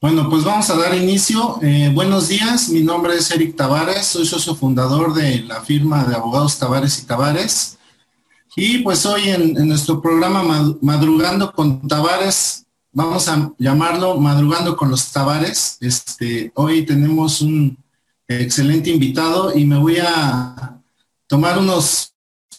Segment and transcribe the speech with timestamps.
[0.00, 1.58] Bueno, pues vamos a dar inicio.
[1.60, 6.14] Eh, buenos días, mi nombre es Eric Tavares, soy socio fundador de la firma de
[6.14, 7.78] abogados Tavares y Tavares.
[8.56, 15.12] Y pues hoy en, nuestro programa Madrugando con Tavares, vamos a llamarlo Madrugando con los
[15.12, 15.76] Tavares.
[15.82, 17.76] Este, hoy tenemos un
[18.26, 20.80] excelente invitado y me voy a
[21.26, 22.14] tomar unos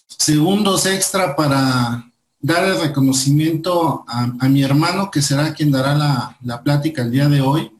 [0.05, 2.10] segundos extra para
[2.41, 7.41] dar el reconocimiento a, mi hermano, que será quien dará la, plática el día de
[7.41, 7.71] hoy.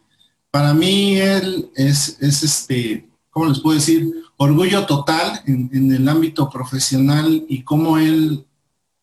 [0.51, 4.11] Para mí él es, este, ¿cómo les puedo decir?
[4.37, 8.45] Orgullo total en, el ámbito profesional y cómo él,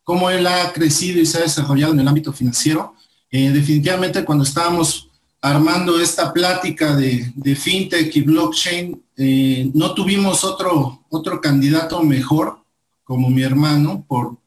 [0.03, 2.93] cómo él ha crecido y se ha desarrollado en el ámbito financiero.
[3.29, 5.09] Eh, definitivamente cuando estábamos
[5.41, 12.59] armando esta plática de, fintech y blockchain, eh, no tuvimos otro, otro candidato mejor
[13.03, 14.37] como mi hermano por,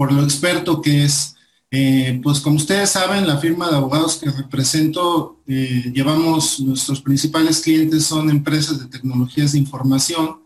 [0.00, 1.34] por lo experto que es.
[1.70, 7.60] Eh, pues como ustedes saben, la firma de abogados que represento, eh, llevamos, nuestros principales
[7.60, 10.40] clientes son empresas de tecnologías de información.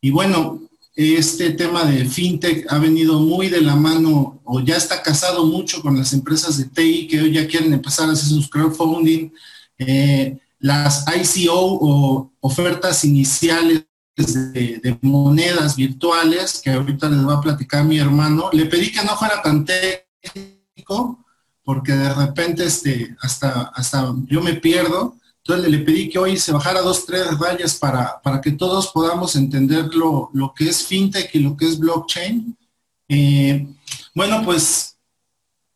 [0.00, 0.60] Y bueno,
[0.96, 5.82] este tema de fintech ha venido muy de la mano o ya está casado mucho
[5.82, 9.30] con las empresas de TI que hoy ya quieren empezar a hacer sus crowdfunding,
[9.78, 13.84] eh, las ICO o ofertas iniciales
[14.16, 18.48] de, monedas virtuales, que ahorita les va a platicar mi hermano.
[18.52, 21.24] Le pedí que no fuera tan técnico,
[21.62, 25.16] porque de repente este, hasta, hasta yo me pierdo.
[25.44, 29.36] Entonces le pedí que hoy se bajara dos, tres rayas para, para que todos podamos
[29.36, 32.56] entender lo, que es fintech y lo que es blockchain.
[33.08, 33.68] Eh,
[34.14, 34.96] bueno, pues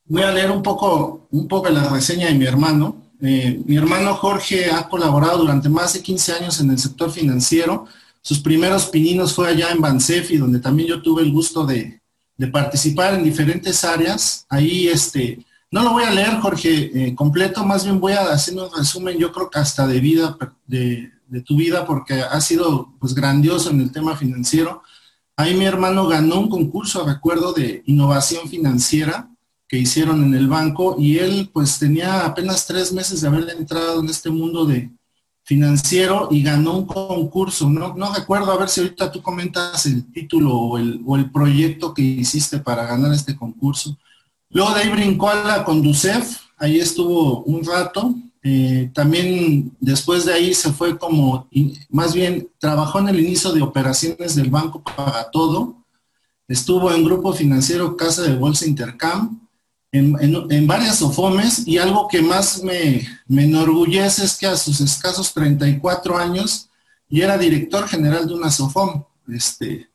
[0.07, 2.97] voy a leer un poco, un poco la reseña de mi hermano.
[3.23, 7.87] Eh, mi hermano Jorge ha colaborado durante más de 15 años en el sector financiero
[8.23, 12.01] sus primeros pininos fue allá en Bansefi, donde también yo tuve el gusto de,
[12.53, 14.47] participar en diferentes áreas.
[14.49, 18.55] Ahí, este, no lo voy a leer, Jorge, eh, completo, más bien voy a hacer
[18.55, 21.13] un resumen, yo creo que hasta de vida, de,
[21.45, 24.83] tu vida, porque ha sido pues grandioso en el tema financiero.
[25.37, 29.31] Ahí mi hermano ganó un concurso, recuerdo, de innovación financiera
[29.69, 34.01] que hicieron en el banco y él pues tenía apenas tres meses de haber entrado
[34.01, 34.91] en este mundo de,
[35.51, 37.69] financiero y ganó un concurso.
[37.69, 42.03] No, no recuerdo, a ver si ahorita tú comentas el título o el, proyecto que
[42.03, 43.97] hiciste para ganar este concurso.
[44.51, 48.15] Luego de ahí brincó a la Conducef, ahí estuvo un rato.
[48.45, 51.49] Eh, también después de ahí se fue como,
[51.89, 55.75] más bien trabajó en el inicio de operaciones del Banco para Todo.
[56.47, 59.41] Estuvo en Grupo Financiero Casa de Bolsa Intercam
[59.93, 66.17] en, varias SOFOMES y algo que más me, enorgullece es que a sus escasos 34
[66.17, 66.69] años
[67.09, 69.03] y era director general de una SOFOM.
[69.29, 69.91] Este,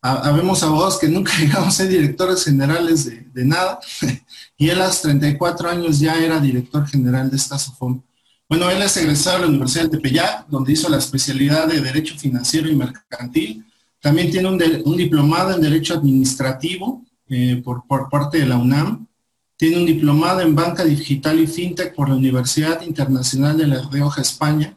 [0.00, 3.78] habemos abogados que nunca llegamos a ser directores generales de, nada
[4.56, 8.02] y él a los 34 años ya era director general de esta SOFOM.
[8.48, 12.16] Bueno, él es egresado de la Universidad de Tepeyac, donde hizo la especialidad de Derecho
[12.16, 13.64] Financiero y Mercantil.
[14.00, 19.06] También tiene un, diplomado en Derecho Administrativo eh, por, por parte de la UNAM
[19.56, 24.20] tiene un diplomado en banca digital y fintech por la Universidad Internacional de La Rioja,
[24.20, 24.76] España.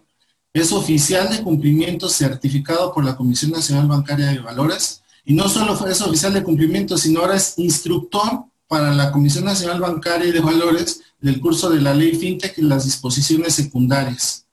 [0.54, 5.04] Es oficial de cumplimiento certificado por la Comisión Nacional Bancaria de Valores.
[5.26, 9.82] Y no solo es oficial de cumplimiento, sino ahora es instructor para la Comisión Nacional
[9.82, 14.46] Bancaria y de Valores del curso de la ley FinTech y las disposiciones secundarias.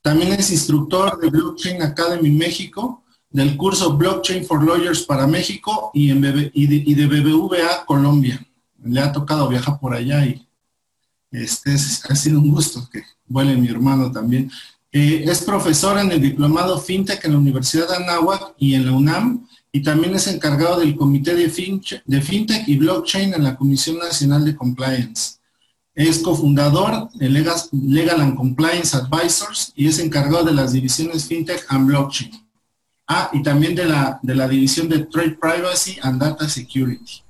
[0.00, 6.10] También es instructor de Blockchain Academy México, del curso Blockchain for Lawyers para México y,
[6.12, 8.44] y de BBVA Colombia
[8.84, 10.46] le ha tocado viajar por allá y
[11.30, 14.50] este, ha sido un gusto que vuele mi hermano también.
[14.92, 18.92] Eh, es profesor en el diplomado FinTech en la Universidad de Anáhuac y en la
[18.92, 24.44] UNAM y también es encargado del Comité de, FinTech y Blockchain en la Comisión Nacional
[24.44, 25.38] de Compliance.
[25.96, 31.88] Es cofundador de Legal and Compliance Advisors y es encargado de las divisiones FinTech and
[31.88, 32.30] Blockchain.
[33.08, 37.23] Ah, y también de la, de la división de Trade Privacy and Data Security.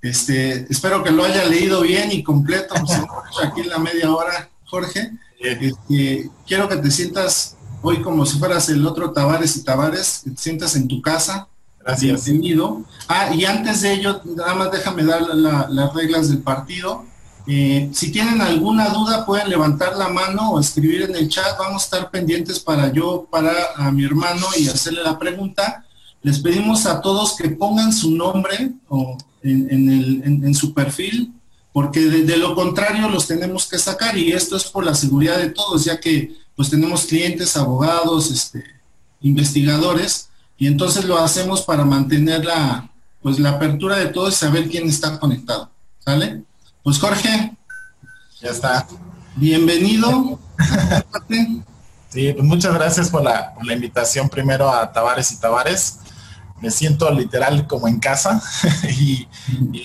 [0.00, 3.00] Este, espero que lo haya leído bien y completo, pues,
[3.44, 5.12] aquí en la media hora, Jorge.
[5.40, 10.30] Este, quiero que te sientas hoy como si fueras el otro Tavares y Tavares, que
[10.30, 11.48] te sientas en tu casa.
[11.80, 12.24] Gracias.
[12.26, 12.82] Bienvenido.
[13.08, 17.04] Ah, y antes de ello, nada más déjame dar las reglas del partido.
[17.46, 21.58] Eh, si tienen alguna duda, pueden levantar la mano o escribir en el chat.
[21.58, 25.84] Vamos a estar pendientes para yo, para a mi hermano y hacerle la pregunta.
[26.20, 31.32] Les pedimos a todos que pongan su nombre o en, su perfil,
[31.72, 35.50] porque de, lo contrario los tenemos que sacar y esto es por la seguridad de
[35.50, 38.64] todos, ya que pues tenemos clientes, abogados, este,
[39.20, 42.90] investigadores, y entonces lo hacemos para mantener la,
[43.22, 45.70] pues la apertura de todos y saber quién está conectado.
[46.00, 46.42] ¿Sale?
[46.82, 47.56] Pues Jorge.
[48.40, 48.86] Ya está.
[49.36, 50.38] Bienvenido.
[52.08, 55.98] sí, pues muchas gracias por la, invitación primero a Tavares y Tavares.
[56.60, 58.42] Me siento literal como en casa.
[58.88, 59.28] y,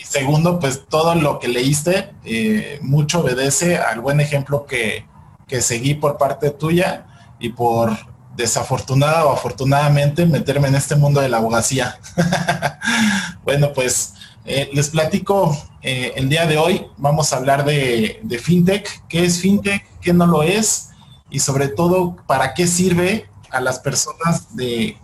[0.03, 5.05] segundo, pues todo lo que leíste, eh, mucho obedece al buen ejemplo que,
[5.47, 7.05] que seguí por parte tuya
[7.39, 7.91] y por
[8.35, 11.99] desafortunada o afortunadamente meterme en este mundo de la abogacía.
[13.43, 14.13] bueno, pues
[14.45, 19.39] eh, les platico eh, el día de hoy, vamos a hablar de, FinTech, qué es
[19.39, 20.89] FinTech, qué no lo es
[21.29, 24.97] y sobre todo para qué sirve a las personas de,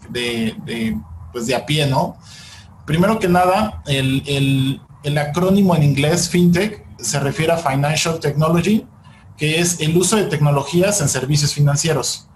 [1.32, 2.18] pues de a pie, ¿no?
[2.86, 8.86] Primero que nada, el, el acrónimo en inglés FinTech se refiere a Financial Technology,
[9.38, 12.28] que es el uso de tecnologías en servicios financieros.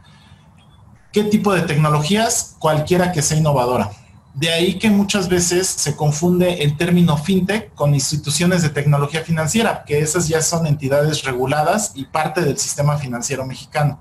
[1.12, 2.56] ¿Qué tipo de tecnologías?
[2.60, 3.92] Cualquiera que sea innovadora.
[4.34, 9.84] De ahí que muchas veces se confunde el término fintech con instituciones de tecnología financiera,
[9.86, 14.00] que esas ya son entidades reguladas y parte del sistema financiero mexicano.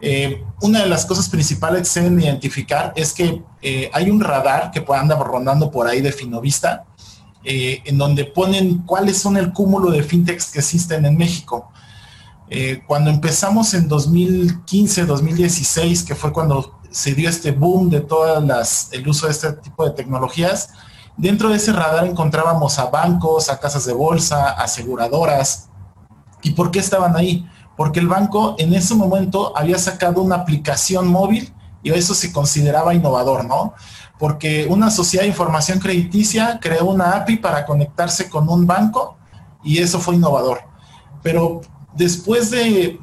[0.00, 4.84] Eh, una de las cosas principales deben identificar es que eh, hay un radar que
[4.94, 6.84] anda rondando por ahí de Finovista,
[7.44, 11.70] eh, en donde ponen cuáles son el cúmulo de fintechs que existen en México.
[12.86, 18.88] Cuando empezamos en 2015, 2016, que fue cuando se dio este boom de todas las,
[18.92, 20.70] el uso de este tipo de tecnologías,
[21.16, 25.70] dentro de ese radar encontrábamos a bancos, a casas de bolsa, aseguradoras.
[26.40, 27.44] ¿Y por qué estaban ahí?
[27.76, 31.52] Porque el banco en ese momento había sacado una aplicación móvil
[31.82, 33.74] y eso se consideraba innovador, ¿no?
[34.18, 39.18] Porque una sociedad de información crediticia creó una API para conectarse con un banco
[39.62, 40.60] y eso fue innovador.
[41.22, 41.60] Pero
[41.96, 42.98] Después de,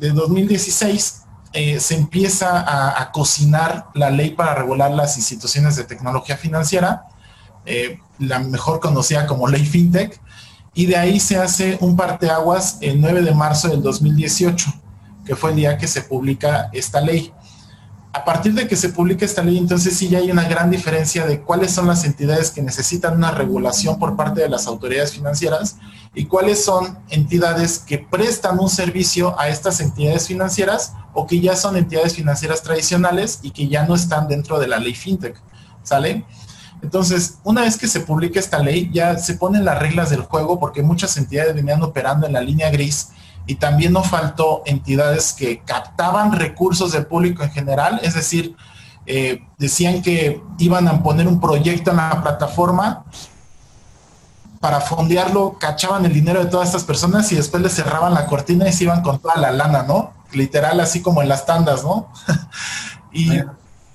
[0.00, 1.22] 2016
[1.52, 7.04] eh, se empieza a, cocinar la ley para regular las instituciones de tecnología financiera,
[7.64, 10.20] eh, la mejor conocida como ley FinTech,
[10.76, 14.72] y de ahí se hace un parteaguas el 9 de marzo del 2018,
[15.24, 17.32] que fue el día que se publica esta ley
[18.16, 21.26] a partir de que se publique esta ley, entonces sí ya hay una gran diferencia
[21.26, 25.76] de cuáles son las entidades que necesitan una regulación por parte de las autoridades financieras
[26.14, 31.56] y cuáles son entidades que prestan un servicio a estas entidades financieras o que ya
[31.56, 35.38] son entidades financieras tradicionales y que ya no están dentro de la ley FinTech.
[35.82, 36.24] ¿Sale?
[36.82, 40.60] Entonces, una vez que se publique esta ley, ya se ponen las reglas del juego
[40.60, 43.10] porque muchas entidades venían operando en la línea gris
[43.46, 48.56] y también no faltó entidades que captaban recursos del público en general, es decir,
[49.06, 53.04] eh, decían que iban a poner un proyecto en la plataforma
[54.60, 58.68] para fondearlo, cachaban el dinero de todas estas personas y después le cerraban la cortina
[58.68, 60.12] y se iban con toda la lana, ¿no?
[60.32, 62.08] Literal, así como en las tandas, ¿no?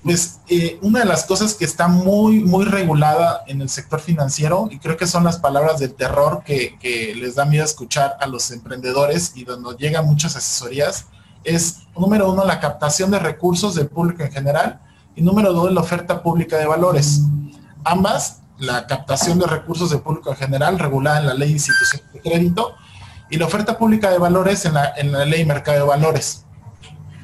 [0.03, 0.39] pues
[0.81, 4.97] una de las cosas que está muy, muy regulada en el sector financiero, y creo
[4.97, 6.77] que son las palabras del terror que,
[7.15, 11.05] les da miedo escuchar a los emprendedores y donde llegan muchas asesorías,
[11.43, 14.81] es número uno, la captación de recursos del público en general,
[15.15, 17.21] y número dos, la oferta pública de valores.
[17.83, 22.11] Ambas, la captación de recursos del público en general, regulada en la ley de instituciones
[22.13, 22.75] de crédito,
[23.29, 26.45] y la oferta pública de valores en la, en la ley mercado de valores.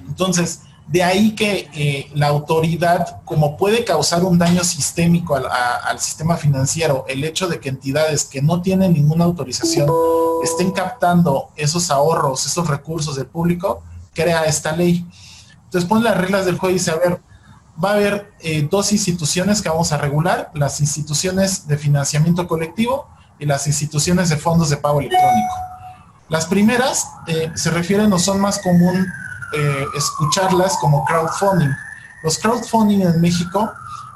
[0.08, 7.06] Entonces, de ahí que la autoridad, como puede causar un daño sistémico al, sistema financiero,
[7.10, 9.90] el hecho de que entidades que no tienen ninguna autorización
[10.44, 15.06] estén captando esos ahorros, esos recursos del público, crea esta ley.
[15.66, 17.20] Entonces pone las reglas del juego y dice, a ver,
[17.84, 23.08] va a haber eh, dos instituciones que vamos a regular, las instituciones de financiamiento colectivo
[23.40, 25.54] y las instituciones de fondos de pago electrónico.
[26.30, 29.06] Las primeras eh, se refieren o son más común
[29.54, 31.72] eh, escucharlas como crowdfunding.
[32.24, 33.72] Los crowdfunding en México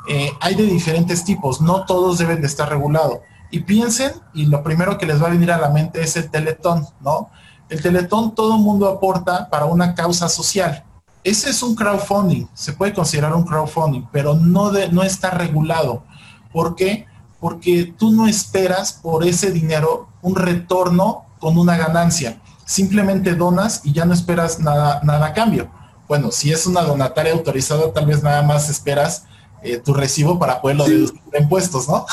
[0.07, 3.19] eh, hay de diferentes tipos, no todos deben de estar regulados.
[3.50, 6.29] Y piensen, y lo primero que les va a venir a la mente es el
[6.29, 7.29] teletón, ¿no?
[7.69, 10.83] El teletón todo el mundo aporta para una causa social.
[11.23, 16.03] Ese es un crowdfunding, se puede considerar un crowdfunding, pero no, no está regulado.
[16.51, 17.05] ¿Por qué?
[17.39, 23.91] Porque tú no esperas por ese dinero un retorno con una ganancia simplemente donas y
[23.91, 25.69] ya no esperas nada, nada a cambio.
[26.07, 29.25] Bueno, si es una donataria autorizada, tal vez nada más esperas
[29.61, 32.05] eh, tu recibo para poderlo deducir de impuestos, ¿no?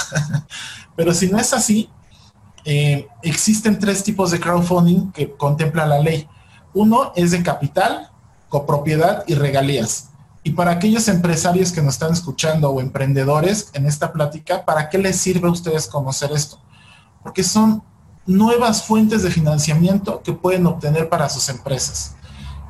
[0.96, 1.88] Pero si no es así,
[2.64, 6.28] eh, existen tres tipos de crowdfunding que contempla la ley.
[6.74, 8.10] Uno es de capital,
[8.48, 10.08] copropiedad y regalías.
[10.42, 14.98] Y para aquellos empresarios que nos están escuchando o emprendedores en esta plática, ¿para qué
[14.98, 16.60] les sirve a ustedes conocer esto?
[17.22, 17.84] Porque son
[18.28, 22.14] nuevas fuentes de financiamiento que pueden obtener para sus empresas.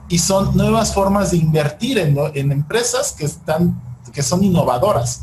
[0.08, 3.78] Y son nuevas formas de invertir en, empresas que, están,
[4.12, 5.22] que son innovadoras.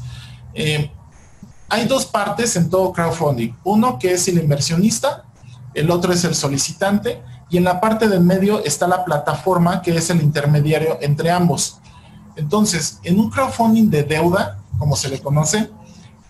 [0.53, 0.91] Eh,
[1.69, 3.55] hay dos partes en todo crowdfunding.
[3.63, 5.23] Uno que es el inversionista,
[5.73, 9.95] el otro es el solicitante y en la parte del medio está la plataforma que
[9.95, 11.79] es el intermediario entre ambos.
[12.35, 15.69] Entonces, en un crowdfunding de deuda, como se le conoce,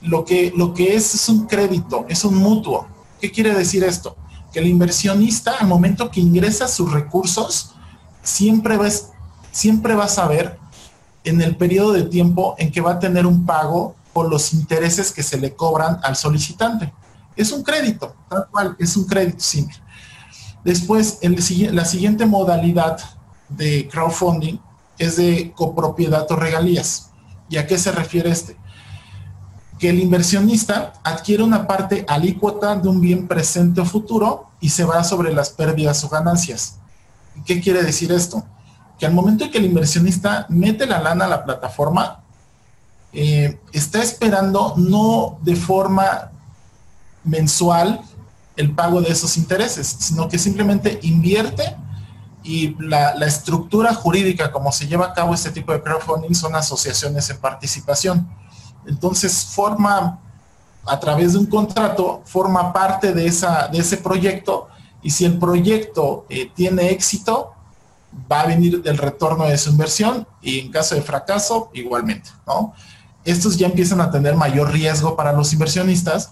[0.02, 2.88] lo que, lo que es es un crédito, es un mutuo.
[3.26, 4.16] ¿Qué quiere decir esto?
[4.54, 7.72] Que el inversionista, al momento que ingresa sus recursos,
[8.22, 8.88] siempre va,
[9.52, 10.60] siempre va a saber
[11.24, 15.12] en el periodo de tiempo en que va a tener un pago por los intereses
[15.12, 16.94] que se le cobran al solicitante.
[17.36, 19.78] Es un crédito, tal cual, es un crédito simple.
[20.64, 23.00] Después, la siguiente modalidad
[23.50, 24.60] de crowdfunding
[25.00, 27.10] es de copropiedad o regalías.
[27.50, 28.56] ¿Y a qué se refiere este?
[29.86, 34.84] Que el inversionista adquiere una parte alícuota de un bien presente o futuro y se
[34.84, 36.78] va sobre las pérdidas o ganancias.
[37.46, 38.44] ¿Qué quiere decir esto?
[38.98, 42.24] Que al momento en que el inversionista mete la lana a la plataforma,
[43.14, 46.32] eh, está esperando no de forma
[47.24, 48.02] mensual
[48.56, 51.78] el pago de esos intereses, sino que simplemente invierte
[52.42, 57.30] y la, estructura jurídica como se lleva a cabo este tipo de crowdfunding son asociaciones
[57.30, 58.28] en participación.
[58.88, 60.20] Entonces forma,
[60.86, 64.68] a través de un contrato, forma parte de, esa, de ese proyecto
[65.06, 67.54] y si el proyecto eh, tiene éxito,
[68.32, 72.74] va a venir el retorno de su inversión y en caso de fracaso, igualmente, ¿no?
[73.24, 76.32] Estos ya empiezan a tener mayor riesgo para los inversionistas,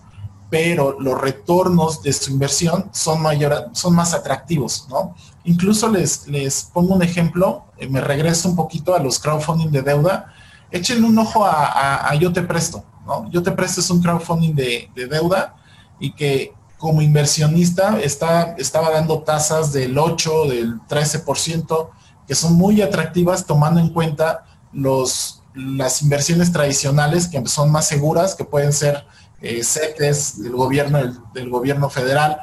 [0.49, 5.13] pero los retornos de su inversión son, mayor, son más atractivos, ¿no?
[5.43, 9.83] Incluso les, les pongo un ejemplo, eh, me regreso un poquito a los crowdfunding de
[9.83, 10.32] deuda,
[10.73, 13.29] échenle un ojo a, Yo Te Presto, ¿no?
[13.29, 15.55] Yo Te Presto es un crowdfunding de, deuda
[15.99, 21.89] y que como inversionista está, estaba dando tasas del 8, del 13%,
[22.27, 28.35] que son muy atractivas tomando en cuenta los, las inversiones tradicionales que son más seguras,
[28.35, 29.05] que pueden ser
[29.41, 30.99] eh, CETES del gobierno,
[31.33, 32.37] del, gobierno federal.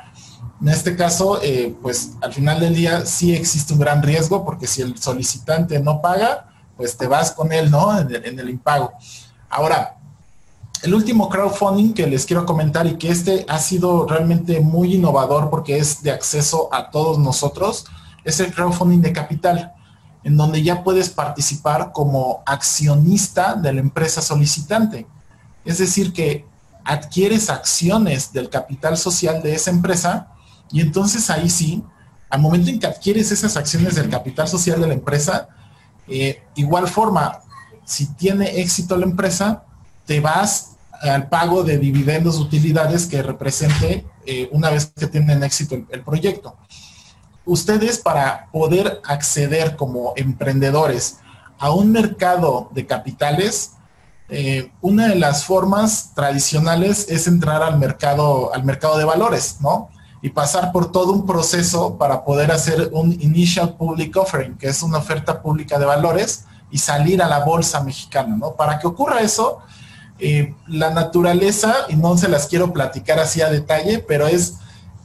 [0.63, 4.67] En este caso, eh, pues al final del día sí existe un gran riesgo porque
[4.67, 6.50] si el solicitante no paga,
[6.81, 7.99] pues te vas con él, ¿no?
[7.99, 8.95] En el, en el impago.
[9.51, 9.99] Ahora,
[10.83, 15.51] el último crowdfunding que les quiero comentar y que este ha sido realmente muy innovador
[15.51, 17.85] porque es de acceso a todos nosotros,
[18.25, 19.75] es el crowdfunding de capital,
[20.25, 25.07] en donde ya puedes participar como accionista de la empresa solicitante.
[25.67, 26.47] Es decir, que
[26.83, 30.29] adquieres acciones del capital social de esa empresa
[30.73, 31.85] y entonces ahí sí,
[32.31, 35.51] al momento en que adquieres esas acciones del capital social de la empresa,
[36.11, 37.41] eh, igual forma,
[37.85, 39.65] si tiene éxito la empresa,
[40.07, 45.77] te vas al pago de dividendos, utilidades que represente eh, una vez que tienen éxito
[45.89, 46.57] el proyecto.
[47.47, 51.19] Ustedes para poder acceder como emprendedores
[51.59, 53.73] a un mercado de capitales,
[54.29, 59.91] eh, una de las formas tradicionales es entrar al mercado, al mercado de valores, ¿no?
[60.23, 64.83] Y pasar por todo un proceso para poder hacer un initial public offering, que es
[64.83, 68.53] una oferta pública de valores, y salir a la bolsa mexicana, ¿no?
[68.55, 69.59] Para que ocurra eso,
[70.19, 74.55] eh, la naturaleza, y no se las quiero platicar así a detalle, pero es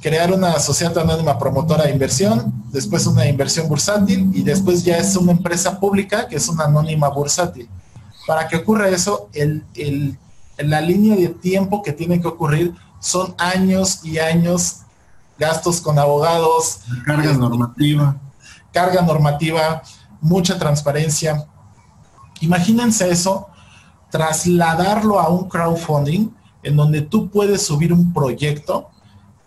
[0.01, 5.15] crear una sociedad anónima promotora de inversión, después una inversión bursátil y después ya es
[5.15, 7.67] una empresa pública que es una anónima bursátil
[8.25, 9.63] para que ocurra eso, el,
[10.57, 14.77] la línea de tiempo que tiene que ocurrir son años y años,
[15.37, 16.81] gastos con abogados.
[17.05, 18.15] Carga normativa.
[18.71, 19.81] Carga normativa,
[20.21, 21.45] mucha transparencia.
[22.41, 23.47] Imagínense eso,
[24.09, 26.29] trasladarlo a un crowdfunding
[26.63, 28.89] en donde tú puedes subir un proyecto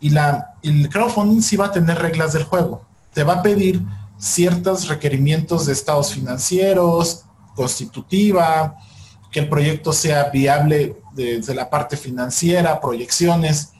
[0.00, 2.82] y la, el crowdfunding sí va a tener reglas del juego.
[3.12, 3.82] Te va a pedir
[4.16, 8.76] ciertos requerimientos de estados financieros, constitutiva,
[9.30, 13.72] que el proyecto sea viable desde la parte financiera, proyecciones,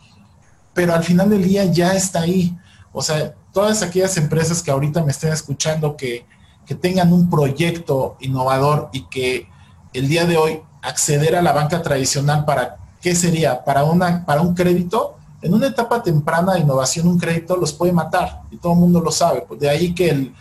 [0.78, 2.56] pero al final del día ya está ahí.
[2.92, 6.24] O sea, todas aquellas empresas que ahorita me estén escuchando que,
[6.66, 9.48] que tengan un proyecto innovador y que
[9.92, 13.64] el día de hoy acceder a la banca tradicional para, ¿qué sería?
[13.64, 17.92] Para, una, para un crédito, en una etapa temprana de innovación un crédito los puede
[17.92, 19.46] matar y todo el mundo lo sabe.
[19.48, 20.32] Pues de ahí que el,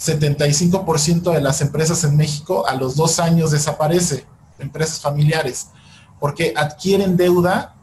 [0.00, 4.24] 75% de las empresas en México a los dos años desaparece,
[4.58, 5.68] empresas familiares,
[6.18, 7.74] porque adquieren deuda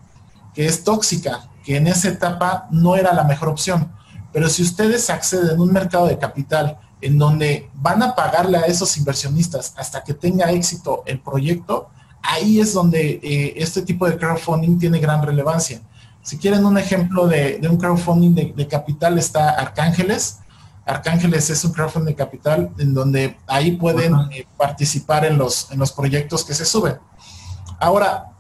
[0.56, 3.92] que es tóxica, que en esa etapa no era la mejor opción.
[4.32, 8.62] Pero si ustedes acceden a un mercado de capital en donde van a pagarle a
[8.62, 11.90] esos inversionistas hasta que tenga éxito el proyecto,
[12.22, 15.82] ahí es donde eh, este tipo de crowdfunding tiene gran relevancia.
[16.22, 20.40] Si quieren un ejemplo de, un crowdfunding de, de capital, está Arcángeles,
[20.86, 25.80] Arcángeles es un crowdfunding de capital en donde ahí pueden eh, participar en los, en
[25.80, 26.98] los proyectos que se suben.
[27.80, 28.33] Ahora,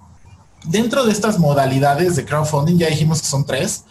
[0.65, 3.85] dentro de estas modalidades de crowdfunding, ya dijimos que son tres,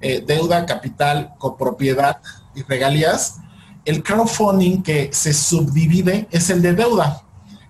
[0.00, 2.18] eh, deuda, capital, copropiedad
[2.54, 3.36] y regalías,
[3.84, 7.22] el crowdfunding que se subdivide es el de deuda.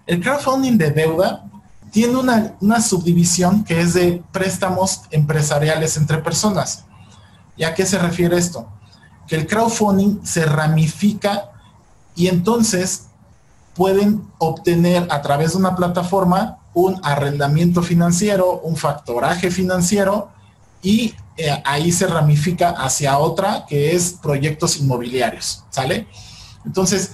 [0.06, 1.44] El crowdfunding de deuda
[1.90, 6.84] tiene una, una subdivisión que es de préstamos empresariales entre personas.
[7.56, 8.68] ¿Y a qué se refiere esto?
[9.26, 11.50] Que el crowdfunding se ramifica
[12.14, 13.06] y entonces
[13.74, 20.28] pueden obtener a través de una plataforma un arrendamiento financiero, un factoraje financiero
[20.82, 26.06] y eh, ahí se ramifica hacia otra que es proyectos inmobiliarios, ¿sale?
[26.66, 27.12] Entonces,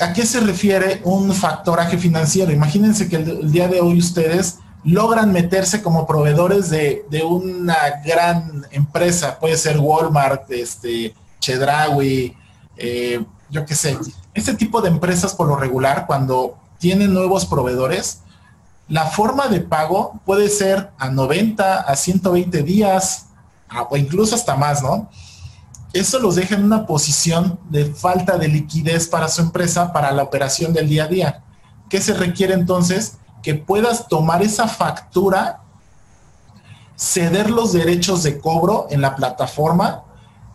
[0.00, 2.50] ¿a qué se refiere un factoraje financiero?
[2.50, 9.38] Imagínense que el, día de hoy ustedes logran meterse como proveedores de, una gran empresa,
[9.38, 12.36] puede ser Walmart, este, Chedraui,
[12.76, 13.96] eh, yo qué sé.
[14.34, 18.22] Este tipo de empresas por lo regular, cuando tienen nuevos proveedores,
[18.88, 23.26] la forma de pago puede ser a 90, a 120 días,
[23.90, 25.10] o incluso hasta más, ¿no?
[25.92, 30.22] Eso los deja en una posición de falta de liquidez para su empresa, para la
[30.22, 31.42] operación del día a día.
[31.88, 33.18] ¿Qué se requiere entonces?
[33.42, 35.62] Que puedas tomar esa factura,
[36.96, 40.04] ceder los derechos de cobro en la plataforma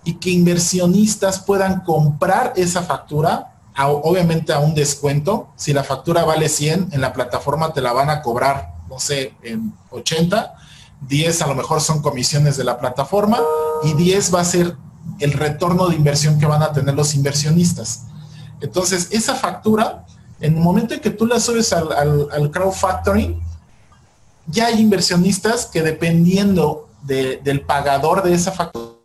[0.03, 5.49] y que inversionistas puedan comprar esa factura obviamente a un descuento.
[5.55, 9.33] Si la factura vale 100, en la plataforma te la van a cobrar, no sé,
[9.43, 10.55] en 80.
[11.07, 13.39] 10 a lo mejor son comisiones de la plataforma
[13.83, 14.75] y 10 va a ser
[15.19, 18.03] el retorno de inversión que van a tener los inversionistas.
[18.59, 20.05] Entonces, esa factura,
[20.39, 23.41] en el momento en que tú la subes al, al, al crowdfactoring,
[24.47, 29.00] ya hay inversionistas que dependiendo del pagador de esa factura,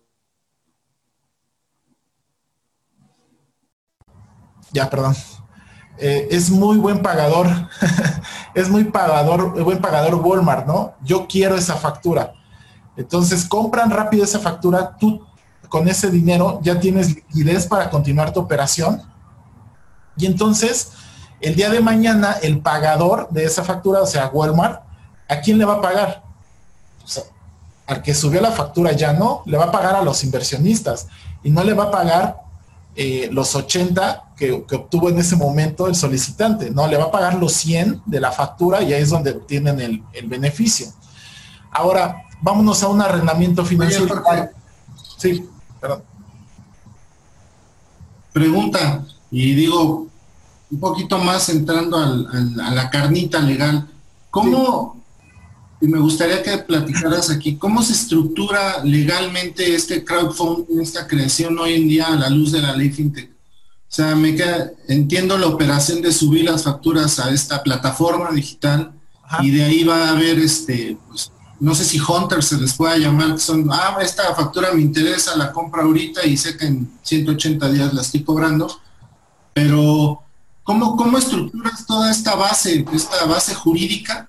[4.72, 5.14] ya, perdón.
[5.98, 7.48] Eh, es muy buen pagador,
[8.54, 10.94] es muy pagador, buen pagador Walmart, ¿no?
[11.02, 12.34] Yo quiero esa factura.
[12.96, 15.26] Entonces compran rápido esa factura, tú
[15.68, 19.02] con ese dinero ya tienes liquidez para continuar tu operación.
[20.16, 20.92] Y entonces,
[21.40, 24.82] el día de mañana, el pagador de esa factura, o sea, Walmart,
[25.28, 26.26] ¿a quién le va a pagar?
[27.86, 31.06] al que subió la factura ya no, le va a pagar a los inversionistas
[31.42, 32.45] y no le va a pagar
[32.98, 36.86] eh, los 80 que, obtuvo en ese momento el solicitante, ¿no?
[36.86, 40.26] Le va a pagar los 100 de la factura y ahí es donde obtienen el,
[40.26, 40.86] beneficio.
[41.70, 44.22] Ahora, vámonos a un arrendamiento financiero.
[45.18, 45.46] sí,
[45.78, 46.02] perdón.
[48.32, 50.06] Pregunta, y digo,
[50.70, 53.88] un poquito más entrando a la carnita legal,
[54.30, 54.95] ¿cómo,
[55.86, 61.74] y me gustaría que platicaras aquí, ¿cómo se estructura legalmente este crowdfunding, esta creación hoy
[61.74, 63.30] en día a la luz de la ley FinTech?
[63.30, 63.32] O
[63.96, 68.90] sea, me queda, entiendo la operación de subir las facturas a esta plataforma digital
[69.40, 72.98] y de ahí va a haber este, pues, no sé si Hunter se les pueda
[72.98, 76.90] llamar, que son, ah, esta factura me interesa, la compra ahorita y sé que en
[77.02, 78.80] 180 días la estoy cobrando,
[79.54, 80.20] pero
[80.64, 84.28] ¿cómo, cómo estructuras toda esta base, esta base jurídica?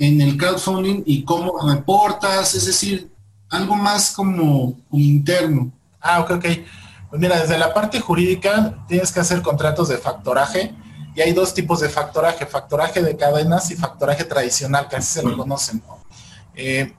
[0.00, 3.12] En el crowdfunding y cómo reportas, es decir,
[3.50, 5.70] algo más como, interno.
[6.00, 6.44] Ah, ok, ok.
[7.10, 10.74] Pues mira, desde la parte jurídica tienes que hacer contratos de factoraje
[11.14, 15.22] y hay dos tipos de factoraje, factoraje de cadenas y factoraje tradicional, que así se
[15.22, 15.82] lo conocen.
[16.54, 16.94] Eh,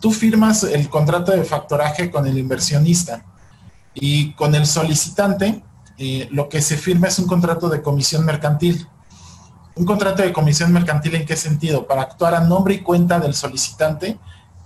[0.00, 3.22] tú firmas el contrato de factoraje con el inversionista
[3.92, 5.62] y con el solicitante
[5.98, 8.86] eh, lo que se firma es un contrato de comisión mercantil.
[9.76, 11.86] Un contrato de comisión mercantil en qué sentido?
[11.86, 14.18] Para actuar a nombre y cuenta del solicitante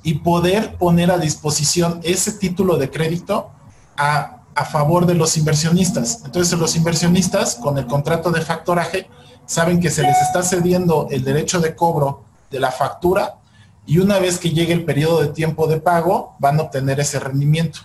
[0.04, 3.50] y poder poner a disposición ese título de crédito
[3.96, 4.36] a,
[4.70, 6.22] favor de los inversionistas.
[6.24, 9.08] Entonces los inversionistas con el contrato de factoraje
[9.46, 13.36] saben que se les está cediendo el derecho de cobro de la factura
[13.86, 17.18] y una vez que llegue el periodo de tiempo de pago van a obtener ese
[17.18, 17.80] rendimiento.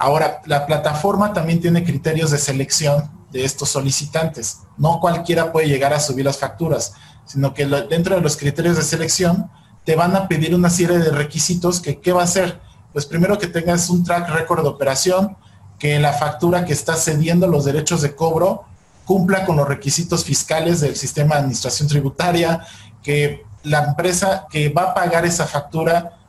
[0.00, 4.60] Ahora, la plataforma también tiene criterios de selección de estos solicitantes.
[4.76, 6.94] No cualquiera puede llegar a subir las facturas,
[7.26, 9.50] sino que dentro de los criterios de selección
[9.84, 12.60] te van a pedir una serie de requisitos que qué va a hacer.
[12.92, 15.36] Pues primero que tengas un track record de operación,
[15.78, 18.64] que la factura que está cediendo los derechos de cobro
[19.04, 22.66] cumpla con los requisitos fiscales del sistema de administración tributaria,
[23.02, 26.19] que la empresa que va a pagar esa factura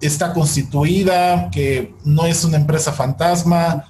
[0.00, 3.84] está constituida, que no es una empresa fantasma,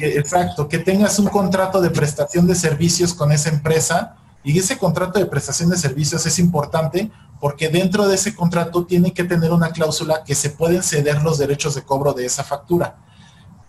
[0.00, 5.18] exacto, que tengas un contrato de prestación de servicios con esa empresa y ese contrato
[5.18, 7.10] de prestación de servicios es importante
[7.40, 11.38] porque dentro de ese contrato tiene que tener una cláusula que se pueden ceder los
[11.38, 12.96] derechos de cobro de esa factura.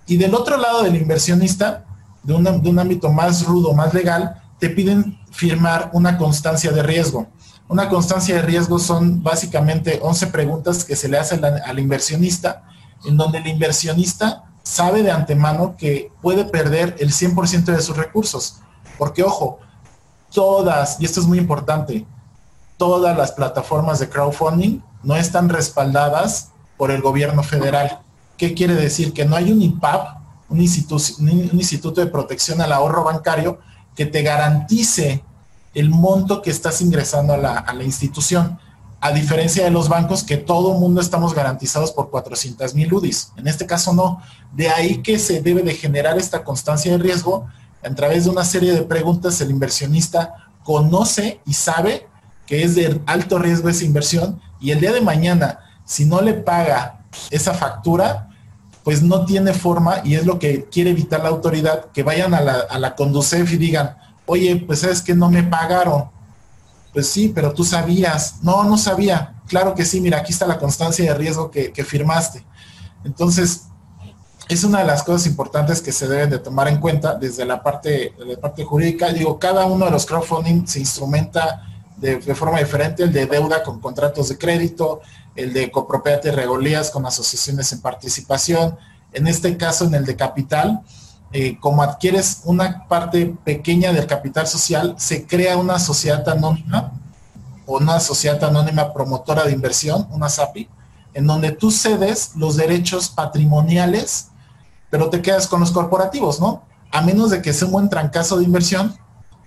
[0.05, 1.85] Y del otro lado del inversionista,
[2.21, 7.27] de, de un ámbito más rudo, más legal, te piden firmar una constancia de riesgo.
[7.67, 12.63] Una constancia de riesgo son básicamente 11 preguntas que se le hacen al inversionista,
[13.05, 18.59] en donde el inversionista sabe de antemano que puede perder el 100% de sus recursos.
[18.97, 19.59] Porque, ojo,
[20.31, 22.05] todas, y esto es muy importante,
[22.77, 27.99] todas las plataformas de crowdfunding no están respaldadas por el gobierno federal.
[28.37, 29.13] ¿Qué quiere decir?
[29.13, 30.17] Que no hay un IPAP,
[30.49, 33.59] un, instituto de protección al ahorro bancario,
[33.95, 35.23] que te garantice
[35.73, 38.59] el monto que estás ingresando a la, institución.
[38.99, 43.33] A diferencia de los bancos que todo mundo estamos garantizados por 400 mil UDIs.
[43.35, 44.21] En este caso no.
[44.53, 47.47] De ahí que se debe de generar esta constancia de riesgo.
[47.83, 52.07] A través de una serie de preguntas el inversionista conoce y sabe
[52.45, 56.33] que es de alto riesgo esa inversión y el día de mañana, si no le
[56.33, 58.29] paga esa factura,
[58.83, 62.41] pues no tiene forma y es lo que quiere evitar la autoridad, que vayan a
[62.41, 66.09] la, a la Conducef y digan, oye, pues sabes que no me pagaron.
[66.93, 68.35] Pues sí, pero tú sabías.
[68.41, 69.35] No, no sabía.
[69.47, 72.45] Claro que sí, mira, aquí está la constancia de riesgo que, firmaste.
[73.03, 73.63] Entonces,
[74.47, 77.63] es una de las cosas importantes que se deben de tomar en cuenta desde la
[77.63, 79.11] parte, de la parte jurídica.
[79.11, 83.79] Digo, cada uno de los crowdfunding se instrumenta de, forma diferente, el de deuda con
[83.79, 85.01] contratos de crédito,
[85.35, 88.77] el de copropiedad y regalías con asociaciones en participación,
[89.13, 90.81] en este caso en el de capital,
[91.33, 96.91] eh, como adquieres una parte pequeña del capital social, se crea una sociedad anónima
[97.65, 100.69] o una sociedad anónima promotora de inversión, una SAPI,
[101.15, 104.27] en donde tú cedes los derechos patrimoniales,
[104.91, 106.61] pero te quedas con los corporativos, ¿no?
[106.91, 108.95] A menos de que sea un buen trancazo de inversión,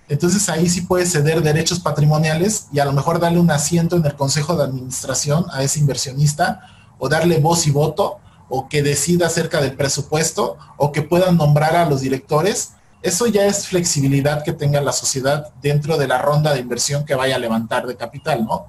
[0.09, 4.05] entonces ahí sí puedes ceder derechos patrimoniales y a lo mejor darle un asiento en
[4.05, 6.61] el consejo de administración a ese inversionista
[6.97, 11.75] o darle voz y voto o que decida acerca del presupuesto o que puedan nombrar
[11.75, 12.73] a los directores.
[13.01, 17.15] Eso ya es flexibilidad que tenga la sociedad dentro de la ronda de inversión que
[17.15, 18.67] vaya a levantar de capital, ¿no?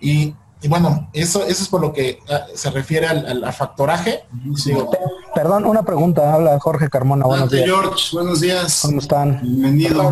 [0.00, 0.34] Y,
[0.68, 4.24] bueno, eso, eso es por lo que ah, se refiere al, factoraje.
[5.34, 6.32] Perdón, una pregunta.
[6.32, 7.26] Habla Jorge Carmona.
[7.26, 7.66] Buenos días.
[7.66, 8.80] George, buenos días.
[8.82, 9.40] ¿Cómo están?
[9.42, 10.10] Bienvenido.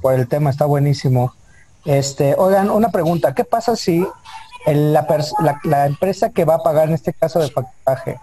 [0.00, 1.34] Por el tema, está buenísimo.
[1.84, 3.34] Este, oigan, una pregunta.
[3.34, 4.04] ¿Qué pasa si
[4.66, 5.06] la,
[5.64, 8.18] la, empresa que va a pagar en este caso de factoraje,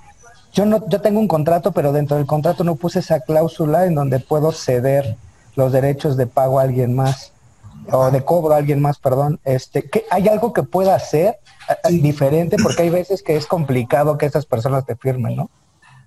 [0.53, 3.95] yo no, yo tengo un contrato, pero dentro del contrato no puse esa cláusula en
[3.95, 5.15] donde puedo ceder
[5.55, 7.31] los derechos de pago a alguien más
[7.91, 9.39] o de cobro a alguien más, perdón.
[9.43, 11.39] Este, ¿qué, ¿hay algo que pueda hacer
[11.89, 12.57] diferente?
[12.61, 15.49] Porque hay veces que es complicado que esas personas te firmen, ¿no?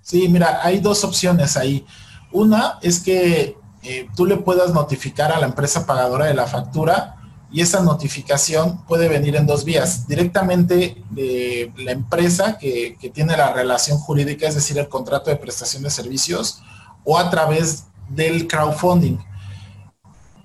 [0.01, 1.85] Sí, mira, hay dos opciones ahí.
[2.33, 7.17] Una es que eh, tú le puedas notificar a la empresa pagadora de la factura
[7.55, 10.09] y esa notificación puede venir en dos vías.
[10.09, 15.37] Directamente de la empresa que, que, tiene la relación jurídica, es decir, el contrato de
[15.37, 16.61] prestación de servicios,
[17.05, 19.19] o a través del crowdfunding.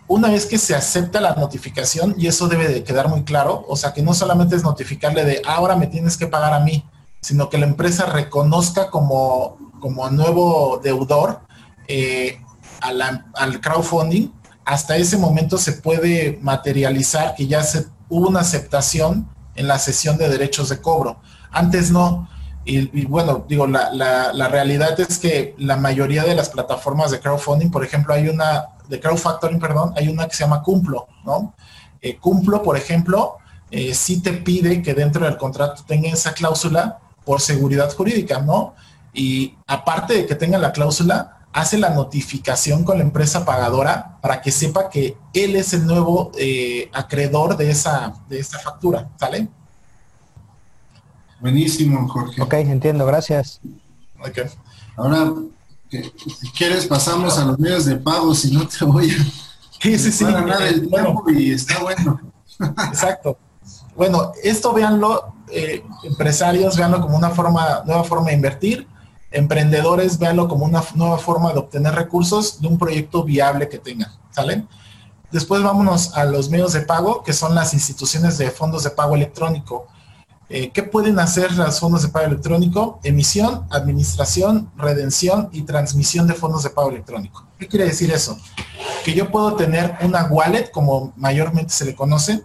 [0.08, 3.76] Una vez que se acepta la notificación, y eso debe de quedar muy claro, o
[3.76, 6.86] sea que no solamente es notificarle de ahora me tienes que pagar a mí,
[7.22, 11.40] sino que la empresa reconozca como, como nuevo deudor
[11.88, 12.40] eh,
[12.82, 14.32] al crowdfunding,
[14.70, 17.64] hasta ese momento se puede materializar que ya
[18.08, 21.20] hubo una aceptación en la sesión de derechos de cobro.
[21.50, 22.30] Antes no.
[22.66, 27.72] Y, bueno, digo, la, la, realidad es que la mayoría de las plataformas de crowdfunding,
[27.72, 31.56] por ejemplo, hay una, de crowdfactoring, perdón, hay una que se llama Cumplo, ¿no?
[32.00, 33.38] Eh, Cumplo, por ejemplo,
[33.72, 38.76] eh, sí te pide que dentro del contrato tenga esa cláusula por seguridad jurídica, ¿no?
[39.14, 44.42] Y aparte de que tenga la cláusula, hace la notificación con la empresa pagadora para
[44.42, 49.48] que sepa que él es el nuevo eh, acreedor de esa, de esta factura, ¿sale?
[51.40, 52.42] Buenísimo, Jorge.
[52.42, 53.62] Ok, entiendo, gracias.
[54.20, 54.40] Ok.
[54.98, 55.34] Ahora,
[55.90, 59.16] si quieres, pasamos a los medios de pago, si no te voy a...
[59.82, 60.26] Sí, sí, sí.
[60.26, 62.20] el tiempo y está bueno.
[62.90, 63.38] Exacto.
[63.96, 68.88] Bueno, esto véanlo, eh, empresarios, véanlo como una forma, nueva forma de invertir.
[69.32, 74.12] Emprendedores, véanlo como una nueva forma de obtener recursos de un proyecto viable que tengan.
[74.32, 74.66] ¿Sale?
[75.32, 79.16] Después vámonos a los medios de pago, que son las instituciones de fondos de pago
[79.16, 79.88] electrónico.
[80.50, 83.00] Eh, ¿Qué pueden hacer los fondos de pago electrónico?
[83.04, 87.46] Emisión, administración, redención y transmisión de fondos de pago electrónico.
[87.60, 88.40] ¿Qué quiere decir eso?
[89.06, 92.44] Que yo puedo tener una wallet, como mayormente se le conoce,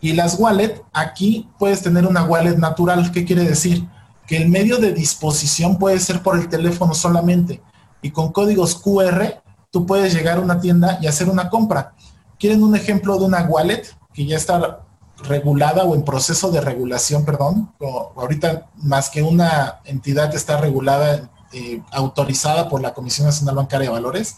[0.00, 3.12] y las wallet, aquí puedes tener una wallet natural.
[3.12, 3.88] ¿Qué quiere decir?
[4.28, 7.60] Que el medio de disposición puede ser por el teléfono solamente.
[8.02, 11.94] Y con códigos QR, tú puedes llegar a una tienda y hacer una compra.
[12.38, 13.82] ¿Quieren un ejemplo de una wallet
[14.14, 14.84] que ya está
[15.24, 17.72] regulada o en proceso de regulación, perdón?
[17.80, 23.94] ahorita más que una entidad está regulada, eh, autorizada por la Comisión Nacional Bancaria de
[23.94, 24.36] Valores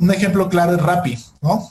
[0.00, 1.70] un ejemplo claro es Rappi, ¿no?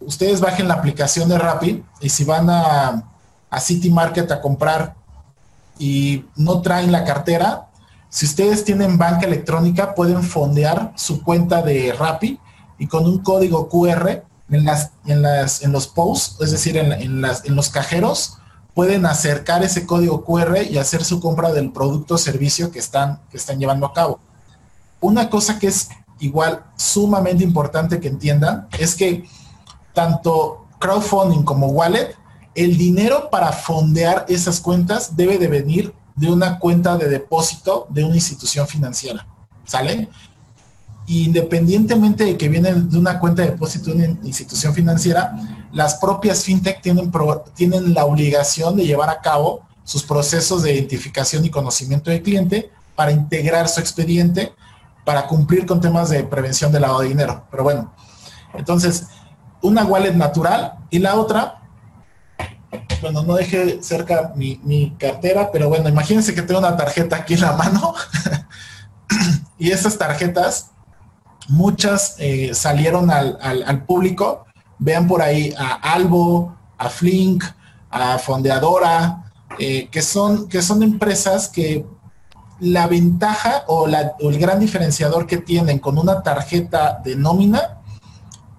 [0.00, 3.04] Ustedes bajen la aplicación de Rappi y si van a,
[3.50, 4.96] a City Market a comprar
[5.80, 7.70] y no traen la cartera,
[8.10, 12.38] si ustedes tienen banca electrónica, pueden fondear su cuenta de Rappi
[12.78, 16.92] y con un código QR en, las, en, las, en los posts, es decir, en,
[16.92, 18.36] en, las, en los cajeros,
[18.74, 23.20] pueden acercar ese código QR y hacer su compra del producto o servicio que están,
[23.30, 24.20] que están llevando a cabo.
[25.00, 25.88] Una cosa que es
[26.18, 29.24] igual sumamente importante que entiendan es que
[29.94, 32.14] tanto crowdfunding como wallet,
[32.64, 38.04] el dinero para fondear esas cuentas debe de venir de una cuenta de depósito de
[38.04, 39.26] una institución financiera.
[39.64, 40.08] ¿Sale?
[41.06, 45.34] independientemente de que vienen de una cuenta de depósito de una institución financiera,
[45.72, 47.10] las propias fintech tienen,
[47.54, 52.70] tienen la obligación de llevar a cabo sus procesos de identificación y conocimiento del cliente
[52.94, 54.52] para integrar su expediente
[55.04, 57.44] para cumplir con temas de prevención de lavado de dinero.
[57.50, 57.92] Pero bueno,
[58.54, 59.06] entonces,
[59.62, 61.59] una wallet natural y la otra,
[63.00, 67.34] bueno, no dejé cerca mi, mi cartera, pero bueno, imagínense que tengo una tarjeta aquí
[67.34, 67.94] en la mano
[69.58, 70.70] y estas tarjetas
[71.48, 74.46] muchas eh, salieron al, público.
[74.78, 77.44] Vean por ahí a Albo, a Flink,
[77.90, 81.84] a Fondeadora, eh, que, son, que son empresas que
[82.60, 87.80] la ventaja o, o, el gran diferenciador que tienen con una tarjeta de nómina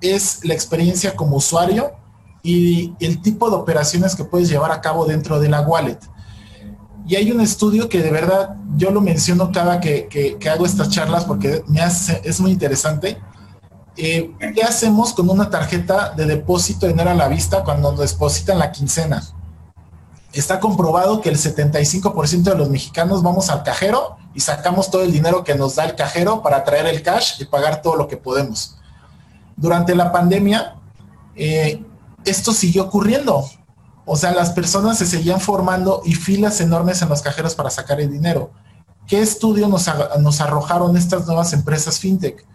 [0.01, 2.00] es la experiencia como usuario
[2.43, 5.99] y el tipo de operaciones que puedes llevar a cabo dentro de la wallet.
[7.07, 11.25] Y hay un estudio que de verdad yo lo menciono cada que, hago estas charlas
[11.25, 13.17] porque me hace, es muy interesante.
[13.97, 18.11] Eh, ¿Qué hacemos con una tarjeta de depósito de dinero a la vista cuando nos
[18.11, 19.23] depositan la quincena?
[20.33, 25.11] Está comprobado que el 75% de los mexicanos vamos al cajero y sacamos todo el
[25.11, 28.15] dinero que nos da el cajero para traer el cash y pagar todo lo que
[28.15, 28.77] podemos.
[29.57, 30.75] Durante la pandemia,
[31.35, 31.83] eh,
[32.25, 33.45] esto siguió ocurriendo.
[34.05, 38.01] O sea, las personas se seguían formando y filas enormes en los cajeros para sacar
[38.01, 38.51] el dinero.
[39.07, 39.87] ¿Qué estudio nos,
[40.41, 42.45] arrojaron estas nuevas empresas fintech?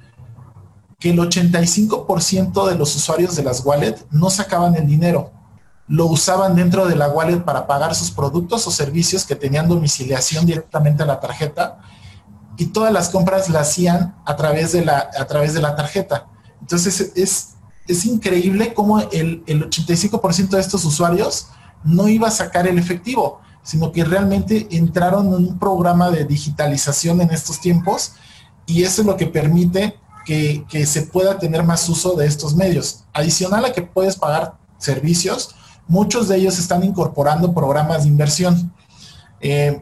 [0.99, 5.33] Que el 85% de los usuarios de las wallets no sacaban el dinero,
[5.89, 10.47] lo usaban dentro de la wallet para pagar sus productos o servicios que tenían domiciliación
[10.47, 11.79] directamente a la tarjeta
[12.57, 16.27] y todas las compras las hacían a través de la, a través de la tarjeta.
[16.61, 17.56] Entonces es,
[17.89, 21.49] es increíble cómo el, 85% de estos usuarios
[21.85, 27.21] no iba a sacar el efectivo, sino que realmente entraron en un programa de digitalización
[27.21, 28.13] en estos tiempos
[28.67, 33.05] y eso es lo que permite que, se pueda tener más uso de estos medios.
[33.13, 35.55] Adicional a que puedes pagar servicios,
[35.87, 38.73] muchos de ellos están incorporando programas de inversión.
[39.41, 39.81] Eh,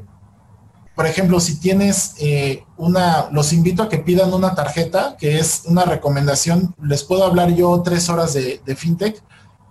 [0.95, 5.63] por ejemplo, si tienes eh, una, los invito a que pidan una tarjeta, que es
[5.67, 9.21] una recomendación, les puedo hablar yo tres horas de, fintech,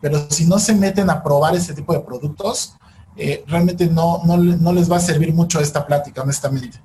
[0.01, 2.75] pero si no se meten a probar este tipo de productos,
[3.15, 6.81] eh, realmente no, no, les va a servir mucho esta plática, honestamente.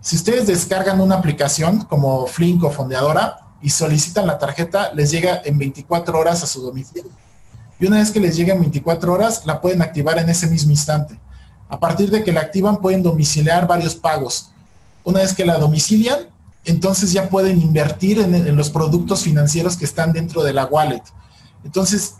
[0.00, 5.42] Si ustedes descargan una aplicación como Flink o Fondeadora y solicitan la tarjeta, les llega
[5.44, 7.10] en 24 horas a su domicilio.
[7.80, 10.70] Y una vez que les llegue en 24 horas, la pueden activar en ese mismo
[10.70, 11.18] instante.
[11.68, 14.50] A partir de que la activan pueden domiciliar varios pagos.
[15.04, 16.28] Una vez que la domicilian,
[16.64, 21.02] entonces ya pueden invertir en, los productos financieros que están dentro de la wallet.
[21.64, 22.16] Entonces,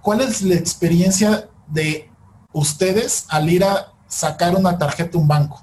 [0.00, 2.10] ¿cuál es la experiencia de
[2.52, 5.62] ustedes al ir a sacar una tarjeta a un banco?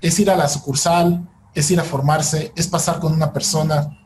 [0.00, 4.03] Es ir a la sucursal, es ir a formarse, es pasar con una persona,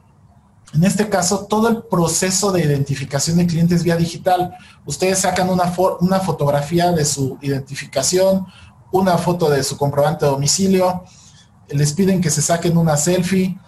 [0.75, 4.55] en este caso, todo el proceso de identificación de clientes vía digital.
[4.85, 8.47] Ustedes sacan una, una fotografía de su identificación,
[8.93, 11.05] una foto de su comprobante de domicilio,
[11.69, 13.59] les piden que se saquen una selfie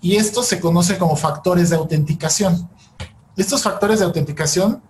[0.00, 2.70] y esto se conoce como factores de autenticación.
[3.36, 4.82] Estos factores de autenticación,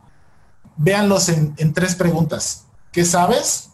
[0.77, 2.67] véanlos en, en tres preguntas.
[2.93, 3.71] ¿Qué sabes?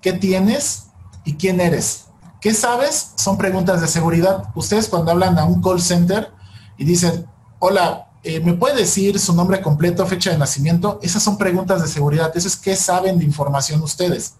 [0.00, 0.86] ¿Qué tienes?
[1.24, 2.06] ¿Y quién eres?
[2.40, 3.12] ¿Qué sabes?
[3.16, 4.44] Son preguntas de seguridad.
[4.54, 6.32] Ustedes cuando hablan a un call center
[6.78, 7.26] y dicen,
[7.60, 10.98] hola, eh, ¿me puede decir su nombre completo, fecha de nacimiento?
[11.02, 12.32] Esas son preguntas de seguridad.
[12.34, 14.34] Eso es qué saben de información ustedes.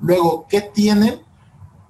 [0.00, 1.20] Luego, ¿qué tienen?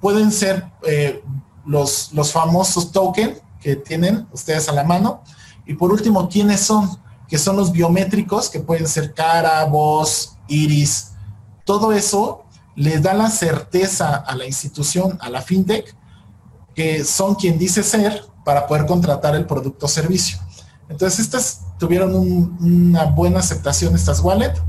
[0.01, 1.23] Pueden ser eh,
[1.65, 5.23] los, los famosos tokens que tienen ustedes a la mano.
[5.65, 6.99] Y por último, ¿quiénes son?
[7.29, 11.13] Que son los biométricos, que pueden ser cara, voz, iris.
[11.65, 15.97] Todo eso les da la certeza a la institución, a la fintech,
[16.75, 20.39] que son quien dice ser para poder contratar el producto o servicio.
[20.89, 24.61] Entonces, estas tuvieron una buena aceptación, estas wallets.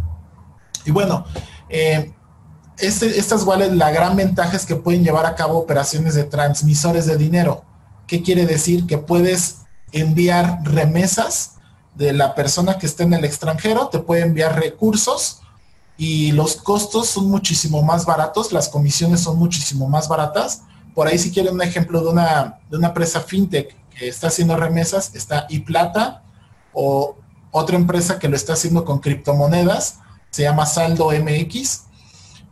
[0.85, 1.25] Y bueno,
[1.69, 2.13] eh,
[2.77, 7.05] este, estas wallets, la gran ventaja es que pueden llevar a cabo operaciones de transmisores
[7.05, 7.63] de dinero.
[8.07, 8.85] ¿Qué quiere decir?
[8.85, 9.57] Que puedes
[9.91, 11.53] enviar remesas
[11.95, 15.39] de la persona que está en el extranjero, te puede enviar recursos
[15.97, 20.63] y los costos son muchísimo más baratos, las comisiones son muchísimo más baratas.
[20.93, 25.11] Por ahí si quieren un ejemplo de una, de una empresa fintech está haciendo remesas,
[25.15, 26.23] está iPlata
[26.73, 27.17] o
[27.51, 31.83] otra empresa que lo está haciendo con criptomonedas, se llama Saldo MX.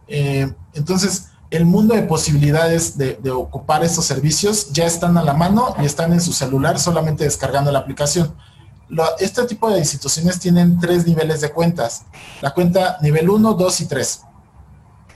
[0.07, 5.33] Eh, entonces, el mundo de posibilidades de, de, ocupar estos servicios ya están a la
[5.33, 8.33] mano y están en su celular solamente descargando la aplicación
[9.19, 12.03] este tipo de instituciones tienen tres niveles de cuentas.
[12.41, 14.21] La cuenta nivel 1, 2 y 3.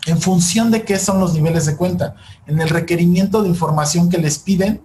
[0.07, 4.17] En función de qué son los niveles de cuenta, en el requerimiento de información que
[4.17, 4.81] les piden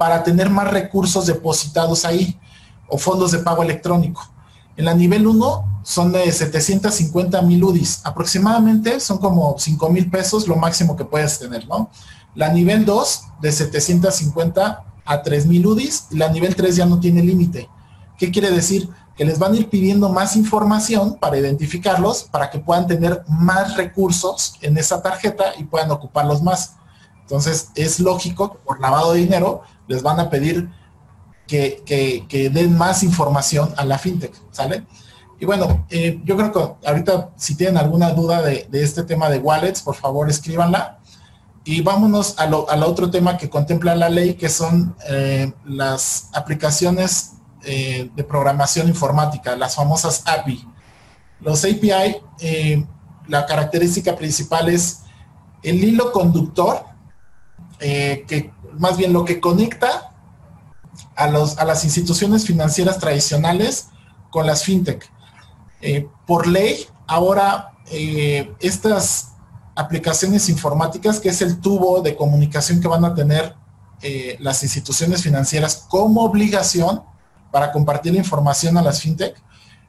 [0.00, 2.40] para tener más recursos depositados ahí
[2.88, 4.26] o fondos de pago electrónico.
[4.78, 10.48] En la nivel 1 son de 750 mil UDIs, aproximadamente son como 5 mil pesos
[10.48, 11.90] lo máximo que puedes tener, ¿no?
[12.34, 16.98] La nivel 2 de 750 a 3 mil UDIs, y la nivel 3 ya no
[16.98, 17.68] tiene límite
[18.16, 18.88] ¿Qué quiere decir?
[19.18, 23.76] Que les van a ir pidiendo más información para identificarlos, para que puedan tener más
[23.76, 26.76] recursos en esa tarjeta y puedan ocuparlos más.
[27.20, 30.70] Entonces, es lógico por lavado de dinero les van a pedir
[31.48, 34.86] que, den más información a la fintech, ¿sale?
[35.40, 39.38] Y bueno, eh, yo creo que ahorita si tienen alguna duda de, este tema de
[39.38, 40.98] wallets, por favor escríbanla.
[41.64, 47.32] Y vámonos a al otro tema que contempla la ley, que son eh, las aplicaciones
[47.64, 50.64] eh, de programación informática, las famosas API.
[51.40, 52.16] Los API,
[53.26, 55.00] la característica principal es
[55.64, 56.84] el hilo conductor,
[57.78, 60.14] que más bien lo que conecta
[61.16, 63.88] a, los, a las instituciones financieras tradicionales
[64.30, 65.10] con las fintech.
[66.26, 67.72] por ley, ahora
[68.60, 69.32] estas
[69.74, 73.54] aplicaciones informáticas, que es el tubo de comunicación que van a tener
[74.38, 77.02] las instituciones financieras como obligación,
[77.50, 79.36] para compartir la información a las fintech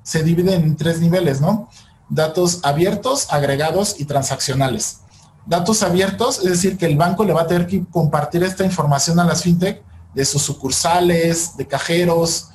[0.04, 1.70] se dividen en tres niveles, ¿no?
[2.10, 5.02] Datos abiertos, agregados y transaccionales.
[5.46, 9.20] Datos abiertos, es decir, que el banco le va a tener que compartir esta información
[9.20, 12.50] a las fintech de sus sucursales, de cajeros,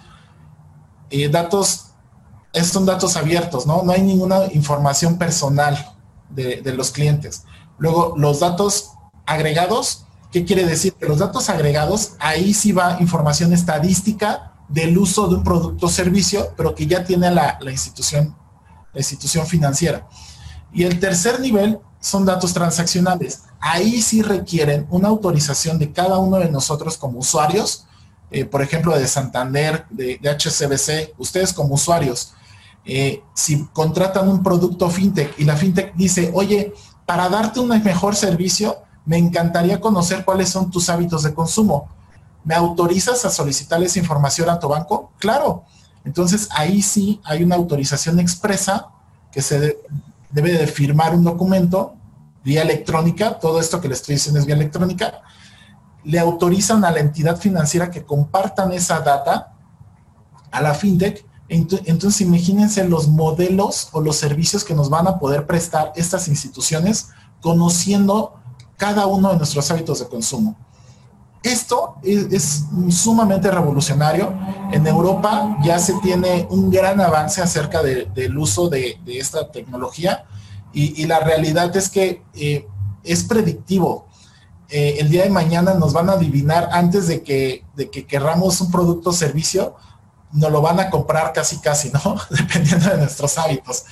[1.11, 1.87] y datos,
[2.53, 3.83] estos son datos abiertos, ¿no?
[3.83, 5.95] No hay ninguna información personal
[6.31, 7.45] de, de los clientes.
[7.79, 8.93] Luego, los datos
[9.25, 10.95] agregados, ¿qué quiere decir?
[10.95, 15.89] Que los datos agregados, ahí sí va información estadística del uso de un producto o
[15.89, 18.37] servicio, pero que ya tiene la, institución,
[18.93, 20.09] la institución financiera.
[20.73, 23.43] Y el tercer nivel son datos transaccionales.
[23.59, 27.85] Ahí sí requieren una autorización de cada uno de nosotros como usuarios,
[28.31, 32.33] eh, por ejemplo, de Santander, de, HCBC, ustedes como usuarios,
[32.85, 36.73] eh, si contratan un producto fintech y la fintech dice, oye,
[37.07, 41.89] para darte un mejor servicio, me encantaría conocer cuáles son tus hábitos de consumo.
[42.45, 45.11] ¿Me autorizas a solicitar esa información a tu banco?
[45.19, 45.65] Claro.
[46.05, 48.91] Entonces ahí sí hay una autorización expresa
[49.33, 49.79] que se
[50.31, 51.96] debe de firmar un documento
[52.47, 55.21] vía electrónica, todo esto que le estoy diciendo es vía electrónica,
[56.05, 59.53] le autorizan a la entidad financiera que compartan esa data
[60.53, 61.27] a la fintech.
[61.49, 67.09] Entonces imagínense los modelos o los servicios que nos van a poder prestar estas instituciones
[67.41, 68.35] conociendo
[68.77, 70.57] cada uno de nuestros hábitos de consumo.
[71.43, 74.33] Esto es, sumamente revolucionario.
[74.71, 80.27] En Europa ya se tiene un gran avance acerca del uso de, esta tecnología
[80.79, 82.67] y, la realidad es que eh,
[83.03, 84.07] es predictivo.
[84.69, 88.61] Eh, el día de mañana nos van a adivinar antes de que, de que querramos
[88.61, 89.75] un producto o servicio,
[90.33, 92.17] nos lo van a comprar casi casi, ¿no?
[92.31, 93.85] Dependiendo de nuestros hábitos.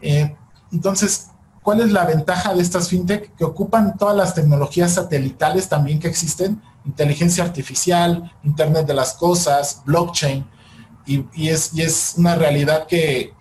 [0.00, 0.34] Eh,
[0.72, 1.28] entonces,
[1.62, 3.36] ¿cuál es la ventaja de estas fintech?
[3.36, 9.82] Que ocupan todas las tecnologías satelitales también que existen inteligencia artificial, Internet de las Cosas,
[9.84, 10.46] blockchain,
[11.04, 13.34] y, es, es, una realidad que,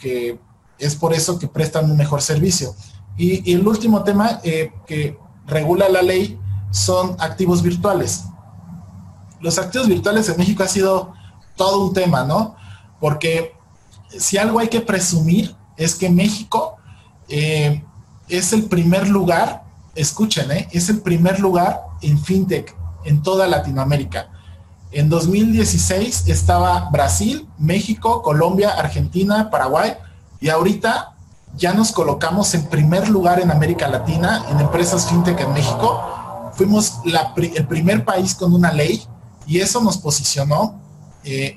[0.82, 2.76] es por eso que prestan un mejor servicio.
[3.18, 6.40] Y, el último tema eh, que regula la ley
[6.72, 8.24] son activos virtuales.
[9.40, 11.14] Los activos virtuales en México ha sido
[11.56, 12.56] todo un tema, ¿no?
[13.00, 13.54] Porque
[14.18, 16.78] si algo hay que presumir es que México
[17.28, 17.84] eh,
[18.28, 19.64] es el primer lugar,
[19.96, 20.68] escuchen, ¿eh?
[20.72, 24.30] es el primer lugar en fintech en toda Latinoamérica.
[24.92, 29.96] En 2016 estaba Brasil, México, Colombia, Argentina, Paraguay
[30.42, 31.14] y ahorita
[31.56, 36.52] ya nos colocamos en primer lugar en América Latina en empresas fintech en México.
[36.56, 37.00] Fuimos
[37.56, 39.02] el primer país con una ley
[39.48, 40.82] y eso nos posicionó.
[41.24, 41.56] Eh,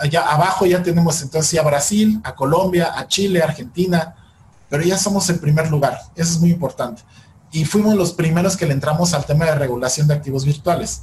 [0.00, 4.14] allá abajo ya tenemos entonces a Brasil, a Colombia, a Chile, Argentina,
[4.68, 5.98] pero ya somos el primer lugar.
[6.14, 7.02] Eso es muy importante
[7.52, 11.02] y fuimos los primeros que le entramos al tema de regulación de activos virtuales.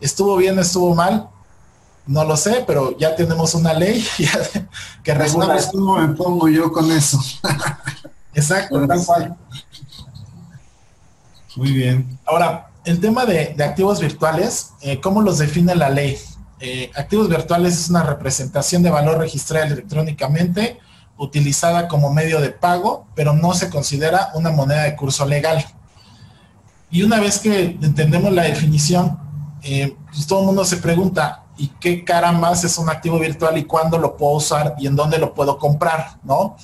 [0.00, 1.28] Estuvo bien, estuvo mal.
[2.08, 5.46] No lo sé, pero ya tenemos una ley que pues regula.
[5.46, 7.20] ¿Sabes cómo me pongo yo con eso?
[8.34, 9.36] Exacto, tal cual.
[11.56, 12.18] Muy bien.
[12.24, 16.16] Ahora, el tema de, activos virtuales, eh, ¿cómo los define la ley?
[16.60, 20.78] Eh, activos virtuales es una representación de valor registrada electrónicamente,
[21.18, 25.62] utilizada como medio de pago, pero no se considera una moneda de curso legal.
[26.90, 29.27] Y una vez que entendemos la definición,
[29.62, 33.64] eh, pues todo el mundo se pregunta, ¿y qué carambas es un activo virtual y
[33.64, 36.18] cuándo lo puedo usar y en dónde lo puedo comprar?
[36.22, 36.56] ¿No?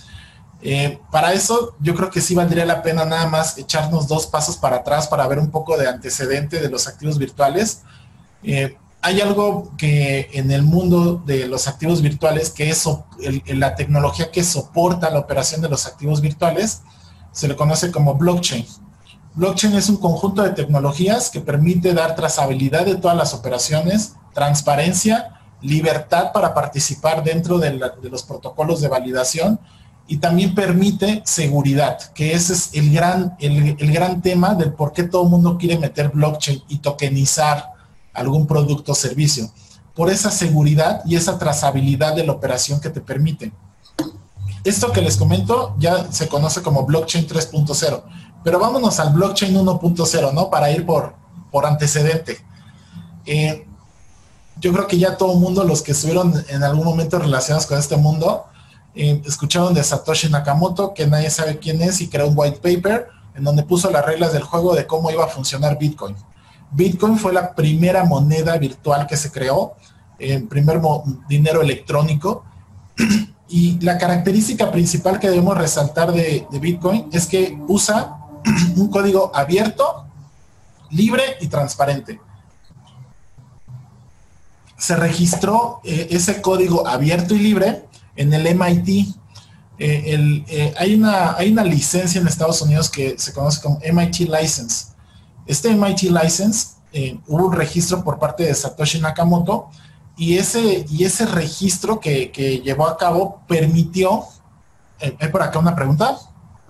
[0.67, 4.57] Eh, para eso yo creo que sí valdría la pena nada más echarnos dos pasos
[4.57, 7.83] para atrás para ver un poco de antecedente de los activos virtuales.
[8.43, 12.89] Eh, hay algo que en el mundo de los activos virtuales, que es
[13.49, 16.81] la tecnología que soporta la operación de los activos virtuales,
[17.31, 18.67] se le conoce como blockchain.
[19.35, 25.41] Blockchain es un conjunto de tecnologías que permite dar trazabilidad de todas las operaciones, transparencia,
[25.61, 27.73] libertad para participar dentro de
[28.11, 29.59] los protocolos de validación
[30.07, 35.05] y también permite seguridad, que ese es el gran, el, gran tema del por qué
[35.05, 37.73] todo el mundo quiere meter blockchain y tokenizar
[38.13, 39.51] algún producto o servicio,
[39.95, 43.53] por esa seguridad y esa trazabilidad de la operación que te permite.
[44.63, 48.03] Esto que les comento ya se conoce como blockchain 3.0,
[48.45, 50.51] pero vámonos al blockchain 1.0, ¿no?
[50.51, 51.15] Para ir por,
[51.51, 52.39] por antecedente.
[53.27, 53.67] Eh,
[54.61, 57.79] yo creo que ya todo el mundo, los que estuvieron en algún momento relacionados con
[57.79, 58.45] este mundo,
[58.95, 63.09] eh, escucharon de Satoshi Nakamoto, que nadie sabe quién es, y creó un white paper
[63.35, 66.15] en donde puso las reglas del juego de cómo iba a funcionar Bitcoin.
[66.71, 69.75] Bitcoin fue la primera moneda virtual que se creó,
[70.19, 70.81] el primer
[71.29, 72.45] dinero electrónico.
[73.47, 78.17] Y la característica principal que debemos resaltar de, Bitcoin es que usa
[78.77, 80.07] un código abierto,
[80.91, 82.21] libre y transparente.
[84.77, 87.87] Se registró eh, ese código abierto y libre
[88.17, 89.17] en el MIT.
[89.79, 94.29] Eh, eh, hay, una, hay una licencia en Estados Unidos que se conoce como MIT
[94.29, 94.87] License.
[95.47, 96.75] Este MIT License
[97.27, 99.69] hubo un registro por parte de Satoshi Nakamoto
[100.17, 104.25] y ese, y ese registro que, llevó a cabo permitió...
[105.01, 106.17] ¿Hay por acá una pregunta?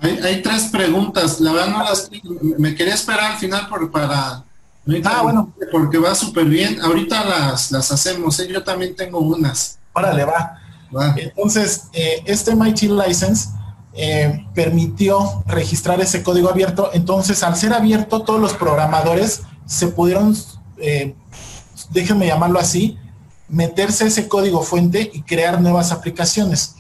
[0.01, 1.41] Hay, tres preguntas.
[1.41, 2.11] La verdad no las...
[2.59, 4.45] Me quería esperar al final por, para...
[5.05, 5.53] Ah, bueno.
[5.73, 6.81] Porque va súper bien.
[6.81, 8.37] Ahorita las, las hacemos.
[8.47, 9.79] Yo también tengo unas.
[9.95, 10.61] Órale, va.
[11.17, 13.49] Entonces, eh, este MIT License
[13.95, 16.91] eh, permitió registrar ese código abierto.
[16.93, 20.37] Entonces, al ser abierto, todos los programadores se pudieron,
[20.79, 21.15] eh,
[21.91, 22.99] déjenme llamarlo así,
[23.49, 26.75] meterse ese código fuente y crear nuevas aplicaciones.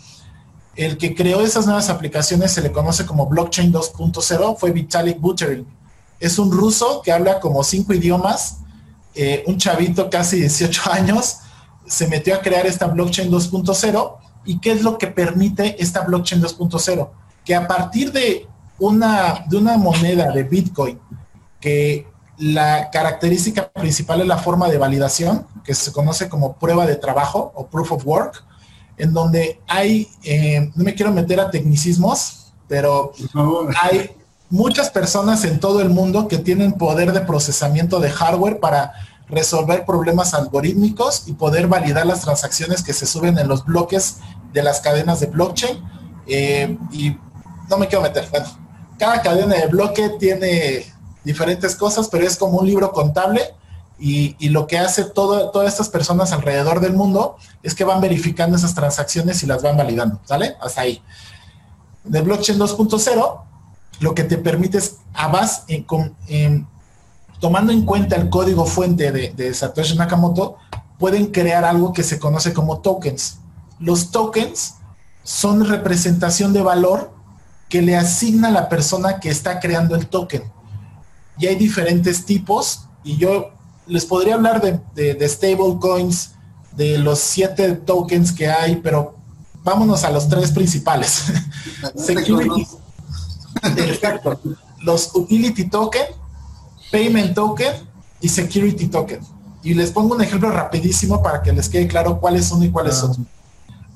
[0.76, 5.66] El que creó esas nuevas aplicaciones se le conoce como Blockchain 2.0, fue Vitalik Buterin.
[6.18, 8.58] Es un ruso que habla como cinco idiomas,
[9.46, 11.38] un chavito casi 18 años,
[11.86, 16.42] se metió a crear esta blockchain 2.0 y qué es lo que permite esta blockchain
[16.42, 17.08] 2.0
[17.44, 18.48] que a partir de
[18.78, 20.98] una de una moneda de Bitcoin
[21.60, 22.06] que
[22.38, 27.52] la característica principal es la forma de validación que se conoce como prueba de trabajo
[27.54, 28.44] o proof of work
[28.96, 33.12] en donde hay eh, no me quiero meter a tecnicismos pero
[33.82, 34.10] hay
[34.50, 38.92] muchas personas en todo el mundo que tienen poder de procesamiento de hardware para
[39.28, 44.18] resolver problemas algorítmicos y poder validar las transacciones que se suben en los bloques
[44.52, 45.82] de las cadenas de blockchain.
[46.26, 47.16] Eh, y
[47.68, 48.28] no me quiero meter.
[48.30, 48.46] Bueno,
[48.98, 50.86] cada cadena de bloque tiene
[51.24, 53.42] diferentes cosas, pero es como un libro contable
[53.98, 58.56] y, lo que hace todo, todas estas personas alrededor del mundo es que van verificando
[58.56, 60.56] esas transacciones y las van validando, ¿sale?
[60.60, 61.02] Hasta ahí.
[62.02, 63.40] De blockchain 2.0,
[64.00, 65.86] lo que te permite es a base en,
[66.26, 66.66] en
[67.40, 70.56] tomando en cuenta el código fuente de, Satoshi Nakamoto,
[70.98, 73.38] pueden crear algo que se conoce como tokens.
[73.78, 74.74] Los tokens
[75.22, 77.12] son representación de valor
[77.68, 80.42] que le asigna la persona que está creando el token.
[81.38, 83.53] Y hay diferentes tipos, y yo
[83.86, 86.32] les podría hablar de, de, stable coins,
[86.72, 89.16] de los siete tokens que hay, pero
[89.62, 91.24] vámonos a los tres principales.
[91.96, 92.66] Security.
[93.62, 94.38] Exacto.
[94.80, 96.06] Los utility token,
[96.90, 97.74] Payment Token
[98.20, 99.20] y Security Token.
[99.62, 102.96] Y les pongo un ejemplo rapidísimo para que les quede claro cuáles son y cuáles
[102.96, 103.26] son.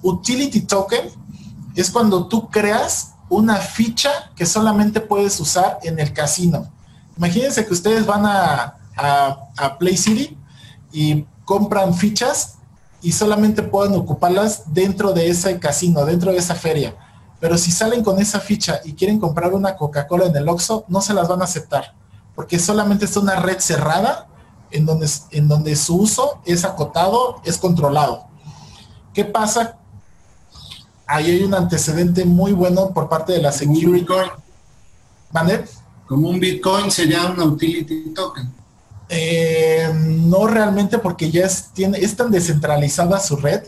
[0.03, 1.11] Utility Token
[1.75, 6.67] es cuando tú creas una ficha que solamente puedes usar en el casino.
[7.17, 10.37] Imagínense que ustedes van a, a, Play City
[10.93, 12.59] y compran fichas
[13.01, 16.97] y solamente pueden ocuparlas dentro de ese casino, dentro de esa feria.
[17.41, 21.01] Pero si salen con esa ficha y quieren comprar una Coca-Cola en el Oxxo, no
[21.01, 21.95] se las van a aceptar
[22.39, 24.29] porque solamente es una red cerrada
[24.71, 28.29] en donde, en donde su uso es acotado, es controlado.
[29.13, 29.77] ¿Qué pasa?
[31.05, 34.07] Ahí hay un antecedente muy bueno por parte de la security.
[36.07, 38.55] Como un Bitcoin sería una utility token.
[39.09, 43.63] Eh, no realmente porque ya es, tiene, es tan descentralizada su red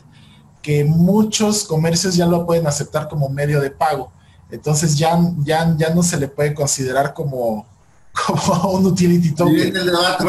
[0.63, 4.13] que muchos comercios ya lo pueden aceptar como medio de pago.
[4.51, 7.67] Entonces ya, ya, ya no se le puede considerar como,
[8.27, 9.73] como un utility token.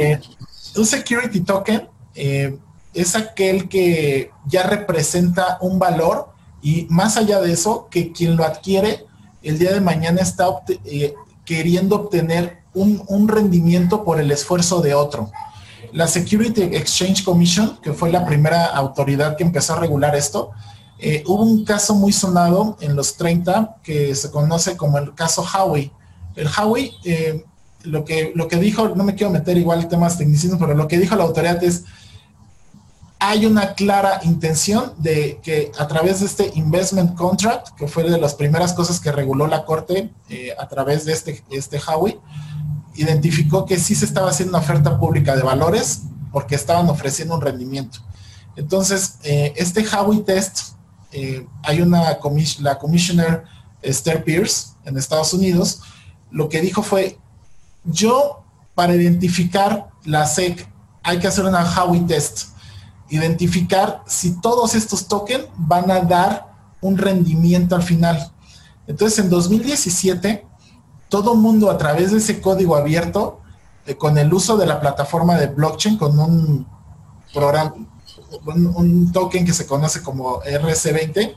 [0.00, 0.20] Eh,
[0.76, 2.58] un security token eh,
[2.94, 6.30] es aquel que ya representa un valor
[6.60, 9.06] y más allá de eso, que quien lo adquiere
[9.42, 10.46] el día de mañana está
[10.84, 11.14] eh,
[11.48, 15.30] queriendo obtener un, un, rendimiento por el esfuerzo de otro.
[15.92, 20.50] La Security Exchange Commission, que fue la primera autoridad que empezó a regular esto,
[20.98, 25.42] eh, hubo un caso muy sonado en los 30 que se conoce como el caso
[25.42, 25.90] Huawei.
[26.36, 27.42] El Huawei, eh,
[27.84, 30.98] lo, que, lo que dijo, no me quiero meter igual temas tecnicismos, pero lo que
[30.98, 31.84] dijo la autoridad es,
[33.20, 38.18] hay una clara intención de que a través de este investment contract, que fue de
[38.18, 42.18] las primeras cosas que reguló la Corte eh, a través de este, este Huawei,
[42.94, 46.02] identificó que sí se estaba haciendo una oferta pública de valores
[46.32, 48.00] porque estaban ofreciendo un rendimiento.
[48.56, 50.78] Entonces, este Huawei test
[51.12, 52.18] eh, hay una
[52.60, 53.44] la commissioner
[53.80, 55.80] Esther Pierce en Estados Unidos,
[56.30, 57.18] lo que dijo fue,
[57.84, 58.44] yo
[58.74, 60.68] para identificar la SEC
[61.02, 62.48] hay que hacer una Howey test,
[63.10, 66.48] identificar si todos estos tokens van a dar
[66.80, 68.32] un rendimiento al final.
[68.86, 70.46] Entonces en 2017,
[71.08, 73.40] todo mundo a través de ese código abierto,
[73.96, 76.66] con el uso de la plataforma de blockchain, con un
[77.32, 77.74] programa,
[78.44, 81.34] un, token que se conoce como RC20,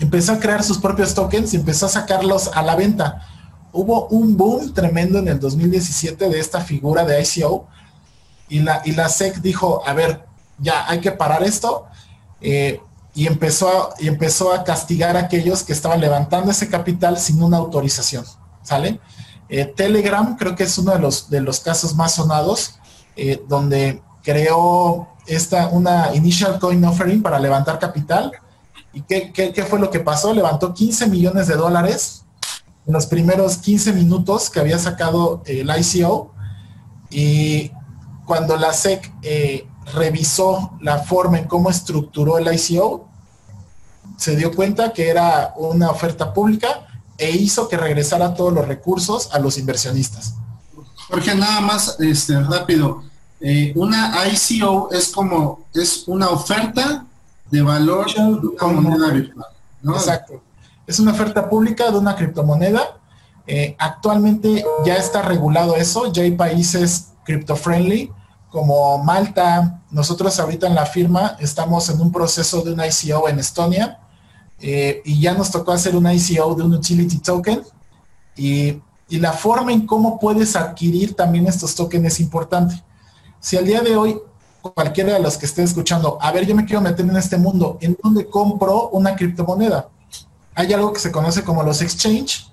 [0.00, 3.22] empezó a crear sus propios tokens y empezó a sacarlos a la venta.
[3.72, 7.66] Hubo un boom tremendo en el 2017 de esta figura de ICO
[8.48, 10.23] y la, y la SEC dijo, a ver,
[10.58, 11.86] ya hay que parar esto
[12.40, 12.80] eh,
[13.14, 17.42] y, empezó a, y empezó a castigar a aquellos que estaban levantando ese capital sin
[17.42, 18.24] una autorización,
[18.62, 19.00] ¿sale?
[19.48, 22.78] Eh, Telegram creo que es uno de los, de los casos más sonados,
[23.16, 28.32] eh, donde creó esta, una initial coin offering para levantar capital.
[28.92, 30.32] ¿Y qué, qué, fue lo que pasó?
[30.32, 32.24] Levantó 15 millones de dólares
[32.86, 36.32] en los primeros 15 minutos que había sacado el ICO.
[37.10, 37.70] Y
[38.24, 39.12] cuando la SEC
[39.92, 43.08] revisó la forma en cómo estructuró el ICO,
[44.16, 46.86] se dio cuenta que era una oferta pública
[47.18, 50.34] e hizo que regresara todos los recursos a los inversionistas.
[51.08, 53.02] Jorge, nada más este, rápido.
[53.40, 57.04] Eh, una ICO es como, es una oferta
[57.50, 59.46] de valor de una moneda virtual.
[59.84, 60.42] Exacto.
[60.86, 62.98] Es una oferta pública de una criptomoneda.
[63.46, 68.10] Eh, actualmente ya está regulado eso, ya hay países crypto-friendly
[68.54, 69.82] como Malta.
[69.90, 73.98] Nosotros ahorita en la firma estamos en un proceso de una ICO en Estonia
[74.60, 77.62] eh, y ya nos tocó hacer una ICO de un utility token
[78.36, 82.80] y, y la forma en cómo puedes adquirir también estos tokens es importante
[83.44, 84.18] si al día de hoy
[84.62, 87.76] cualquiera de los que esté escuchando, a ver, yo me quiero meter en este mundo,
[87.82, 89.90] ¿en dónde compro una criptomoneda?
[90.54, 92.50] Hay algo que se conoce como los exchange.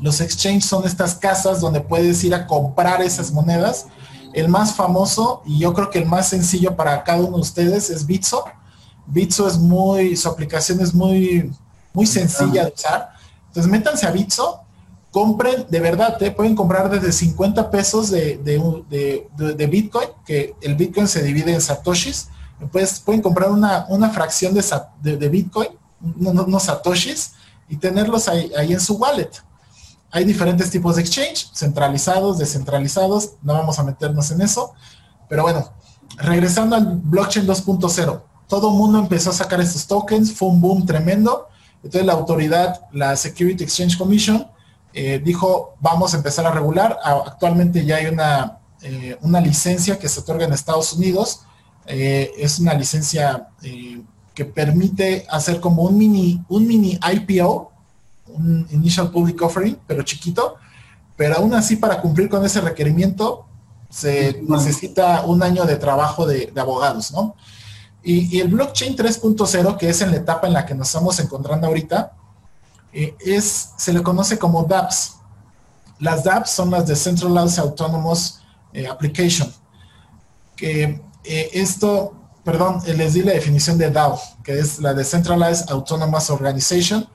[0.00, 3.86] Los exchange son estas casas donde puedes ir a comprar esas monedas.
[4.32, 7.90] El más famoso y yo creo que el más sencillo para cada uno de ustedes
[7.90, 8.44] es Bitso.
[9.06, 11.50] Bitso es muy, su aplicación es muy,
[11.92, 13.10] muy sencilla de usar.
[13.48, 14.60] Entonces métanse a Bitso
[15.10, 21.08] compren, de verdad, te pueden comprar desde 50 pesos de, de, Bitcoin, que el Bitcoin
[21.08, 22.28] se divide en satoshis.
[22.70, 25.68] Pues, pueden comprar una, una fracción de, Bitcoin,
[26.18, 27.32] unos satoshis,
[27.68, 29.30] y tenerlos ahí, ahí en su wallet.
[30.12, 34.72] Hay diferentes tipos de exchange, centralizados, descentralizados, no vamos a meternos en eso.
[35.28, 35.72] Pero bueno,
[36.16, 40.84] regresando al blockchain 2.0, todo el mundo empezó a sacar estos tokens, fue un boom
[40.84, 41.48] tremendo.
[41.76, 44.46] Entonces la autoridad, la Security Exchange Commission,
[44.92, 46.98] eh, dijo, vamos a empezar a regular.
[47.02, 51.42] Actualmente ya hay una, eh, una licencia que se otorga en Estados Unidos.
[51.86, 53.48] Eh, es una licencia
[54.34, 57.69] que permite hacer como un mini, un mini IPO,
[58.34, 60.56] un Initial Public Offering, pero chiquito.
[61.16, 63.46] Pero aún así, para cumplir con ese requerimiento,
[63.88, 67.34] se necesita un año de trabajo de, abogados, ¿no?
[68.02, 71.18] Y, y el blockchain 3.0, que es en la etapa en la que nos estamos
[71.20, 72.12] encontrando ahorita,
[72.92, 75.16] eh, es, se le conoce como dApps.
[75.98, 78.40] Las dApps son las Decentralized Autonomous
[78.72, 79.52] eh, Application.
[80.56, 82.14] Que eh, esto,
[82.44, 87.06] perdón, les di la definición de DAO, que es la Decentralized Autonomous Organization.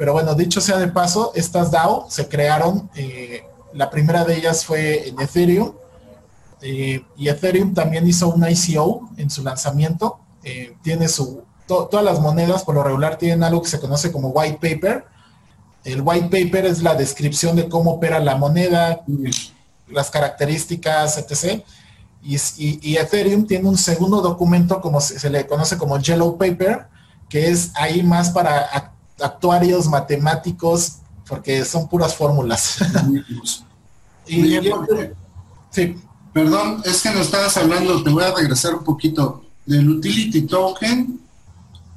[0.00, 2.88] Pero bueno, dicho sea de paso, estas DAO se crearon
[3.74, 5.72] La primera de ellas fue en Ethereum.
[6.62, 10.18] Eh, y Ethereum también hizo un ICO en su lanzamiento.
[10.42, 14.28] Eh, tiene su, todas las monedas por lo regular tienen algo que se conoce como
[14.28, 15.04] white paper.
[15.84, 19.04] El white paper es la descripción de cómo opera la moneda,
[19.86, 21.62] las características, etc.
[22.22, 26.86] Y, Ethereum tiene un segundo documento, como se, le conoce como Yellow Paper,
[27.28, 30.96] que es ahí más para actuarios matemáticos,
[31.28, 32.78] porque son puras fórmulas.
[34.26, 34.60] y,
[35.70, 35.96] sí.
[36.32, 41.20] Perdón, es que no estabas hablando, te voy a regresar un poquito, del utility token,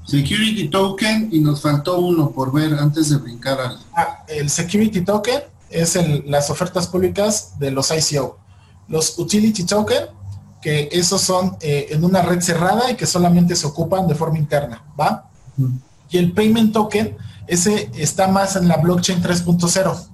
[0.06, 3.80] security token, y nos faltó uno por ver antes de brincar al...
[3.96, 8.38] Ah, el security token es las ofertas públicas de los ICO.
[8.88, 10.06] Los utility token,
[10.62, 14.38] que esos son eh, en una red cerrada y que solamente se ocupan de forma
[14.38, 15.30] interna, ¿va?
[16.14, 20.08] Y el payment token, ese está más en la blockchain 3.0.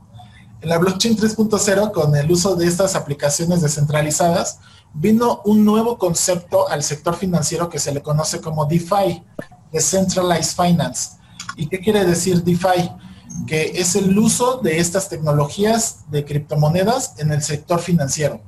[0.61, 4.59] En la blockchain 3.0, con el uso de estas aplicaciones descentralizadas,
[4.93, 9.21] vino un nuevo concepto al sector financiero que se le conoce como DeFi,
[9.73, 11.17] Decentralized Finance.
[11.57, 12.91] ¿Y qué quiere decir DeFi?
[13.45, 18.39] Que es el uso de estas tecnologías de criptomonedas en el sector financiero.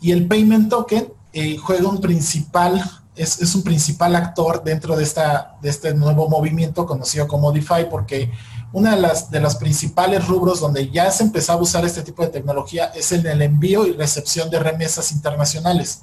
[0.00, 2.82] Y el Payment Token eh, juega un principal,
[3.22, 8.32] es, un principal actor dentro de, esta, de este nuevo movimiento conocido como DeFi, porque
[8.72, 12.28] una de las de principales rubros donde ya se empezaba a usar este tipo de
[12.28, 16.02] tecnología es en el envío y recepción de remesas internacionales.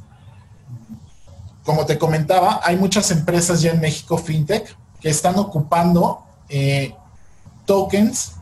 [1.64, 6.96] Como te comentaba, hay muchas empresas ya en México, fintech, que están ocupando eh,
[7.66, 8.34] tokens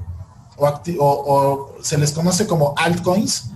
[0.58, 0.68] o,
[1.00, 3.52] o, se les conoce como altcoins.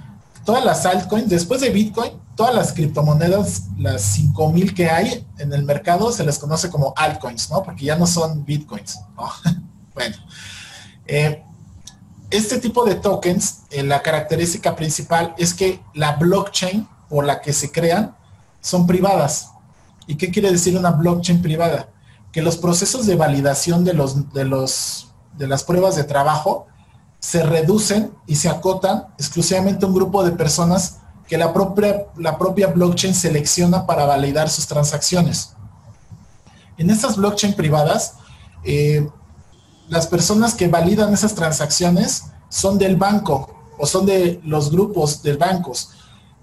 [0.46, 5.66] Todas las altcoins, después de Bitcoin, todas las criptomonedas, las 5000 que hay en el
[5.66, 7.62] mercado, se les conoce como altcoins, ¿no?
[7.64, 9.30] Porque ya no son Bitcoins, ¿no?
[9.94, 10.16] bueno,
[11.06, 11.44] eh,
[12.30, 17.52] este tipo de tokens, eh, la característica principal es que la blockchain por la que
[17.52, 18.16] se crean
[18.62, 19.50] son privadas.
[20.08, 21.90] ¿Y qué quiere decir una blockchain privada?
[22.32, 26.68] Que los procesos de validación de, los, de, los, de las pruebas de trabajo
[27.20, 32.38] se reducen y se acotan exclusivamente a un grupo de personas que la propia, la
[32.38, 35.52] propia blockchain selecciona para validar sus transacciones.
[36.78, 38.16] En estas blockchain privadas,
[38.64, 39.08] eh,
[39.90, 45.36] las personas que validan esas transacciones son del banco o son de los grupos de
[45.36, 45.92] bancos.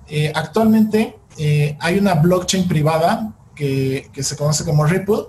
[0.09, 5.25] Eh, actualmente eh, hay una blockchain privada que, se conoce como Ripple.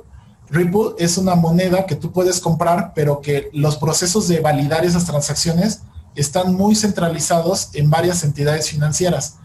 [0.52, 5.06] Ripple es una moneda que tú puedes comprar, pero que los procesos de validar esas
[5.06, 5.82] transacciones
[6.16, 9.38] están muy centralizados en varias entidades financieras.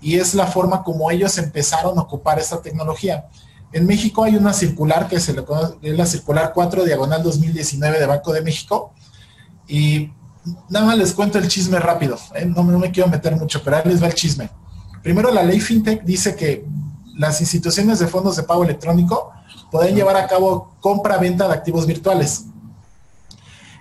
[0.00, 3.26] Y es la forma como ellos empezaron a ocupar esta tecnología.
[3.72, 8.00] En México hay una circular que se le conoce, es la circular 4 diagonal 2019
[8.00, 8.92] de Banco de México.
[9.68, 10.10] Y
[10.68, 12.18] nada más les cuento el chisme rápido.
[12.34, 12.46] ¿eh?
[12.46, 14.50] No, me quiero meter mucho, pero ahí les va el chisme.
[15.02, 16.66] Primero, la ley FinTech dice que
[17.16, 19.32] las instituciones de fondos de pago electrónico
[19.70, 22.46] pueden llevar a cabo compra-venta de activos virtuales.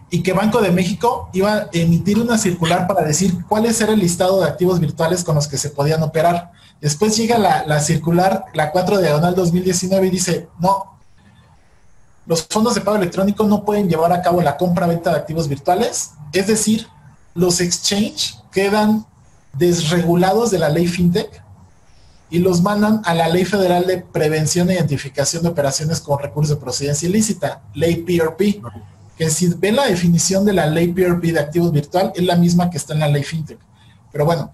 [0.09, 3.99] Y que Banco de México iba a emitir una circular para decir cuál es el
[3.99, 6.51] listado de activos virtuales con los que se podían operar.
[6.81, 10.97] Después llega la, circular, la 4 diagonal 2019 y dice, no,
[12.25, 16.11] los fondos de pago electrónico no pueden llevar a cabo la compra-venta de activos virtuales,
[16.31, 16.87] es decir,
[17.33, 19.05] los exchange quedan
[19.53, 21.43] desregulados de la ley FinTech
[22.29, 26.55] y los mandan a la Ley Federal de Prevención e Identificación de Operaciones con Recursos
[26.55, 28.61] de Procedencia Ilícita, Ley PRP,
[29.19, 32.69] que si ven la definición de la Ley PRP de activos virtual, es la misma
[32.69, 33.59] que está en la Ley FinTech.
[34.13, 34.53] Pero bueno,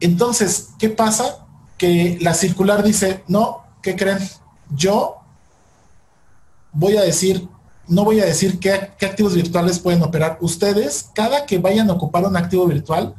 [0.00, 1.46] entonces, ¿qué pasa?
[1.78, 4.18] Que la circular dice, no, ¿qué creen?
[4.76, 5.16] Yo
[6.72, 7.48] voy a decir,
[7.86, 10.36] no voy a decir qué, activos virtuales pueden operar.
[10.42, 13.14] Ustedes, cada que vayan a ocupar un activo virtual,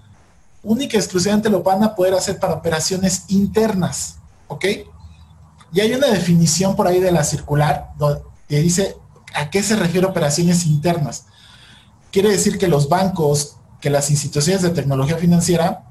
[0.61, 4.65] única y exclusivamente lo van a poder hacer para operaciones internas, ¿ok?
[5.73, 7.93] Y hay una definición por ahí de la circular
[8.47, 8.95] que dice
[9.33, 11.25] a qué se refiere operaciones internas.
[12.11, 15.83] Quiere decir que los bancos, que las instituciones de tecnología financiera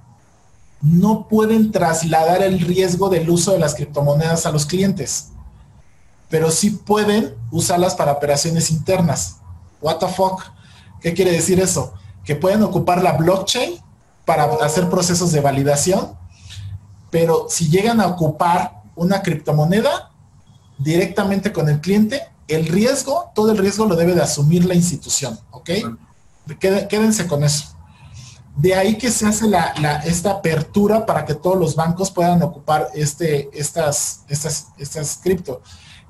[0.81, 5.29] no pueden trasladar el riesgo del uso de las criptomonedas a los clientes,
[6.29, 9.37] pero sí pueden usarlas para operaciones internas.
[9.81, 10.43] What the fuck?
[11.01, 11.95] ¿Qué quiere decir eso?
[12.25, 13.81] Que pueden ocupar la blockchain
[14.25, 16.17] para hacer procesos de validación,
[17.11, 20.11] pero si llegan a ocupar una criptomoneda
[20.79, 25.39] directamente con el cliente, el riesgo, todo el riesgo lo debe de asumir la institución,
[25.51, 25.71] ¿ok?
[26.59, 27.67] Quédense con eso.
[28.57, 32.89] De ahí que se hace la, esta apertura para que todos los bancos puedan ocupar
[32.95, 35.63] este, estas, estas, estas cripto.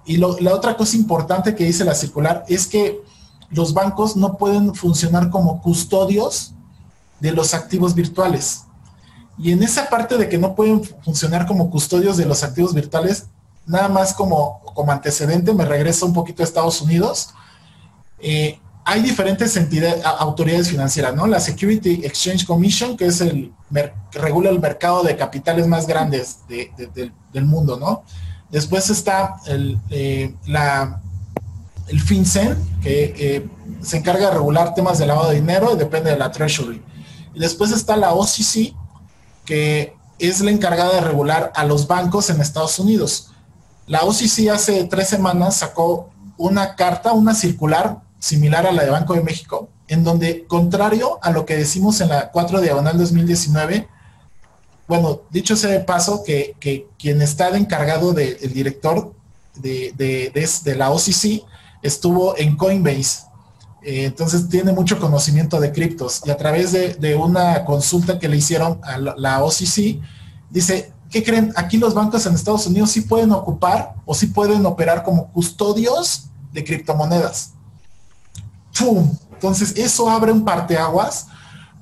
[0.07, 3.03] Y la otra cosa importante que dice la circular es que
[3.51, 6.55] los bancos no pueden funcionar como custodios
[7.20, 8.64] de los activos virtuales.
[9.36, 13.26] Y en esa parte de que no pueden funcionar como custodios de los activos virtuales,
[13.69, 17.31] nada más como, como antecedente, me regreso un poquito a Estados Unidos.
[18.19, 21.27] Eh, hay diferentes entidades, autoridades financieras, ¿no?
[21.27, 26.39] La Security Exchange Commission, que es el que regula el mercado de capitales más grandes
[26.49, 28.03] del mundo, ¿no?
[28.51, 31.03] Después está el, eh, la,
[31.89, 33.49] el FinCEN, que eh,
[33.83, 36.83] se encarga de regular temas de lavado de dinero y depende de la Treasury.
[37.35, 38.75] Y después está la OCC,
[39.45, 43.28] que es la encargada de regular a los bancos en Estados Unidos.
[43.89, 49.14] La OCC hace tres semanas sacó una carta, una circular similar a la de Banco
[49.14, 53.89] de México, en donde, contrario a lo que decimos en la 4 diagonal 2019,
[54.86, 56.55] bueno, dicho sea de paso, que,
[56.99, 59.12] quien está de encargado del director
[59.55, 61.45] de, de, la OCC
[61.82, 63.26] estuvo en Coinbase.
[63.82, 68.39] Eh, entonces tiene mucho conocimiento de criptos y a través de, una consulta que le
[68.39, 70.01] hicieron a la, OCC,
[70.51, 71.53] dice, ¿qué creen?
[71.57, 76.29] Aquí los bancos en Estados Unidos sí pueden ocupar o sí pueden operar como custodios
[76.53, 77.53] de criptomonedas.
[78.79, 79.17] ¡Pum!
[79.33, 81.27] Entonces eso abre un parteaguas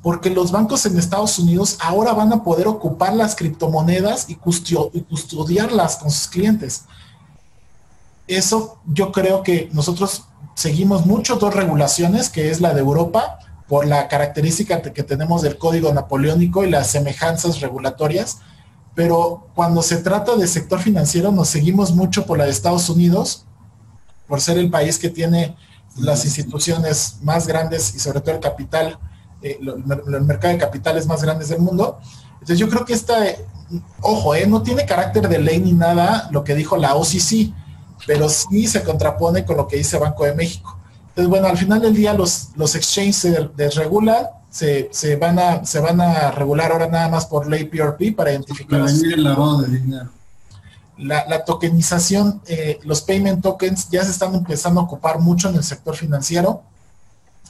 [0.03, 5.97] porque los bancos en Estados Unidos ahora van a poder ocupar las criptomonedas y, custodiarlas
[5.97, 6.85] con sus clientes.
[8.29, 10.25] Eso yo creo que nosotros
[10.55, 15.59] seguimos mucho dos regulaciones, que es la de Europa, por la característica que tenemos del
[15.59, 18.39] código napoleónico y las semejanzas regulatorias,
[18.97, 23.45] pero cuando se trata de sector financiero nos seguimos mucho por la de Estados Unidos,
[24.27, 25.55] por ser el país que tiene
[25.99, 28.99] las instituciones más grandes y sobre todo el capital
[29.43, 31.99] eh, el mercado de capitales más grandes del mundo.
[32.33, 33.19] Entonces yo creo que esta,
[34.01, 37.53] ojo, eh, no tiene carácter de ley ni nada lo que dijo la OCC,
[38.07, 40.79] pero sí se contrapone con lo que dice Banco de México.
[41.09, 44.27] Entonces, bueno, al final del día los, los exchanges se desregulan,
[44.57, 48.31] se, se, van a, se van a regular ahora nada más por ley PRP para
[48.31, 48.89] identificar.
[48.89, 50.09] el lavado de dinero.
[50.97, 55.57] La, la, tokenización, eh, los payment tokens ya se están empezando a ocupar mucho en
[55.57, 56.63] el sector financiero.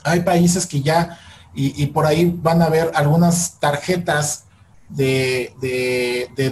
[0.02, 1.16] Hay países que ya
[1.54, 4.42] y, por ahí van a ver algunas tarjetas
[4.88, 5.54] de,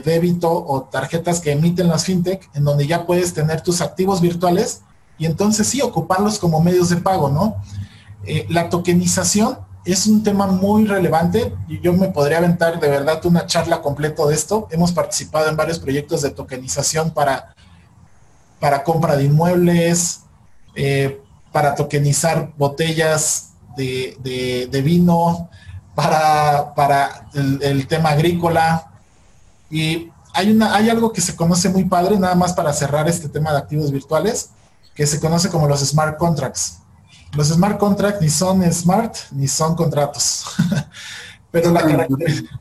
[0.04, 4.82] débito o tarjetas que emiten las fintech, en donde ya puedes tener tus activos virtuales
[5.18, 7.56] y entonces sí ocuparlos como medios de pago, ¿no?
[8.24, 13.24] Eh, la tokenización es un tema muy relevante y yo me podría aventar de verdad
[13.26, 14.66] una charla completa de esto.
[14.70, 17.54] Hemos participado en varios proyectos de tokenización para,
[18.60, 20.22] para compra de inmuebles,
[20.74, 21.20] eh,
[21.52, 25.50] para tokenizar botellas de, vino,
[25.94, 28.90] para, para el, tema agrícola.
[29.70, 33.28] Y hay, una, hay algo que se conoce muy padre, nada más para cerrar este
[33.28, 34.50] tema de activos virtuales,
[34.94, 36.78] que se conoce como los smart contracts.
[37.36, 40.44] Los smart contracts ni son smart ni son contratos.
[41.50, 42.08] Pero la,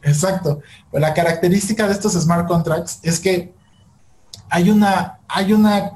[0.04, 0.62] exacto.
[0.92, 3.54] la característica de estos smart contracts es que
[4.50, 5.94] hay una, hay una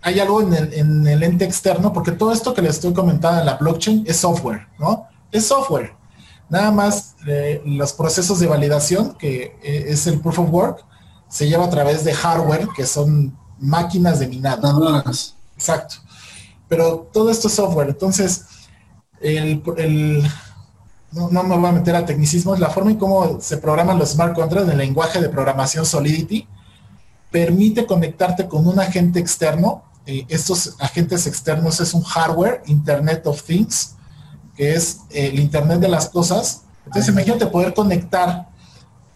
[0.00, 3.56] hay algo en el, ente externo, porque todo esto que les estoy comentando en la
[3.56, 5.06] blockchain es software, ¿no?
[5.32, 5.92] Es software.
[6.48, 10.84] Nada más eh, los procesos de validación, que eh, es el proof of work,
[11.28, 15.02] se lleva a través de hardware, que son máquinas de minado.
[15.56, 15.96] Exacto.
[16.68, 17.88] Pero todo esto es software.
[17.88, 18.44] Entonces,
[19.20, 19.62] el,
[21.12, 24.10] no, no, me voy a meter a tecnicismos, la forma en cómo se programan los
[24.10, 26.46] smart contracts en el lenguaje de programación Solidity
[27.30, 33.42] permite conectarte con un agente externo eh, estos agentes externos es un hardware, Internet of
[33.42, 33.94] Things,
[34.56, 36.62] que es el Internet de las cosas.
[36.86, 38.48] Entonces, imagínate poder conectar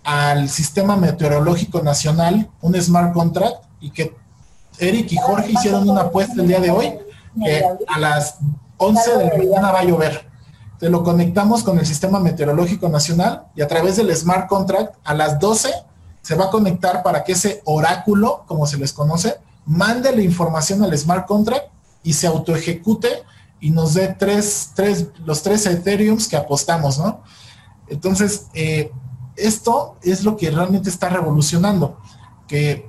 [0.04, 4.14] al sistema meteorológico nacional un smart contract y que
[4.78, 6.92] Eric y Jorge hicieron una apuesta el día de hoy
[7.40, 8.38] que a las
[8.76, 10.26] 11 de la mañana va a llover.
[10.78, 15.14] Te lo conectamos con el sistema meteorológico nacional y a través del smart contract a
[15.14, 15.72] las 12
[16.22, 20.82] se va a conectar para que ese oráculo, como se les conoce, mande la información
[20.82, 21.66] al smart contract
[22.02, 23.22] y se autoejecute
[23.60, 27.22] y nos dé tres, tres, los tres Ethereums que apostamos, ¿no?
[27.88, 28.90] Entonces, eh,
[29.36, 31.98] esto es lo que realmente está revolucionando,
[32.48, 32.88] que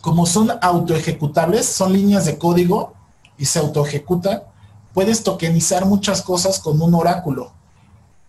[0.00, 2.94] como son autoejecutables, son líneas de código
[3.40, 4.44] y se autoejecuta,
[4.92, 7.52] puedes tokenizar muchas cosas con un oráculo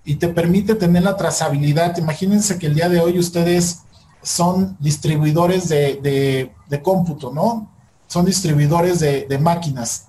[0.05, 1.97] y te permite tener la trazabilidad.
[1.97, 3.82] Imagínense que el día de hoy ustedes
[4.24, 6.51] son distribuidores de,
[6.82, 7.70] cómputo, ¿no?
[8.07, 10.05] Son distribuidores de, máquinas.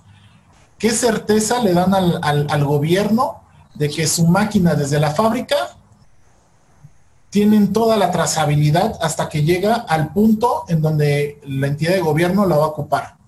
[0.79, 3.43] ¿Qué certeza le dan al, gobierno
[3.75, 5.57] de que su máquina desde la fábrica
[7.31, 12.47] tienen toda la trazabilidad hasta que llega al punto en donde la entidad de gobierno
[12.47, 13.22] la va a ocupar?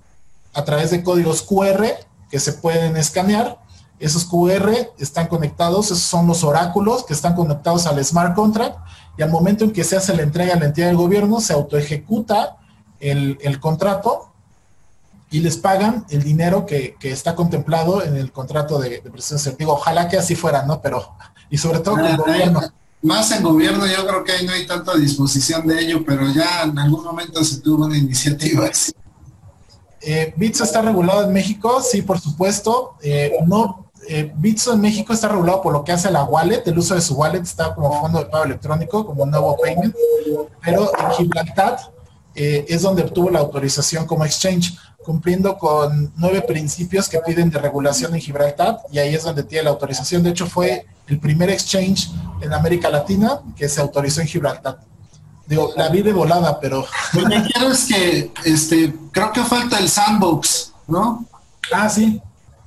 [0.55, 1.85] A través de códigos QR
[2.31, 3.59] que se pueden escanear
[3.99, 8.79] Esos QR están conectados, esos son los oráculos que están conectados al smart contract
[9.17, 11.53] y al momento en que se hace la entrega a la entidad del gobierno, se
[11.53, 12.57] autoejecuta
[13.01, 14.35] el, el contrato
[15.35, 20.09] y les pagan el dinero que, está contemplado en el contrato de, de Digo, ojalá
[20.09, 20.81] que así fuera, ¿no?
[20.81, 21.17] Pero,
[21.51, 22.61] y sobre todo con el gobierno.
[23.03, 26.63] Más en gobierno, yo creo que ahí no hay tanta disposición de ello, pero ya
[26.63, 28.93] en algún momento se tuvo una iniciativa así.
[30.07, 32.97] Eh, Bitso está regulado en México, sí, por supuesto.
[33.03, 36.79] Eh, no, eh, Bitso en México está regulado por lo que hace la wallet, el
[36.79, 39.95] uso de su wallet está como fondo de pago electrónico, como nuevo payment,
[40.63, 41.79] pero en Gibraltar
[42.35, 47.59] eh, es donde obtuvo la autorización como exchange, cumpliendo con nueve principios que piden de
[47.59, 50.23] regulación en Gibraltar, y ahí es donde tiene la autorización.
[50.23, 54.81] De hecho, fue el primer exchange en América Latina que se autorizó en Gibraltar.
[55.47, 56.87] Digo, la vi de volada, pero...
[57.13, 61.27] Lo que quiero es que, este, creo que falta el sandbox, ¿no?
[61.73, 62.21] Ah, sí.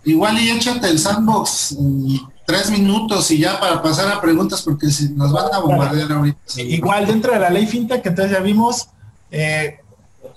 [0.03, 4.89] Igual y échate el sandbox y tres minutos y ya para pasar a preguntas porque
[4.89, 6.39] si nos van a bombardear ahorita.
[6.61, 8.87] Igual dentro de la ley FinTech, entonces ya vimos
[9.31, 9.79] eh,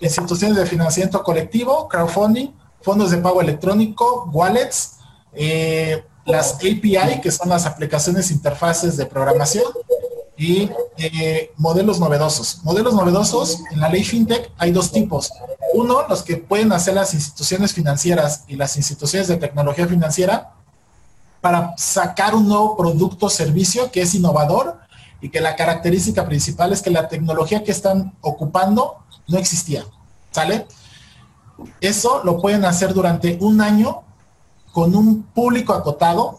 [0.01, 2.49] instituciones de financiamiento colectivo, crowdfunding,
[2.83, 4.97] fondos de pago electrónico, wallets,
[5.35, 9.65] eh, las API, que son las aplicaciones interfaces de programación,
[10.41, 12.65] y eh, modelos novedosos.
[12.65, 15.31] Modelos novedosos, en la ley FinTech hay dos tipos.
[15.75, 20.55] Uno, los que pueden hacer las instituciones financieras y las instituciones de tecnología financiera
[21.43, 24.79] para sacar un nuevo producto o servicio que es innovador
[25.21, 28.97] y que la característica principal es que la tecnología que están ocupando
[29.29, 29.85] no existía.
[30.31, 30.67] ¿Sale?
[31.83, 34.05] Eso lo pueden hacer durante un año
[34.73, 36.39] con un público acotado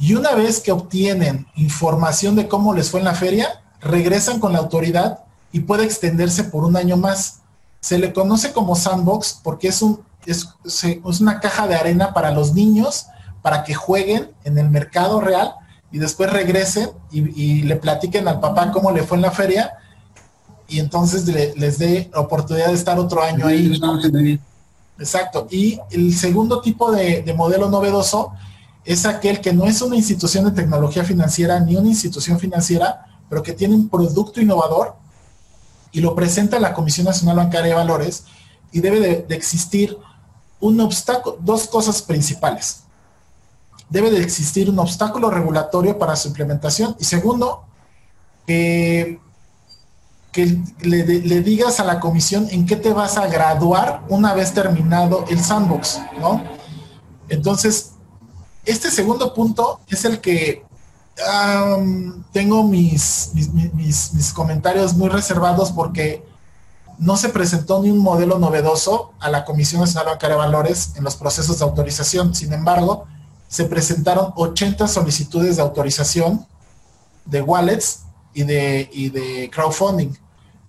[0.00, 4.54] y una vez que obtienen información de cómo les fue en la feria, regresan con
[4.54, 5.20] la autoridad
[5.52, 7.40] y puede extenderse por un año más.
[7.80, 10.48] Se le conoce como sandbox porque es, un, es,
[11.20, 13.06] una caja de arena para los niños,
[13.42, 15.52] para que jueguen en el mercado real
[15.92, 19.74] y después regresen y, le platiquen al papá cómo le fue en la feria
[20.66, 24.40] y entonces les dé oportunidad de estar otro año ahí.
[24.98, 25.46] Exacto.
[25.50, 28.32] Y el segundo tipo de, de modelo novedoso
[28.84, 33.42] es aquel que no es una institución de tecnología financiera ni una institución financiera, pero
[33.42, 34.96] que tiene un producto innovador
[35.92, 38.24] y lo presenta la Comisión Nacional Bancaria de Valores
[38.72, 39.96] y debe de, existir
[40.60, 42.84] un obstáculo, dos cosas principales.
[43.88, 47.64] Debe de existir un obstáculo regulatorio para su implementación y segundo,
[48.46, 49.18] que,
[50.80, 55.24] le, le, digas a la comisión en qué te vas a graduar una vez terminado
[55.28, 56.42] el sandbox, ¿no?
[57.28, 57.89] Entonces,
[58.64, 60.64] este segundo punto es el que
[62.32, 63.32] tengo mis
[63.74, 66.24] mis, comentarios muy reservados porque
[66.98, 71.04] no se presentó ni un modelo novedoso a la Comisión Nacional Bancaria de Valores en
[71.04, 72.34] los procesos de autorización.
[72.34, 73.06] Sin embargo,
[73.48, 76.46] se presentaron 80 solicitudes de autorización
[77.24, 78.00] de wallets
[78.34, 80.12] y de, de crowdfunding.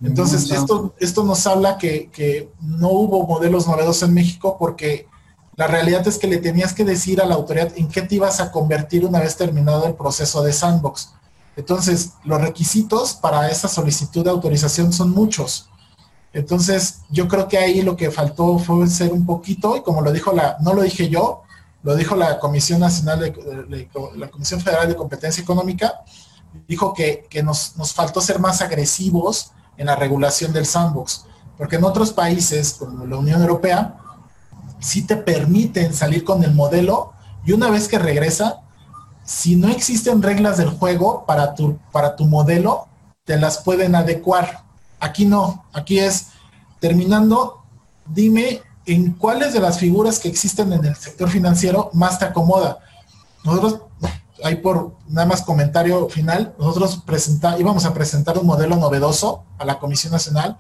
[0.04, 5.08] Entonces, esto, esto nos habla que, que no hubo modelos novedosos en México porque
[5.62, 8.40] la realidad es que le tenías que decir a la autoridad en qué te ibas
[8.40, 11.14] a convertir una vez terminado el proceso de sandbox.
[11.56, 15.70] Entonces, los requisitos para esa solicitud de autorización son muchos.
[16.34, 20.12] Entonces, yo creo que ahí lo que faltó fue ser un poquito, y como lo
[20.12, 21.44] dijo la, no lo dije yo,
[21.84, 26.02] lo dijo la Comisión Nacional de, la Comisión Federal de Competencia Económica,
[26.68, 31.84] dijo que, nos, nos faltó ser más agresivos en la regulación del sandbox, porque en
[31.84, 34.01] otros países, como la Unión Europea,
[34.82, 37.14] si te permiten salir con el modelo
[37.46, 38.62] y una vez que regresa,
[39.24, 42.88] si no existen reglas del juego para tu, para tu modelo,
[43.24, 44.64] te las pueden adecuar.
[45.00, 46.28] Aquí no, aquí es
[46.80, 47.64] terminando,
[48.08, 52.80] dime en cuáles de las figuras que existen en el sector financiero más te acomoda.
[53.44, 53.82] Nosotros,
[54.44, 59.66] ahí por nada más comentario final, nosotros presenta, íbamos a presentar un modelo novedoso a
[59.66, 60.58] la Comisión Nacional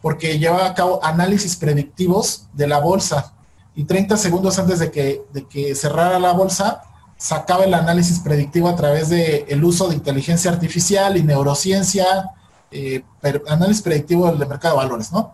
[0.00, 3.34] porque lleva a cabo análisis predictivos de la bolsa
[3.74, 6.82] y 30 segundos antes de que, de que cerrara la bolsa,
[7.16, 12.32] sacaba el análisis predictivo a través del el uso de inteligencia artificial y neurociencia,
[12.70, 13.04] eh,
[13.48, 15.32] análisis predictivo del mercado de valores, ¿no?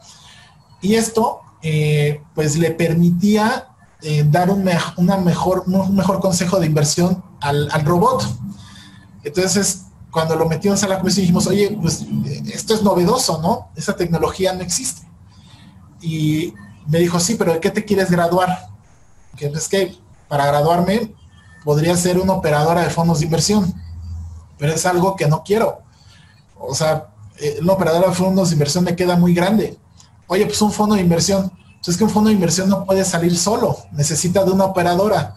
[0.80, 3.68] Y esto, eh, pues le permitía
[4.02, 8.22] eh, dar un, una mejor, un mejor consejo de inversión al, al robot.
[9.24, 12.04] Entonces, cuando lo metimos a la comisión dijimos, oye, pues
[12.52, 13.70] esto es novedoso, ¿no?
[13.76, 15.06] Esa tecnología no existe.
[16.00, 16.54] Y
[16.88, 18.68] me dijo, sí, pero ¿de qué te quieres graduar?
[19.36, 21.14] Que es que para graduarme
[21.64, 23.72] podría ser una operadora de fondos de inversión,
[24.58, 25.82] pero es algo que no quiero.
[26.58, 29.78] O sea, eh, una operadora de fondos de inversión me queda muy grande.
[30.26, 31.44] Oye, pues un fondo de inversión.
[31.44, 34.64] Entonces, pues es que un fondo de inversión no puede salir solo, necesita de una
[34.64, 35.36] operadora.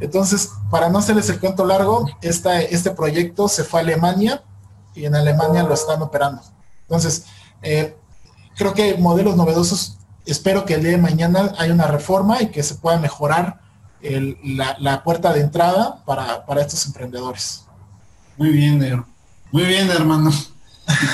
[0.00, 4.42] Entonces, para no hacerles el cuento largo, esta, este proyecto se fue a Alemania
[4.94, 6.42] y en Alemania lo están operando.
[6.82, 7.24] Entonces,
[7.62, 7.96] eh,
[8.56, 12.62] creo que modelos novedosos, espero que el día de mañana haya una reforma y que
[12.62, 13.60] se pueda mejorar
[14.78, 17.64] la, puerta de entrada para, estos emprendedores.
[18.36, 19.04] Muy bien,
[19.50, 20.30] muy bien, hermano.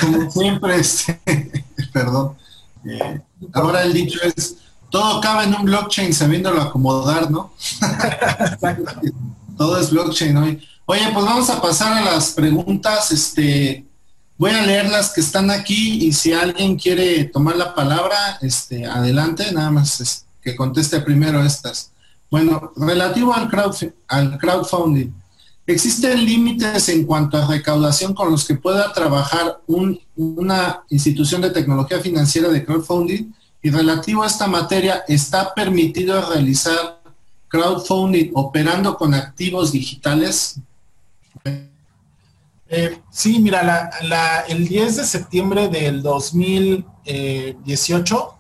[0.00, 1.20] como siempre, este,
[1.92, 2.36] perdón,
[2.84, 3.20] eh,
[3.52, 4.56] ahora el dicho es,
[4.90, 7.52] todo cabe en un blockchain sabiéndolo acomodar, ¿no?
[9.56, 10.68] todo es blockchain hoy.
[10.84, 13.12] Oye, pues vamos a pasar a las preguntas.
[13.12, 13.86] Este,
[14.43, 18.84] voy a leer las que están aquí y si alguien quiere tomar la palabra, este,
[18.84, 21.93] adelante, nada más que conteste primero estas.
[22.28, 23.49] Bueno, relativo al,
[24.09, 25.12] al crowdfunding,
[25.64, 32.01] ¿existen límites en cuanto a recaudación con los que pueda trabajar una institución de tecnología
[32.01, 33.32] financiera de crowdfunding?
[33.62, 37.01] Y relativo a esta materia, ¿está permitido realizar
[37.47, 40.59] crowdfunding operando con activos digitales?
[42.74, 43.90] Eh, sí, mira,
[44.48, 48.34] el 10 de septiembre del 2018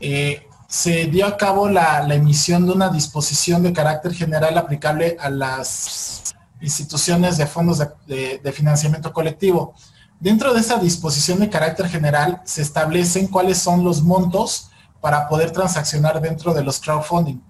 [0.00, 5.30] eh, se dio a cabo la, emisión de una disposición de carácter general aplicable a
[5.30, 9.74] las instituciones de fondos de financiamiento colectivo.
[10.22, 14.70] Dentro de esa disposición de carácter general se establecen cuáles son los montos
[15.00, 17.40] para poder transaccionar dentro de los crowdfunding.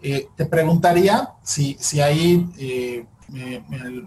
[0.00, 3.64] Eh, te preguntaría, si, si ahí eh, me,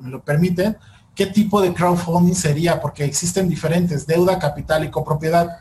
[0.10, 0.78] lo permiten,
[1.16, 5.58] qué tipo de crowdfunding sería, porque existen diferentes, deuda, capital y copropiedad.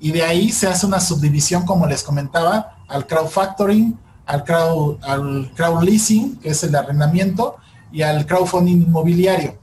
[0.00, 6.36] Y de ahí se hace una subdivisión, como les comentaba, al crowdfactoring, al crowd, leasing,
[6.36, 7.56] que es el de arrendamiento,
[7.92, 9.58] y al crowdfunding inmobiliario.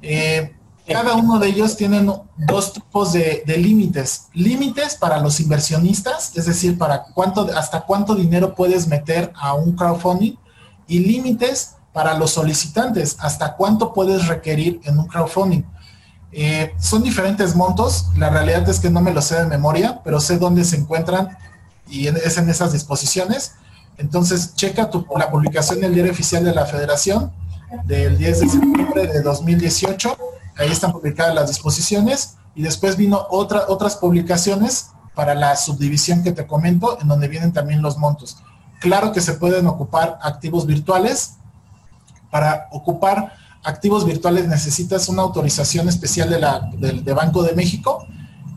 [0.00, 0.54] Eh,
[0.86, 4.28] cada uno de ellos tienen dos tipos de, límites.
[4.32, 9.76] Límites para los inversionistas, es decir, para cuánto, hasta cuánto dinero puedes meter a un
[9.76, 10.36] crowdfunding,
[10.86, 15.64] y límites para los solicitantes, hasta cuánto puedes requerir en un crowdfunding.
[16.30, 20.20] Eh, son diferentes montos, la realidad es que no me lo sé de memoria, pero
[20.20, 21.36] sé dónde se encuentran
[21.88, 23.54] y es en esas disposiciones.
[23.96, 27.32] Entonces, checa tu, la publicación del diario oficial de la federación
[27.84, 30.16] del 10 de septiembre de 2018
[30.56, 36.30] ahí están publicadas las disposiciones y después vino otra, otras publicaciones para la subdivisión que
[36.30, 38.36] te comento, en donde vienen también los montos.
[38.80, 41.38] Claro que se pueden ocupar activos virtuales.
[42.30, 43.32] Para ocupar
[43.64, 48.06] activos virtuales necesitas una autorización especial de, Banco de México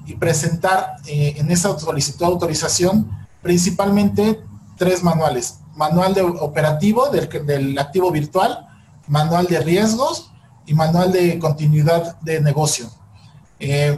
[0.06, 3.10] y presentar eh, en esa solicitud de autorización
[3.42, 4.42] principalmente
[4.78, 5.60] tres manuales.
[5.76, 8.68] Manual operativo del, activo virtual,
[9.08, 10.32] manual de riesgos
[10.66, 12.90] y manual de continuidad de negocio.
[13.60, 13.98] Eh,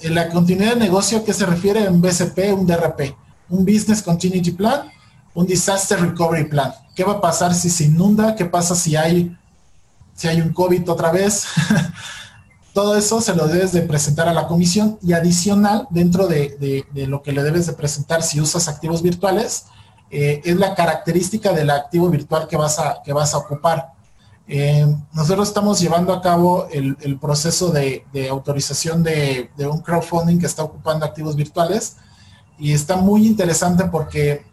[0.00, 1.88] en la continuidad de negocio, ¿a qué se refiere?
[1.88, 3.14] Un BCP, un DRP,
[3.50, 4.88] un Business Continuity Plan,
[5.34, 6.72] un Disaster Recovery Plan.
[6.94, 8.34] ¿Qué va a pasar si se inunda?
[8.34, 9.36] ¿Qué pasa si hay,
[10.14, 11.46] si hay un COVID otra vez?
[12.74, 17.22] Todo eso se lo debes de presentar a la comisión y adicional, dentro de, lo
[17.22, 19.66] que le debes de presentar si usas activos virtuales,
[20.10, 23.92] eh, es la característica del activo virtual que vas a, que vas a ocupar.
[24.48, 30.62] Eh, nosotros estamos llevando a cabo el, proceso de, autorización de, un crowdfunding que está
[30.62, 31.96] ocupando activos virtuales
[32.58, 34.44] y está muy interesante porque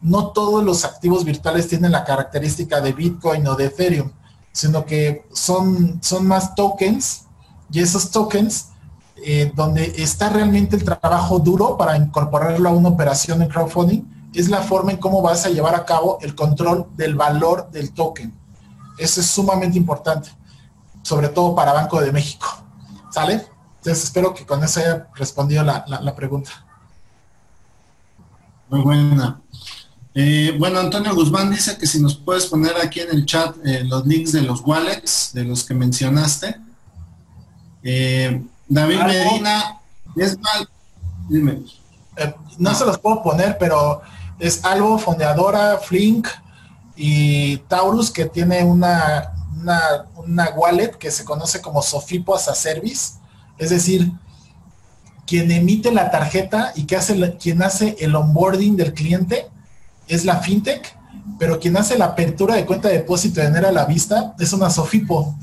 [0.00, 4.12] no todos los activos virtuales tienen la característica de Bitcoin o de Ethereum,
[4.52, 7.26] sino que son, son más tokens
[7.70, 8.70] y esos tokens
[9.16, 14.02] eh, donde está realmente el trabajo duro para incorporarlo a una operación de crowdfunding
[14.34, 17.92] es la forma en cómo vas a llevar a cabo el control del valor del
[17.92, 18.32] token.
[18.96, 20.30] Eso es sumamente importante,
[21.02, 22.46] sobre todo para Banco de México.
[23.10, 23.46] ¿Sale?
[23.78, 26.50] Entonces espero que con eso haya respondido la, pregunta.
[28.68, 29.40] Muy buena.
[30.20, 33.84] Eh, bueno, Antonio Guzmán dice que si nos puedes poner aquí en el chat eh,
[33.84, 36.56] los links de los wallets, de los que mencionaste.
[37.84, 39.80] Eh, David Medina,
[40.16, 40.68] es mal.
[41.28, 41.62] Dime.
[42.58, 44.02] no se los puedo poner, pero
[44.40, 46.26] es algo fondeadora, Flink,
[46.96, 49.34] y Taurus que tiene una,
[50.16, 53.12] una, wallet que se conoce como Sofipo as a Service,
[53.56, 54.10] es decir,
[55.28, 59.46] quien emite la tarjeta y que hace quien hace el onboarding del cliente
[60.08, 60.96] es la fintech,
[61.38, 64.52] pero quien hace la apertura de cuenta de depósito de dinero a la vista es
[64.52, 65.36] una Sofipo.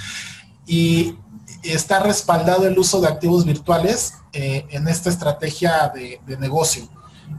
[0.66, 1.16] y
[1.62, 6.88] está respaldado el uso de activos virtuales eh, en esta estrategia de negocio.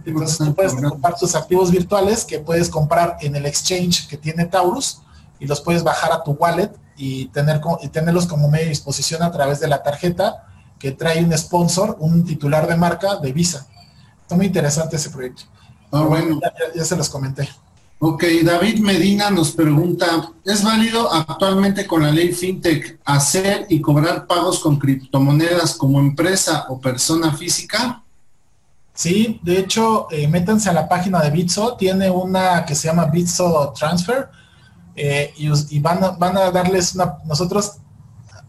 [0.05, 4.45] Entonces tú puedes comprar tus activos virtuales que puedes comprar en el exchange que tiene
[4.45, 5.01] Taurus
[5.39, 9.24] y los puedes bajar a tu wallet y, tener, y tenerlos como medio de disposición
[9.24, 10.45] a través de la tarjeta
[10.78, 13.67] que trae un sponsor, un titular de marca de Visa.
[14.22, 15.43] Está muy interesante ese proyecto.
[15.92, 16.40] Ah, bueno.
[16.76, 17.50] Ya, se los comenté.
[18.02, 24.26] Ok, David Medina nos pregunta, ¿es válido actualmente con la ley FinTech hacer y cobrar
[24.26, 28.02] pagos con criptomonedas como empresa o persona física?
[28.94, 33.06] Sí, de hecho, eh, métanse a la página de Bitso, tiene una que se llama
[33.06, 34.30] Bitso Transfer
[34.96, 37.78] eh, y, van, a, van a darles una, nosotros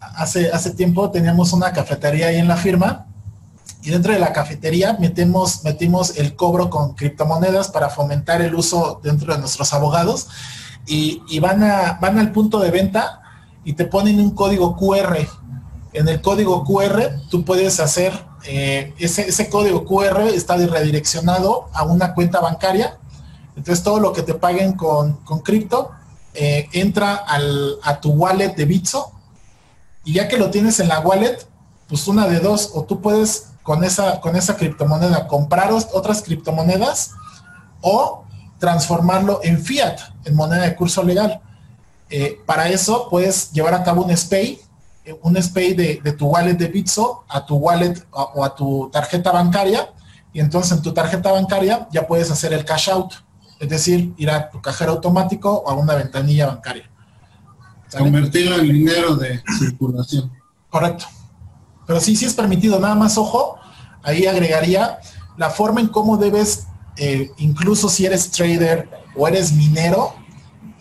[0.00, 3.06] hace, hace tiempo teníamos una cafetería ahí en la firma
[3.82, 9.00] y dentro de la cafetería metemos, metimos el cobro con criptomonedas para fomentar el uso
[9.02, 10.28] dentro de nuestros abogados
[10.86, 13.22] y, van, a, van al punto de venta
[13.64, 15.18] y te ponen un código QR.
[15.92, 18.12] En el código QR tú puedes hacer,
[18.44, 22.98] eh, ese, ese código QR está redireccionado a una cuenta bancaria.
[23.56, 25.92] Entonces todo lo que te paguen con, con cripto
[26.34, 29.12] eh, entra al, a tu wallet de Bitso
[30.04, 31.46] y ya que lo tienes en la wallet,
[31.88, 37.12] pues una de dos, o tú puedes con esa, con esa criptomoneda comprar otras criptomonedas
[37.80, 38.24] o
[38.58, 41.40] transformarlo en fiat, en moneda de curso legal.
[42.08, 44.60] Eh, para eso puedes llevar a cabo un SPAY,
[45.04, 49.32] eh, un SPAY de, tu wallet de Bitso a tu wallet o a tu tarjeta
[49.32, 49.88] bancaria
[50.32, 53.14] y entonces en tu tarjeta bancaria ya puedes hacer el cash out,
[53.58, 56.90] es decir, ir a tu cajero automático o a una ventanilla bancaria.
[57.96, 60.30] Convertirlo en dinero de circulación.
[60.68, 61.06] Correcto.
[61.90, 62.78] Pero sí, sí es permitido.
[62.78, 63.58] Nada más, ojo,
[64.04, 65.00] ahí agregaría
[65.36, 70.14] la forma en cómo debes, eh, incluso si eres trader o eres minero,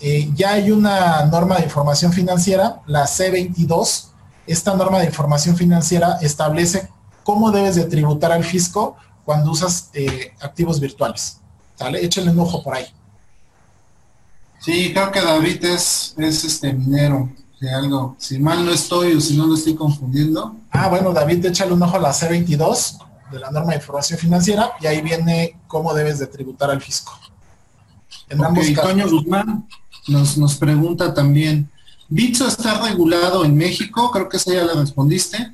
[0.01, 4.09] eh, ya hay una norma de información financiera, la C22.
[4.45, 6.87] Esta norma de información financiera establece
[7.23, 8.95] cómo debes de tributar al fisco
[9.25, 11.39] cuando usas eh, activos virtuales.
[11.73, 12.05] ¿Sale?
[12.05, 12.85] Échenle un ojo por ahí.
[14.59, 18.15] Sí, creo que David es, es este minero de algo.
[18.17, 20.55] Si mal no estoy o si no lo estoy confundiendo.
[20.71, 22.99] Ah, bueno, David, échale un ojo a la C22
[23.31, 27.17] de la norma de información financiera y ahí viene cómo debes de tributar al fisco.
[28.29, 29.67] En okay, Toño Guzmán
[30.07, 31.69] nos, nos pregunta también,
[32.11, 34.09] ¿Bitso está regulado en México?
[34.09, 35.51] Creo que esa ya la respondiste.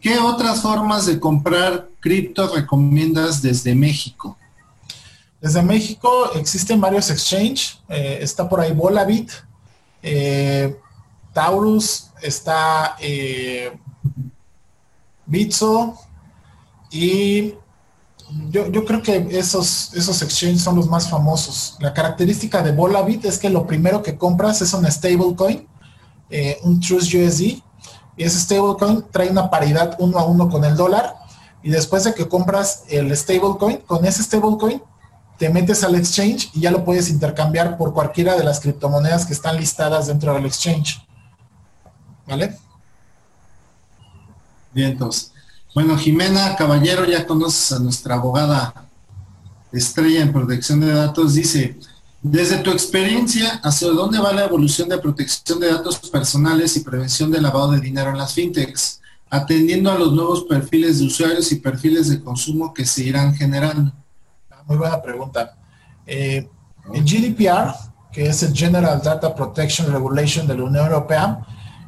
[0.00, 4.38] ¿Qué otras formas de comprar cripto recomiendas desde México?
[5.40, 7.80] Desde México existen varios exchange.
[7.88, 9.32] Eh, está por ahí Volabit,
[10.00, 10.76] eh,
[11.36, 13.78] Taurus, está eh,
[15.26, 15.94] Bitso
[16.90, 17.52] y
[18.48, 21.76] yo, creo que esos, esos exchanges son los más famosos.
[21.78, 25.68] La característica de Volabit es que lo primero que compras es un stablecoin,
[26.62, 27.62] un Trust USD, y
[28.16, 31.16] ese stablecoin trae una paridad uno a uno con el dólar.
[31.62, 34.82] Y después de que compras el stablecoin, con ese stablecoin
[35.38, 39.34] te metes al exchange y ya lo puedes intercambiar por cualquiera de las criptomonedas que
[39.34, 41.05] están listadas dentro del exchange.
[42.26, 42.56] ¿Vale?
[44.72, 45.32] Bien, entonces.
[45.74, 48.86] Bueno, Jimena Caballero, ya conoces a nuestra abogada
[49.72, 51.78] estrella en protección de datos, dice,
[52.22, 57.30] desde tu experiencia, ¿hacia dónde va la evolución de protección de datos personales y prevención
[57.30, 61.56] de lavado de dinero en las fintechs, atendiendo a los nuevos perfiles de usuarios y
[61.56, 63.92] perfiles de consumo que se irán generando?
[64.66, 65.56] muy buena pregunta.
[66.06, 66.48] Eh,
[66.92, 67.72] el GDPR,
[68.12, 71.38] que es el General Data Protection Regulation de la Unión Europea,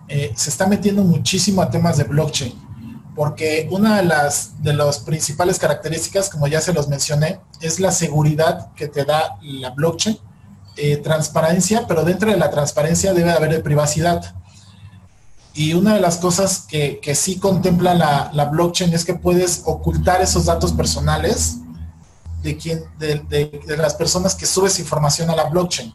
[0.09, 2.55] eh, se está metiendo muchísimo a temas de blockchain,
[3.15, 7.93] porque una de las, de las principales características, como ya se los mencioné, es la
[7.93, 10.19] seguridad que te da la blockchain,
[10.77, 14.35] eh, transparencia, pero dentro de la transparencia debe haber privacidad.
[15.53, 19.63] Y una de las cosas que, que sí contempla la, la blockchain es que puedes
[19.65, 21.59] ocultar esos datos personales
[22.43, 25.93] de, quien, de, las personas que subes información a la blockchain.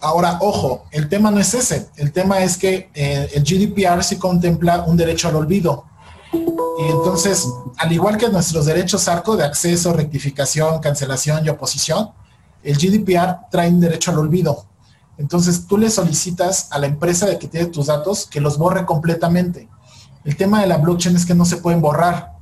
[0.00, 1.88] Ahora, ojo, el tema no es ese.
[1.96, 5.84] El tema es que eh, el GDPR sí contempla un derecho al olvido.
[6.32, 7.48] Y entonces,
[7.78, 12.10] al igual que nuestros derechos ARCO de acceso, rectificación, cancelación y oposición,
[12.62, 14.66] el GDPR trae un derecho al olvido.
[15.18, 18.84] Entonces, tú le solicitas a la empresa de que tiene tus datos que los borre
[18.84, 19.68] completamente.
[20.24, 22.32] El tema de la blockchain es que no se pueden borrar.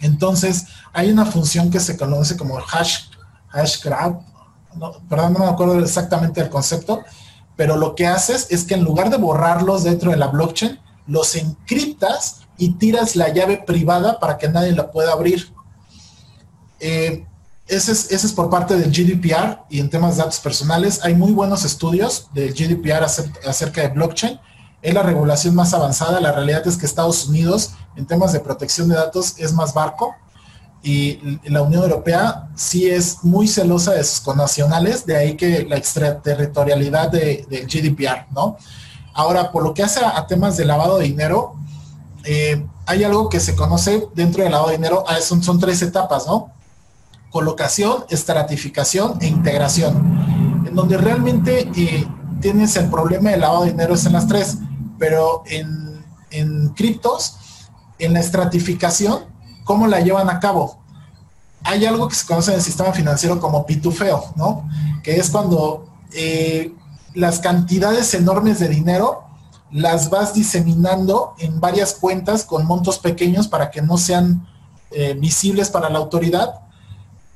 [0.00, 3.08] Entonces, hay una función que se conoce como hash,
[3.50, 4.20] hash grab,
[5.08, 7.02] perdón, no me acuerdo exactamente el concepto,
[7.56, 11.34] pero lo que haces es que en lugar de borrarlos dentro de la blockchain, los
[11.36, 15.52] encriptas y tiras la llave privada para que nadie la pueda abrir.
[16.80, 17.24] Eh,
[17.66, 21.00] ese, es, ese, es, por parte del GDPR y en temas de datos personales.
[21.04, 24.40] Hay muy buenos estudios del GDPR acerca de blockchain
[24.82, 26.20] es la regulación más avanzada.
[26.20, 30.14] La realidad es que Estados Unidos en temas de protección de datos es más barco
[30.82, 35.76] y la Unión Europea sí es muy celosa de sus connacionales, de ahí que la
[35.76, 38.56] extraterritorialidad del GDPR, ¿no?
[39.12, 41.54] Ahora, por lo que hace a, temas de lavado de dinero,
[42.24, 45.82] eh, hay algo que se conoce dentro del lavado de dinero, ah, son, son tres
[45.82, 46.52] etapas, ¿no?
[47.30, 52.06] colocación, estratificación e integración, en donde realmente eh,
[52.40, 54.58] tienes el problema de lavado de dinero es en las tres,
[54.98, 57.36] pero en, en criptos,
[57.98, 59.20] en la estratificación,
[59.68, 60.78] ¿cómo la llevan a cabo?
[61.62, 64.66] Hay algo que se conoce en el sistema financiero como pitufeo, ¿no?
[65.02, 66.72] Que es cuando eh,
[67.12, 69.24] las cantidades enormes de dinero
[69.70, 74.48] las vas diseminando en varias cuentas con montos pequeños para que no sean
[74.90, 76.60] eh, visibles para la autoridad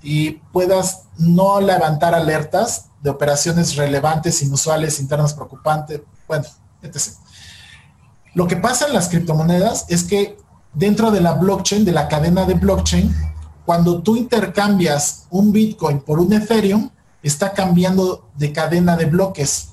[0.02, 6.46] y puedas no levantar alertas de operaciones relevantes, inusuales, internas preocupantes, bueno,
[6.80, 6.96] etc.
[8.32, 10.38] Lo que pasa en las criptomonedas es que
[10.74, 13.14] dentro de la blockchain, de la cadena de blockchain,
[13.64, 16.90] cuando tú intercambias un Bitcoin por un Ethereum,
[17.22, 19.68] está cambiando de cadena de bloques.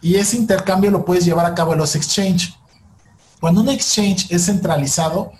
[0.00, 2.56] Y ese intercambio lo puedes llevar a cabo en los exchange.
[3.40, 5.32] Cuando un exchange es centralizado,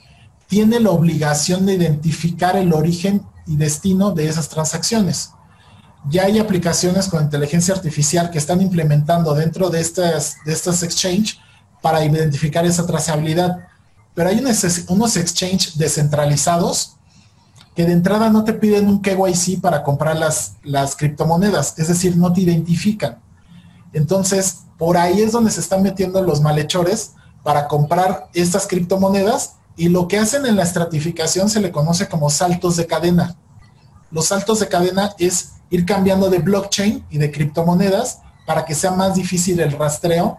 [0.48, 5.30] tiene la obligación de identificar el origen y destino de esas transacciones.
[6.08, 11.40] Ya hay aplicaciones con inteligencia artificial que están implementando dentro de estas, de estas exchange
[11.82, 13.65] para identificar esa trazabilidad.
[14.16, 16.96] Pero hay unos, unos exchange descentralizados
[17.76, 22.16] que de entrada no te piden un KYC para comprar las, las criptomonedas, es decir,
[22.16, 23.18] no te identifican.
[23.92, 27.12] Entonces, por ahí es donde se están metiendo los malhechores
[27.42, 32.30] para comprar estas criptomonedas y lo que hacen en la estratificación se le conoce como
[32.30, 33.36] saltos de cadena.
[34.10, 38.92] Los saltos de cadena es ir cambiando de blockchain y de criptomonedas para que sea
[38.92, 40.38] más difícil el rastreo.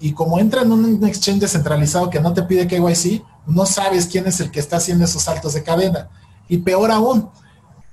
[0.00, 4.26] Y como entra en un exchange descentralizado que no te pide KYC, no sabes quién
[4.26, 6.08] es el que está haciendo esos saltos de cadena.
[6.48, 7.28] Y peor aún,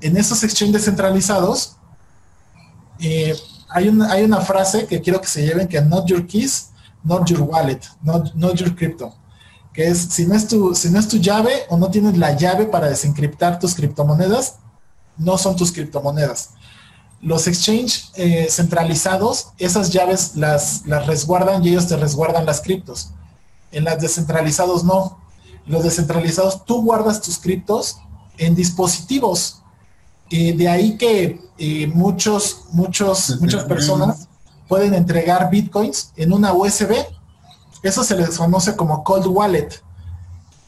[0.01, 1.77] en esos exchanges descentralizados,
[2.99, 3.35] eh,
[3.69, 6.69] hay, una, frase que quiero que se lleven que not your keys,
[7.03, 9.13] not your wallet, not, not your crypto.
[9.73, 12.33] Que es, si no es, tu, si no es tu llave o no tienes la
[12.33, 14.59] llave para desencriptar tus criptomonedas,
[15.17, 16.51] no son tus criptomonedas.
[17.25, 23.09] Los exchange eh, centralizados, esas llaves las, las resguardan y ellos te resguardan las criptos.
[23.71, 25.17] En las descentralizados no.
[25.65, 27.97] Los descentralizados, tú guardas tus criptos
[28.37, 29.63] en dispositivos.
[30.29, 34.27] de ahí que eh, muchos, muchos, muchas personas
[34.67, 36.93] pueden entregar bitcoins en una USB.
[37.81, 39.69] Eso se les conoce como cold wallet.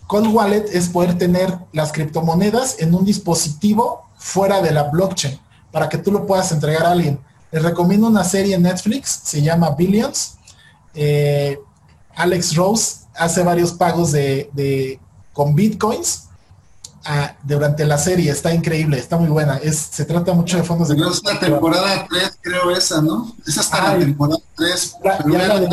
[0.08, 5.40] Cold wallet es poder tener las criptomonedas en un dispositivo fuera de la blockchain
[5.72, 7.20] para que tú lo puedas entregar a alguien.
[7.52, 10.38] Les recomiendo una serie en Netflix, se llama Billions.
[10.94, 11.60] Eh,
[12.16, 15.00] Alex Rose hace varios pagos de,
[15.34, 16.24] con bitcoins
[17.44, 18.32] durante la serie.
[18.32, 19.58] Está increíble, está muy buena.
[19.58, 20.96] Es, se trata mucho de fondos de...
[20.96, 23.34] es la temporada 3, creo esa, ¿no?
[23.46, 24.98] Es hasta la temporada 3.
[25.32, 25.70] Ya, de,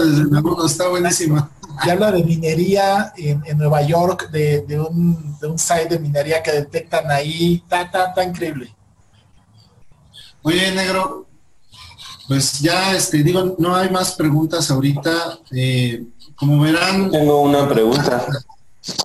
[0.67, 1.51] está buenísima.
[1.85, 6.41] Y habla de minería en, Nueva York, de, de, un, de un site de minería
[6.41, 7.63] que detectan ahí.
[7.65, 8.73] Está, está, está increíble.
[10.47, 11.27] Oye, negro,
[12.29, 15.39] pues ya, este, digo, no hay más preguntas ahorita.
[15.51, 16.05] Eh,
[16.37, 17.11] como verán...
[17.11, 18.27] Tengo una pregunta.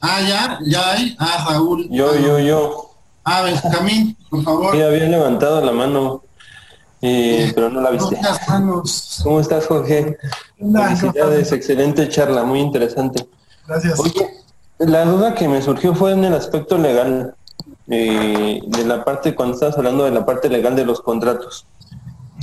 [0.01, 1.15] Ah, ya, ya hay.
[1.17, 1.87] Ah, Raúl.
[1.89, 2.91] Yo, yo, yo.
[3.23, 4.75] Ah, Benjamín, por favor.
[4.75, 6.23] Sí, había levantado la mano,
[7.01, 8.19] eh, pero no la viste.
[9.23, 10.17] ¿Cómo estás, Jorge?
[10.57, 13.25] Felicidades, excelente charla, muy interesante.
[13.65, 13.97] Gracias.
[13.97, 14.29] Oye,
[14.79, 17.35] la duda que me surgió fue en el aspecto legal,
[17.89, 21.65] eh, de la parte, cuando estabas hablando de la parte legal de los contratos.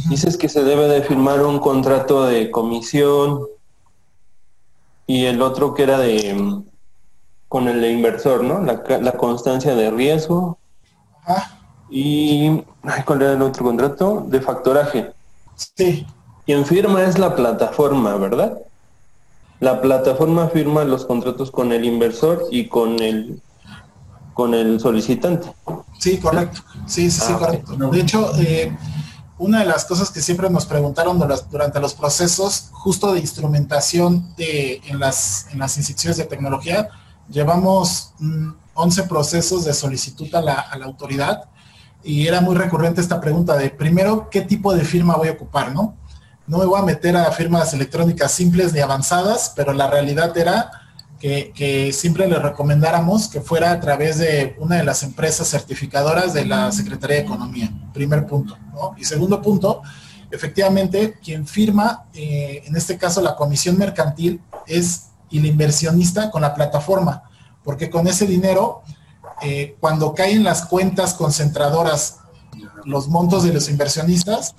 [0.08, 3.46] Dices que se debe de firmar un contrato de comisión
[5.06, 6.62] y el otro que era de
[7.48, 8.60] con el inversor, ¿no?
[8.60, 10.58] La, constancia de riesgo.
[11.88, 12.64] Y,
[13.04, 14.24] ¿cuál era el otro contrato?
[14.26, 15.12] De factoraje.
[15.54, 16.06] Sí.
[16.44, 18.58] Quien firma es la plataforma, ¿verdad?
[19.60, 23.40] La plataforma firma los contratos con el inversor y con el
[24.36, 25.50] con el solicitante.
[25.98, 26.60] Sí, correcto.
[26.86, 27.74] Sí, sí, sí, ah, correcto.
[27.74, 28.76] De hecho, eh,
[29.38, 31.18] una de las cosas que siempre nos preguntaron
[31.50, 36.90] durante los procesos justo de instrumentación de, en, las, en las instituciones de tecnología
[37.28, 38.12] Llevamos
[38.74, 40.54] 11 mm, procesos de solicitud a la,
[40.84, 41.44] autoridad
[42.04, 45.72] y era muy recurrente esta pregunta de, primero, ¿qué tipo de firma voy a ocupar?
[45.72, 45.96] No,
[46.46, 50.70] no me voy a meter a firmas electrónicas simples ni avanzadas, pero la realidad era
[51.20, 56.44] que, siempre le recomendáramos que fuera a través de una de las empresas certificadoras de
[56.44, 57.70] la Secretaría de Economía.
[57.92, 58.56] Primer punto.
[58.96, 59.82] Y segundo punto,
[60.30, 66.54] efectivamente, quien firma, eh, en este caso la comisión mercantil, es el inversionista con la
[66.54, 67.24] plataforma,
[67.64, 68.82] porque con ese dinero,
[69.42, 72.18] eh, cuando caen las cuentas concentradoras,
[72.84, 74.54] los montos de los inversionistas,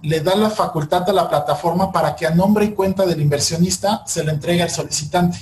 [0.00, 4.04] le da la facultad a la plataforma para que a nombre y cuenta del inversionista
[4.06, 5.38] se le entregue al solicitante.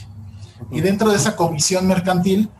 [0.70, 2.50] Y dentro de esa comisión mercantil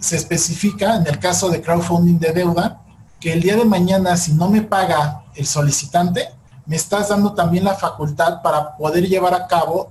[0.00, 2.82] se especifica, en el caso de crowdfunding de deuda,
[3.20, 6.28] que el día de mañana, si no me paga el solicitante,
[6.66, 9.90] me estás dando también la facultad para poder llevar a cabo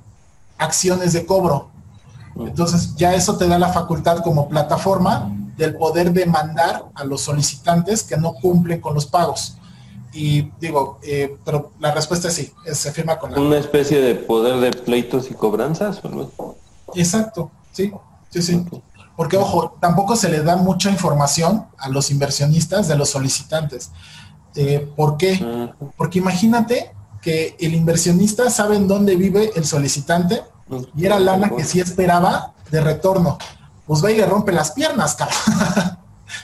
[0.57, 1.69] acciones de cobro.
[2.37, 8.03] Entonces ya eso te da la facultad como plataforma del poder demandar a los solicitantes
[8.03, 9.57] que no cumplen con los pagos.
[10.13, 13.39] Y digo, eh, pero la respuesta es sí, se firma con la...
[13.39, 16.01] Una especie de poder de pleitos y cobranzas.
[16.93, 17.91] Exacto, sí,
[18.29, 18.65] sí, sí.
[19.15, 23.91] Porque, ojo, tampoco se le da mucha información a los inversionistas de los solicitantes.
[24.55, 25.71] Eh, ¿Por qué?
[25.97, 26.91] Porque imagínate
[27.21, 30.43] que el inversionista sabe en dónde vive el solicitante
[30.95, 33.37] y era lana que sí esperaba de retorno.
[33.87, 35.37] Pues va y le rompe las piernas, cabrón.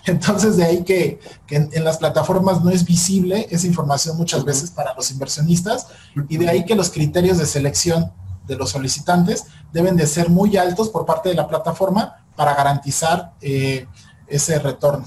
[0.05, 1.19] Entonces, de ahí que,
[1.49, 5.87] en, las plataformas no es visible esa información muchas veces para los inversionistas
[6.29, 8.11] y de ahí que los criterios de selección
[8.47, 13.33] de los solicitantes deben de ser muy altos por parte de la plataforma para garantizar
[13.41, 13.87] eh,
[14.27, 15.05] ese retorno.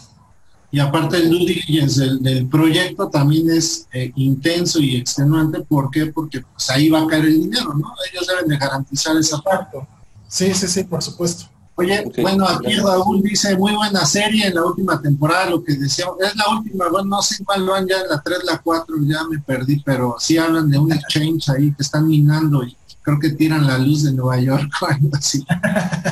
[0.70, 5.60] Y aparte el due diligence del, proyecto también es eh, intenso y extenuante.
[5.60, 6.06] ¿Por qué?
[6.06, 7.94] Porque pues, ahí va a caer el dinero, ¿no?
[8.12, 9.78] Ellos deben de garantizar esa parte.
[10.26, 11.44] Sí, sí, sí, por supuesto.
[11.76, 16.16] Oye, bueno, aquí Raúl dice, muy buena serie en la última temporada, lo que decíamos,
[16.20, 19.40] es la última, bueno, no sé cuál van ya, la 3, la 4, ya me
[19.40, 23.66] perdí, pero sí hablan de un exchange ahí que están minando y creo que tiran
[23.66, 25.46] la luz de Nueva York o algo así.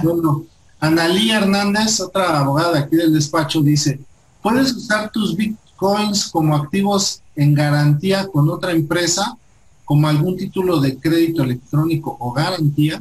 [0.05, 0.45] bueno,
[0.79, 4.01] Analí Hernández, otra abogada aquí del despacho, dice,
[4.43, 9.37] ¿puedes usar tus bitcoins como activos en garantía con otra empresa,
[9.85, 13.01] como algún título de crédito electrónico o garantía?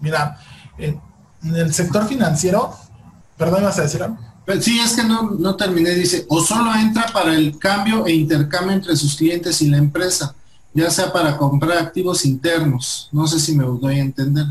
[0.00, 0.38] Mira,
[0.78, 1.00] en
[1.42, 2.74] el sector financiero,
[3.38, 4.18] perdón, vas a decir algo?
[4.44, 8.12] Pues sí, es que no, no terminé, dice, o solo entra para el cambio e
[8.12, 10.34] intercambio entre sus clientes y la empresa,
[10.72, 13.08] ya sea para comprar activos internos.
[13.12, 14.46] No sé si me doy a entender.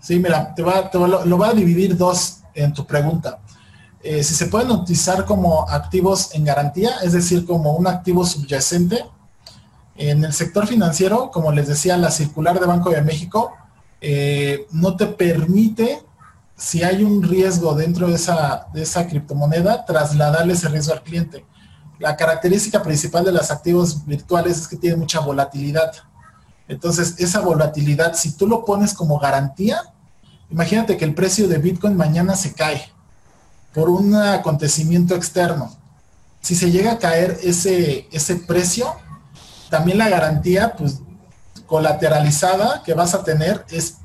[0.00, 3.38] Sí, mira, te va, lo, voy a dividir dos en tu pregunta.
[4.02, 9.04] Eh, si se pueden utilizar como activos en garantía, es decir, como un activo subyacente,
[9.96, 13.52] en el sector financiero, como les decía, la circular de Banco de México
[14.00, 16.02] eh, no te permite,
[16.56, 21.44] si hay un riesgo dentro de esa, de esa criptomoneda, trasladarle ese riesgo al cliente.
[21.98, 25.92] La característica principal de los activos virtuales es que tienen mucha volatilidad.
[26.68, 29.80] Entonces, esa volatilidad, si tú lo pones como garantía,
[30.50, 32.92] imagínate que el precio de Bitcoin mañana se cae
[33.74, 35.74] por un acontecimiento externo.
[36.40, 38.94] Si se llega a caer ese, ese precio,
[39.70, 41.00] también la garantía, pues,
[41.66, 43.98] colateralizada que vas a tener es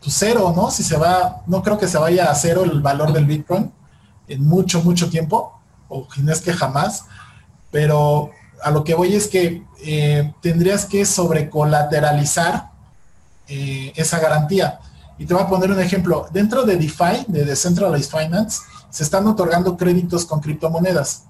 [0.00, 0.70] pues, cero, ¿no?
[0.70, 3.72] Si se va, no creo que se vaya a cero el valor del Bitcoin
[4.28, 7.04] en mucho, mucho tiempo, o es que jamás,
[7.70, 8.30] pero
[8.62, 12.70] a lo que voy es que eh, tendrías que sobrecolateralizar
[13.48, 14.80] eh, esa garantía.
[15.18, 16.26] Y te voy a poner un ejemplo.
[16.32, 18.60] Dentro de DeFi, de Decentralized Finance,
[18.90, 21.24] se están otorgando créditos con criptomonedas.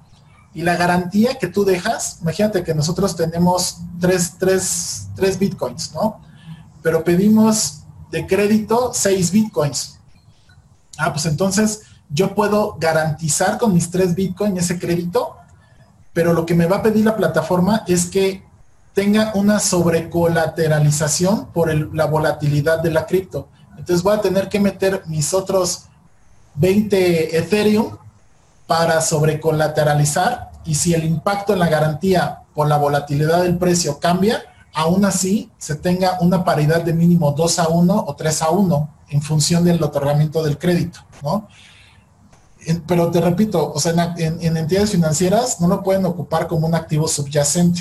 [0.53, 6.21] Y la garantía que tú dejas, imagínate que nosotros tenemos tres, tres, tres bitcoins, ¿no?
[6.83, 9.99] Pero pedimos de crédito seis bitcoins.
[10.99, 15.37] Ah, pues entonces yo puedo garantizar con mis tres bitcoins ese crédito
[16.12, 18.43] pero lo que me va a pedir la plataforma es que
[18.95, 23.49] tenga una sobrecolateralización por la volatilidad de la cripto.
[23.78, 25.85] Entonces voy a tener que meter mis otros
[26.57, 27.97] 20 Ethereum
[28.66, 34.43] para sobrecolateralizar y si el impacto en la garantía por la volatilidad del precio cambia,
[34.74, 38.91] aún así se tenga una paridad de mínimo 2 a 1 o 3 a 1
[39.11, 41.49] en función del otorgamiento del crédito, ¿no?
[42.87, 47.09] Pero te repito, o sea, en, entidades financieras no lo pueden ocupar como un activo
[47.09, 47.81] subyacente,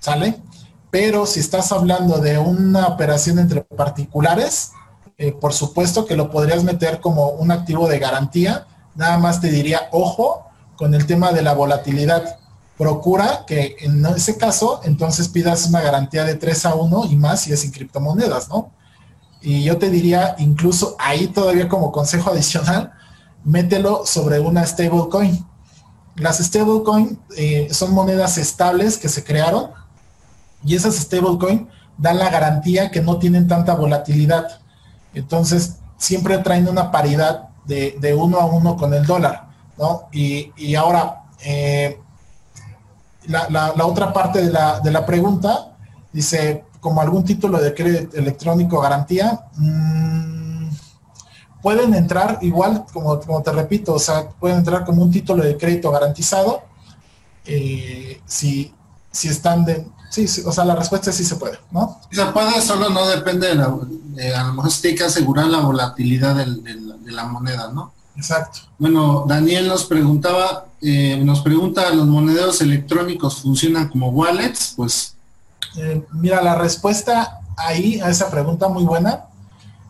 [0.00, 0.40] ¿sale?
[0.90, 4.72] Pero si estás hablando de una operación entre particulares,
[5.18, 8.66] eh, por supuesto que lo podrías meter como un activo de garantía.
[8.94, 12.38] Nada más te diría, ojo con el tema de la volatilidad.
[12.76, 17.42] Procura que en ese caso, entonces pidas una garantía de 3 a 1 y más
[17.42, 18.72] si es en criptomonedas, ¿no?
[19.40, 22.92] Y yo te diría, incluso ahí todavía como consejo adicional,
[23.44, 25.44] mételo sobre una stablecoin.
[26.16, 29.70] Las stablecoin eh, son monedas estables que se crearon
[30.64, 34.60] y esas stablecoin dan la garantía que no tienen tanta volatilidad.
[35.14, 39.48] Entonces, siempre traen una paridad de, uno a uno con el dólar,
[39.78, 40.08] ¿no?
[40.12, 42.00] Y, ahora, eh,
[43.26, 45.76] la, otra parte de la, de la, pregunta
[46.12, 50.51] dice, como algún título de crédito electrónico garantía, mm,
[51.62, 55.56] pueden entrar igual, como, como te repito, o sea, pueden entrar como un título de
[55.56, 56.62] crédito garantizado
[57.44, 58.72] eh, si,
[59.10, 59.86] si están de...
[60.10, 61.98] Sí, o sea, la respuesta es sí se puede, ¿no?
[62.10, 65.60] Se puede, solo no depende de, la, a lo mejor se tiene que asegurar la
[65.60, 67.92] volatilidad de la moneda, ¿no?
[68.16, 68.60] Exacto.
[68.78, 74.74] Bueno, Daniel nos preguntaba, eh, nos pregunta, ¿los monederos electrónicos funcionan como wallets?
[74.76, 75.14] Pues...
[75.76, 79.24] Eh, mira, la respuesta ahí a esa pregunta muy buena,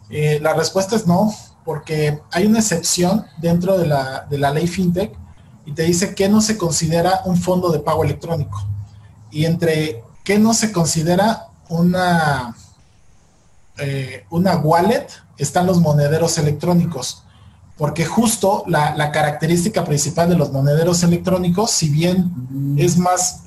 [0.09, 4.67] eh, la respuesta es no, porque hay una excepción dentro de la, de la ley
[4.67, 5.15] FinTech
[5.65, 8.67] y te dice que no se considera un fondo de pago electrónico.
[9.31, 12.57] Y entre qué no se considera una,
[14.31, 15.07] una wallet
[15.39, 17.23] están los monederos electrónicos
[17.83, 23.43] porque justo la, característica principal de los monederos electrónicos, si bien es más,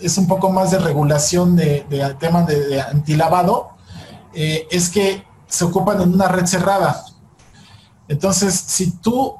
[0.00, 3.70] es un poco más de regulación de, de temas de, antilavado,
[4.34, 7.04] eh, es que se ocupan en una red cerrada.
[8.10, 9.36] Entonces, si tú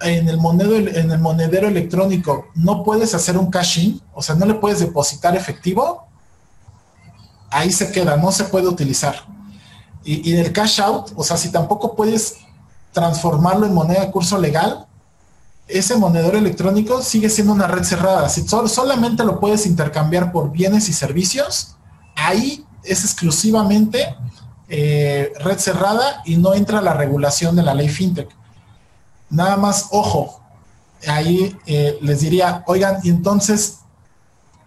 [0.00, 4.80] en el, monedero, el electrónico no puedes hacer un cash-in, o sea, no le puedes
[4.80, 6.06] depositar efectivo,
[7.50, 9.14] ahí se queda, no se puede utilizar.
[10.04, 12.36] Y, y del cash out, o sea, si tampoco puedes
[12.92, 14.86] transformarlo en moneda de curso legal,
[15.68, 18.30] ese monedero electrónico sigue siendo una red cerrada.
[18.30, 21.76] Si solamente lo puedes intercambiar por bienes y servicios,
[22.16, 24.16] ahí es exclusivamente
[24.68, 28.28] eh, red cerrada y no entra la regulación de la ley FinTech.
[29.28, 30.40] Nada más, ojo,
[31.06, 33.80] ahí eh, les diría, oigan, y entonces,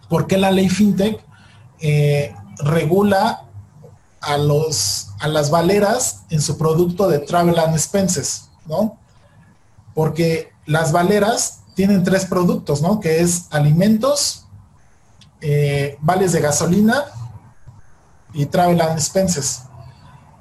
[0.08, 1.20] ¿por qué la ley FinTech
[1.80, 3.44] eh, regula
[4.20, 8.98] a, los, a las valeras en su producto de Travel and Expenses, ¿no?
[9.94, 13.00] Porque las valeras tienen tres productos, ¿no?
[13.00, 14.44] Que es alimentos,
[16.00, 17.04] vales de gasolina
[18.32, 19.67] y Travel and Expenses.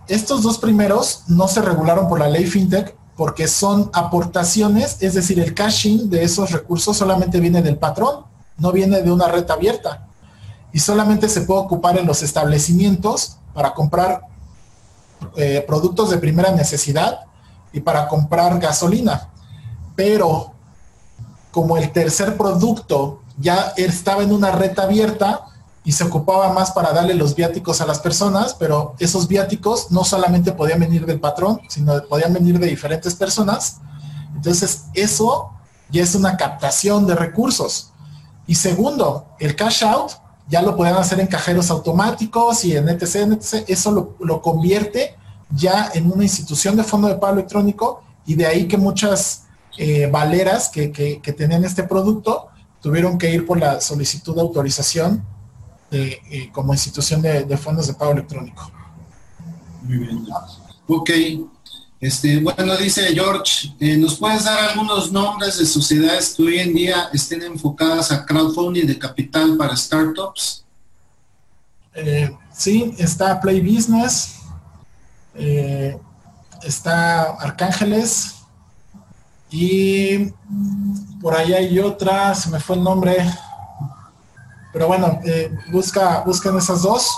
[0.08, 5.40] Estos dos primeros no se regularon por la ley FinTech porque son aportaciones, es decir,
[5.40, 8.26] el caching de esos recursos solamente viene del patrón,
[8.58, 10.08] no viene de una red abierta
[10.72, 14.22] y solamente se puede ocupar en los establecimientos para comprar
[15.36, 17.22] eh, productos de primera necesidad
[17.74, 19.30] y para comprar gasolina.
[19.96, 20.54] Pero
[21.52, 25.46] como el tercer producto ya estaba en una red abierta
[25.88, 30.04] y se ocupaba más para darle los viáticos a las personas, pero esos viáticos no
[30.04, 33.78] solamente podían venir del patrón, sino podían venir de diferentes personas.
[34.36, 35.50] Entonces, eso
[35.90, 37.94] ya es una captación de recursos.
[38.48, 40.12] Y segundo, el cash out
[40.50, 43.64] ya lo pueden hacer en cajeros automáticos y en etc, etc.
[43.70, 45.16] Eso lo, convierte
[45.52, 49.46] ya en una institución de fondo de pago electrónico y de ahí que muchas
[49.78, 52.48] eh, valeras que, que, tenían este producto
[52.82, 55.37] tuvieron que ir por la solicitud de autorización
[55.90, 58.72] eh, como institución de, fondos de pago electrónico.
[59.84, 60.28] Muy bien.
[60.88, 61.10] Ok.
[62.00, 66.74] Este, bueno, dice George, eh, ¿nos puedes dar algunos nombres de sociedades que hoy en
[66.74, 70.64] día estén enfocadas a crowdfunding de capital para startups?
[71.96, 74.36] Eh, sí, está Play Business,
[76.62, 78.36] está Arcángeles
[79.50, 80.32] y
[81.22, 83.18] por ahí hay otra, se me fue el nombre,
[84.74, 85.20] pero bueno,
[85.72, 87.10] busca, busquen esas dos.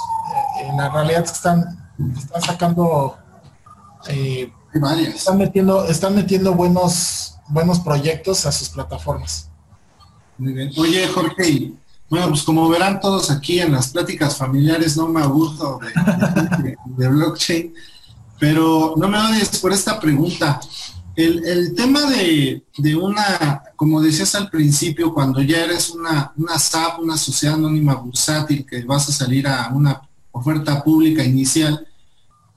[0.61, 3.17] en la realidad están, están sacando
[5.13, 9.49] están metiendo, están metiendo buenos, buenos proyectos a sus plataformas.
[10.37, 10.71] Muy bien.
[10.77, 11.73] Oye, Jorge,
[12.09, 15.79] bueno, pues como verán todos aquí en las pláticas familiares, no me aburro
[16.97, 17.73] de, blockchain,
[18.39, 20.59] pero no me odies por esta pregunta.
[21.21, 22.63] El, tema de,
[22.95, 28.65] una, como decías al principio, cuando ya eres una, una SAP, una sociedad anónima bursátil,
[28.65, 30.01] que vas a salir a una
[30.31, 31.85] oferta pública inicial,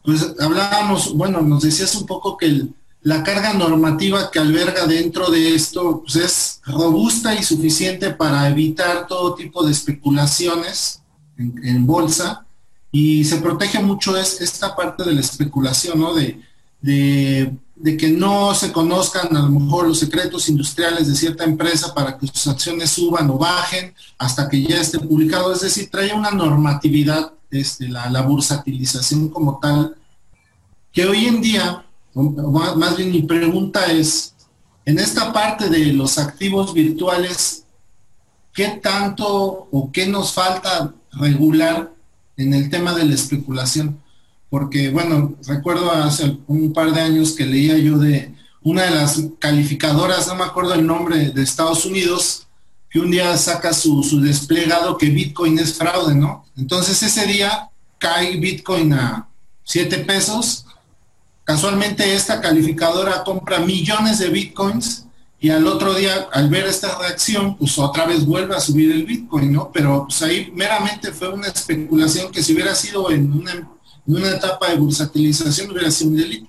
[0.05, 2.69] pues hablábamos, bueno, nos decías un poco que
[3.03, 9.09] la carga normativa que alberga dentro de esto pues es robusta y suficiente para evitar
[9.09, 11.03] todo tipo de especulaciones
[11.37, 12.47] en, bolsa
[12.93, 16.15] y se protege mucho es, esta parte de la especulación, ¿no?
[16.15, 16.41] De,
[16.81, 17.53] de,
[17.83, 22.17] de, que no se conozcan a lo mejor los secretos industriales de cierta empresa para
[22.17, 25.53] que sus acciones suban o bajen hasta que ya esté publicado.
[25.53, 29.95] Es decir, trae una normatividad este, la, la bursatilización como tal,
[30.91, 31.85] que hoy en día,
[32.15, 34.35] más bien mi pregunta es,
[34.85, 37.65] en esta parte de los activos virtuales,
[38.53, 41.93] ¿qué tanto o qué nos falta regular
[42.37, 44.02] en el tema de la especulación?
[44.53, 49.19] Porque, bueno, recuerdo hace un par de años que leía yo de una de las
[49.39, 52.47] calificadoras, no me acuerdo el nombre, de Estados Unidos,
[52.91, 56.45] que un día saca su, desplegado que Bitcoin es fraude, ¿no?
[56.55, 59.27] Entonces ese día cae Bitcoin a
[59.65, 60.67] 7 pesos.
[61.45, 65.07] Casualmente esta calificadora compra millones de Bitcoins
[65.41, 69.07] y al otro día, al ver esta reacción, pues otra vez vuelve a subir el
[69.07, 69.71] Bitcoin, ¿no?
[69.73, 73.72] Pero pues ahí meramente fue una especulación que si hubiera sido en una,
[74.07, 76.49] en una etapa de bursatilización hubiera sido un delito.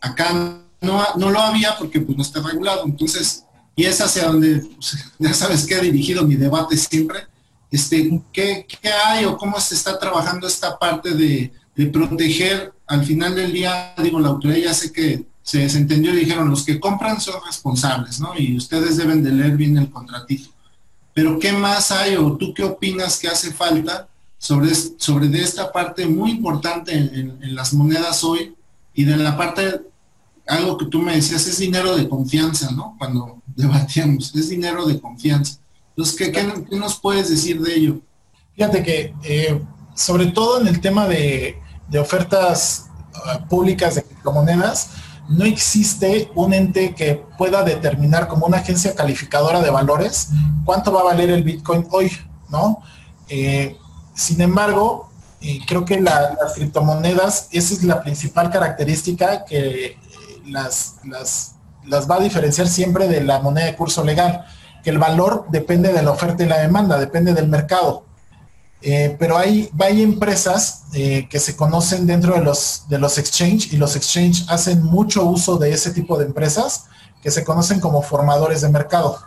[0.00, 2.84] Acá no, no lo había porque pues no está regulado.
[2.84, 3.44] Entonces,
[3.74, 7.26] y es hacia donde, pues, ya sabes que ha dirigido mi debate siempre,
[7.70, 13.04] este, ¿qué, ¿qué, hay o cómo se está trabajando esta parte de, de, proteger al
[13.04, 13.94] final del día?
[13.96, 17.40] Digo, la autoridad ya sé que se, se, entendió y dijeron, los que compran son
[17.46, 18.38] responsables, ¿no?
[18.38, 20.50] Y ustedes deben de leer bien el contratito.
[21.14, 24.06] Pero ¿qué más hay o tú qué opinas que hace falta
[24.42, 28.56] sobre, sobre de esta parte muy importante en, en, en las monedas hoy
[28.92, 29.82] y de la parte
[30.48, 32.96] algo que tú me decías, es dinero de confianza, ¿no?
[32.98, 35.60] Cuando debatíamos, es dinero de confianza.
[35.90, 38.00] Entonces, ¿qué, qué, qué nos puedes decir de ello?
[38.56, 39.62] Fíjate que, eh,
[39.94, 44.90] sobre todo en el tema de, de ofertas uh, públicas de criptomonedas,
[45.28, 50.30] no existe un ente que pueda determinar como una agencia calificadora de valores
[50.64, 52.10] cuánto va a valer el Bitcoin hoy,
[52.48, 52.82] ¿no?
[53.28, 53.76] Eh,
[54.14, 55.10] sin embargo,
[55.40, 59.98] eh, creo que la, las criptomonedas, esa es la principal característica que
[60.46, 61.52] las, las,
[61.84, 64.44] las va a diferenciar siempre de la moneda de curso legal,
[64.82, 68.04] que el valor depende de la oferta y la demanda, depende del mercado.
[68.84, 73.72] Eh, pero hay, hay empresas eh, que se conocen dentro de los, de los exchange
[73.72, 76.86] y los exchange hacen mucho uso de ese tipo de empresas
[77.22, 79.18] que se conocen como formadores de mercado.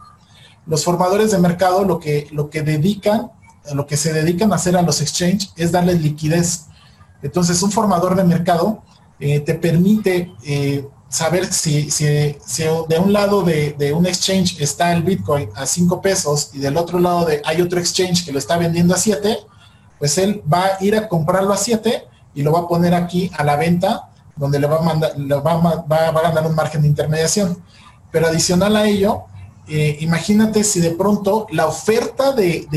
[0.67, 3.31] Los formadores de mercado lo que, lo que dedican,
[3.73, 6.65] lo que se dedican a hacer a los exchange es darles liquidez.
[7.21, 8.83] Entonces, un formador de mercado
[9.19, 14.93] eh, te permite eh, saber si, si, si, de un lado de, un exchange está
[14.93, 18.39] el Bitcoin a 5 pesos y del otro lado de, hay otro exchange que lo
[18.39, 19.39] está vendiendo a 7,
[19.97, 23.31] pues él va a ir a comprarlo a 7 y lo va a poner aquí
[23.37, 26.45] a la venta, donde le va a, mandar, le va, a, va, va a ganar
[26.45, 27.63] un margen de intermediación.
[28.11, 29.25] Pero adicional a ello,
[29.67, 32.67] eh, imagínate si de pronto la oferta de,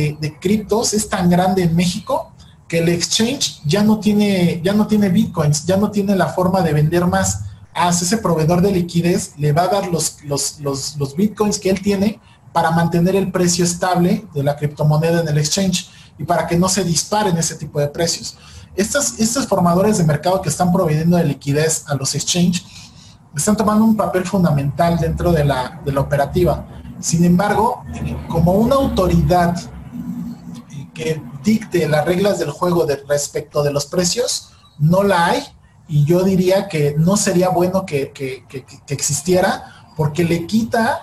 [0.40, 2.32] criptos es tan grande en México
[2.66, 6.62] que el exchange ya no tiene, ya no tiene bitcoins, ya no tiene la forma
[6.62, 7.42] de vender más
[7.74, 11.80] a ese proveedor de liquidez le va a dar los, los, los, bitcoins que él
[11.80, 12.20] tiene
[12.52, 16.68] para mantener el precio estable de la criptomoneda en el exchange y para que no
[16.68, 18.36] se disparen ese tipo de precios.
[18.74, 22.64] Estos, estos formadores de mercado que están proveyendo de liquidez a los exchange
[23.36, 26.66] están tomando un papel fundamental dentro de la operativa.
[27.00, 27.84] Sin embargo,
[28.28, 29.56] como una autoridad
[30.94, 35.42] que dicte las reglas del juego respecto de los precios, no la hay
[35.88, 38.44] y yo diría que no sería bueno que, que
[38.88, 41.02] existiera porque le quita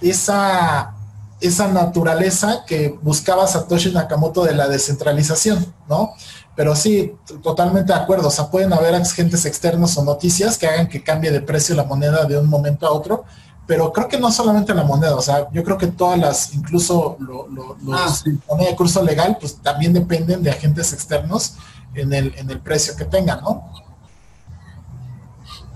[0.00, 0.94] esa,
[1.40, 6.14] esa naturaleza que buscaba Satoshi Nakamoto de la descentralización, ¿no?
[6.54, 10.88] Pero sí, totalmente de acuerdo, o sea, pueden haber agentes externos o noticias que hagan
[10.88, 13.24] que cambie de precio la moneda de un momento a otro,
[13.66, 17.16] pero creo que no solamente la moneda, o sea, yo creo que todas las, incluso
[17.18, 18.38] lo, lo, los ah, sí.
[18.48, 21.54] moneda de curso legal, pues también dependen de agentes externos
[21.94, 23.70] en el, en el precio que tengan, ¿no?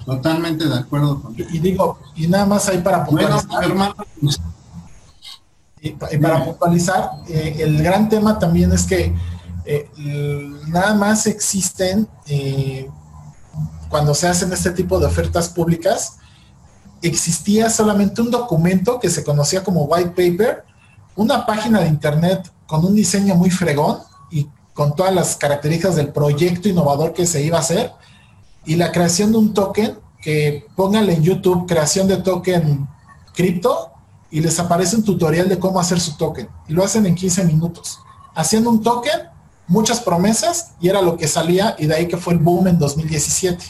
[0.04, 3.46] Totalmente de acuerdo con y, y digo, y nada más ahí para puntualizar.
[3.48, 3.94] Bueno, hermano,
[5.82, 9.14] y, y, para puntualizar, eh, el gran tema también es que
[9.64, 9.88] eh,
[10.68, 12.88] nada más existen eh,
[13.88, 16.18] cuando se hacen este tipo de ofertas públicas,
[17.02, 20.64] existía solamente un documento que se conocía como white paper,
[21.16, 23.98] una página de internet con un diseño muy fregón
[24.31, 27.93] y con todas las características del proyecto innovador que se iba a hacer
[28.64, 32.86] y la creación de un token que pónganle en YouTube creación de token
[33.35, 33.90] cripto
[34.31, 37.44] y les aparece un tutorial de cómo hacer su token y lo hacen en 15
[37.44, 37.98] minutos.
[38.35, 39.28] Haciendo un token,
[39.66, 42.78] muchas promesas y era lo que salía y de ahí que fue el boom en
[42.78, 43.64] 2017.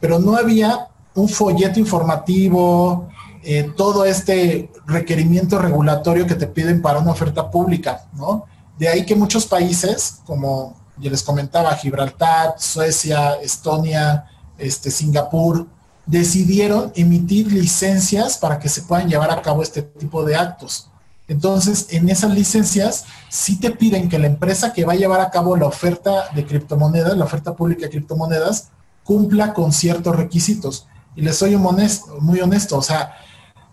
[0.00, 3.08] Pero no había un folleto informativo,
[3.42, 8.44] eh, todo este requerimiento regulatorio que te piden para una oferta pública, ¿no?
[8.78, 14.26] De ahí que muchos países, como ya les comentaba, Gibraltar, Suecia, Estonia,
[14.58, 15.66] este, Singapur,
[16.04, 20.88] decidieron emitir licencias para que se puedan llevar a cabo este tipo de actos.
[21.28, 25.30] Entonces, en esas licencias sí te piden que la empresa que va a llevar a
[25.30, 28.68] cabo la oferta de criptomonedas, la oferta pública de criptomonedas,
[29.02, 30.86] cumpla con ciertos requisitos.
[31.16, 33.16] Y les soy honesto, muy honesto, o sea,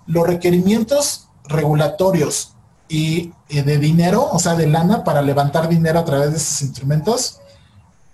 [0.08, 2.54] los requerimientos regulatorios
[2.88, 6.62] y eh, de dinero, o sea, de lana para levantar dinero a través de estos
[6.62, 7.40] instrumentos,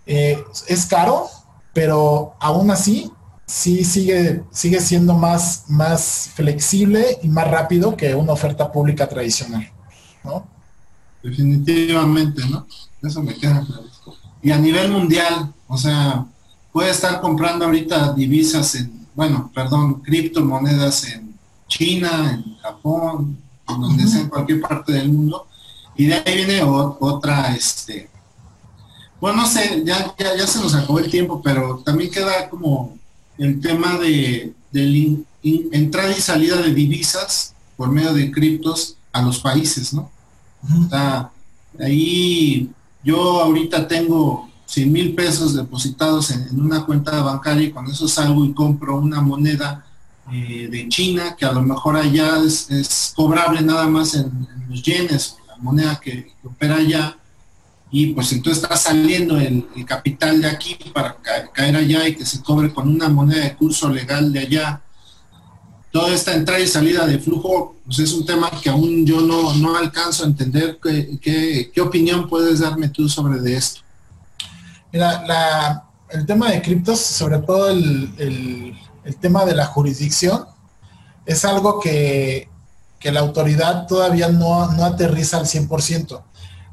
[0.06, 1.28] eh, es caro,
[1.74, 3.12] pero aún así
[3.46, 9.70] sí sigue, sigue siendo más, más flexible y más rápido que una oferta pública tradicional,
[10.24, 10.48] ¿no?
[11.22, 12.66] Definitivamente, ¿no?
[13.02, 13.84] Eso me queda claro.
[14.42, 16.26] Y a nivel mundial, o sea,
[16.72, 21.38] puede estar comprando ahorita divisas en bueno, perdón, criptomonedas en
[21.68, 23.38] China, en Japón,
[23.68, 25.46] en donde sea, en cualquier parte del mundo.
[25.98, 28.10] Y de ahí viene o, otra, este,
[29.20, 32.98] bueno, no sé, ya, ya, ya, se nos acabó el tiempo, pero también queda como
[33.38, 39.40] el tema de, de entrada y salida de divisas por medio de criptos a los
[39.40, 40.10] países, ¿no?
[41.78, 42.70] ahí
[43.04, 48.46] yo ahorita tengo 100 mil pesos depositados en, una cuenta bancaria y con eso salgo
[48.46, 49.86] y compro una moneda
[50.32, 55.38] eh, de China que a lo mejor allá es, cobrable nada más en, los yenes,
[55.48, 57.18] la moneda que, opera allá,
[57.90, 61.18] y pues entonces está saliendo el, capital de aquí para
[61.52, 64.82] caer allá y que se cobre con una moneda de curso legal de allá
[65.92, 69.76] toda esta entrada y salida de flujo, pues es un tema que aún yo no,
[69.76, 70.80] alcanzo a entender.
[70.80, 73.82] ¿Qué, opinión puedes darme tú sobre de esto?
[74.92, 78.76] Mira, el tema de criptos, sobre todo el,
[79.20, 80.46] tema de la jurisdicción,
[81.26, 82.50] es algo que,
[83.04, 86.22] la autoridad todavía no, aterriza al 100%.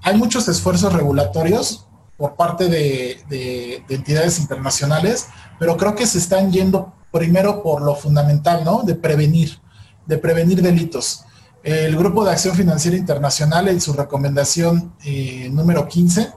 [0.02, 1.86] Hay muchos esfuerzos regulatorios
[2.16, 5.28] por parte de, de entidades internacionales,
[5.58, 8.82] pero creo que se están yendo primero por lo fundamental, ¿no?
[8.82, 9.58] De prevenir,
[10.06, 11.24] de prevenir delitos.
[11.62, 16.30] El Grupo de Acción Financiera Internacional, en su recomendación eh, número 15,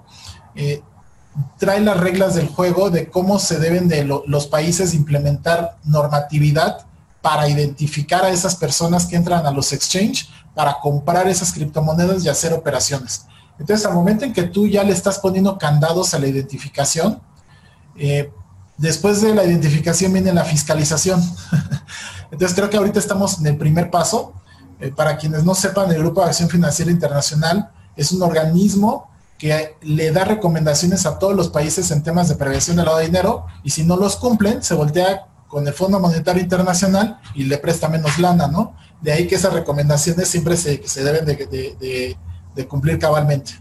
[0.56, 0.82] eh,
[1.58, 6.86] trae las reglas del juego de cómo se deben de los países implementar normatividad
[7.22, 12.30] para identificar a esas personas que entran a los exchange para comprar esas criptomonedas y
[12.30, 13.26] hacer operaciones.
[13.60, 17.22] Entonces, al momento en que tú ya le estás poniendo candados a la identificación,
[17.96, 18.32] eh,
[18.80, 21.22] Después de la identificación viene la fiscalización.
[22.32, 24.34] Entonces creo que ahorita estamos en el primer paso.
[24.80, 29.76] Eh, para quienes no sepan, el Grupo de Acción Financiera Internacional es un organismo que
[29.82, 33.46] le da recomendaciones a todos los países en temas de prevención del lavado de dinero
[33.64, 37.88] y si no los cumplen, se voltea con el Fondo Monetario Internacional y le presta
[37.88, 38.76] menos lana, ¿no?
[39.02, 42.18] De ahí que esas recomendaciones siempre se, deben de,
[42.68, 43.54] cumplir cabalmente.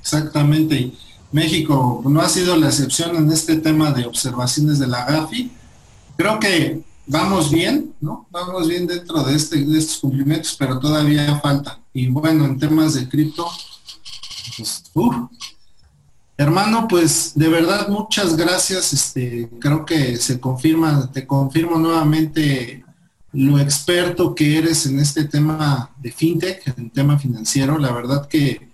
[0.00, 0.92] Exactamente.
[1.30, 5.52] México no ha sido la excepción en este tema de observaciones de la GAFI.
[6.16, 8.26] Creo que vamos bien, ¿no?
[8.32, 11.78] Vamos bien dentro de, este, de estos cumplimientos, pero todavía falta.
[11.92, 13.46] Y bueno, en temas de cripto,
[14.56, 14.84] pues,
[16.38, 18.92] Hermano, pues de verdad muchas gracias.
[18.92, 22.84] Este, creo que se confirma, te confirmo nuevamente
[23.32, 27.78] lo experto que eres en este tema de fintech, en tema financiero.
[27.78, 28.70] La verdad que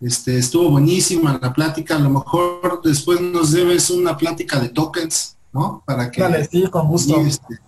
[0.00, 1.96] este, estuvo buenísima la plática.
[1.96, 5.82] A lo mejor después nos debes una plática de tokens, ¿no?
[5.86, 6.20] Para que.
[6.20, 7.18] Dale, sí, con gusto.
[7.20, 7.58] Este,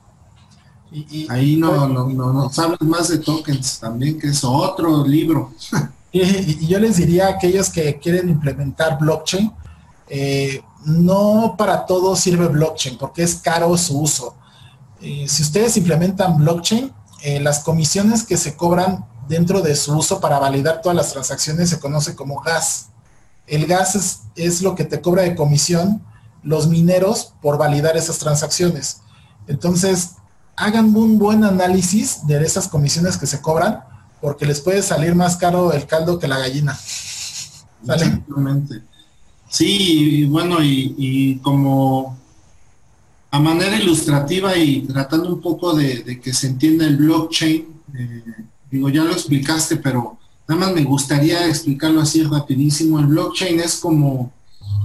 [1.30, 5.52] ahí no, no, no, nos hablas más de tokens también, que es otro libro.
[6.12, 9.52] y, yo les diría a aquellos que quieren implementar blockchain,
[10.08, 14.34] eh, no para todo sirve blockchain, porque es caro su uso.
[15.00, 20.20] Eh, si ustedes implementan blockchain, eh, las comisiones que se cobran dentro de su uso
[20.20, 22.88] para validar todas las transacciones se conoce como gas.
[23.46, 26.04] El gas es, lo que te cobra de comisión
[26.42, 29.02] los mineros por validar esas transacciones.
[29.46, 30.12] Entonces,
[30.56, 33.84] hagan un buen análisis de esas comisiones que se cobran,
[34.22, 36.78] porque les puede salir más caro el caldo que la gallina.
[37.82, 38.82] Exactamente.
[39.50, 42.16] Sí, bueno, y, como
[43.30, 47.66] a manera ilustrativa y tratando un poco de, que se entienda el blockchain,
[47.98, 48.22] eh,
[48.72, 50.16] Digo, ya lo explicaste, pero
[50.48, 52.98] nada más me gustaría explicarlo así rapidísimo.
[52.98, 54.32] El blockchain es como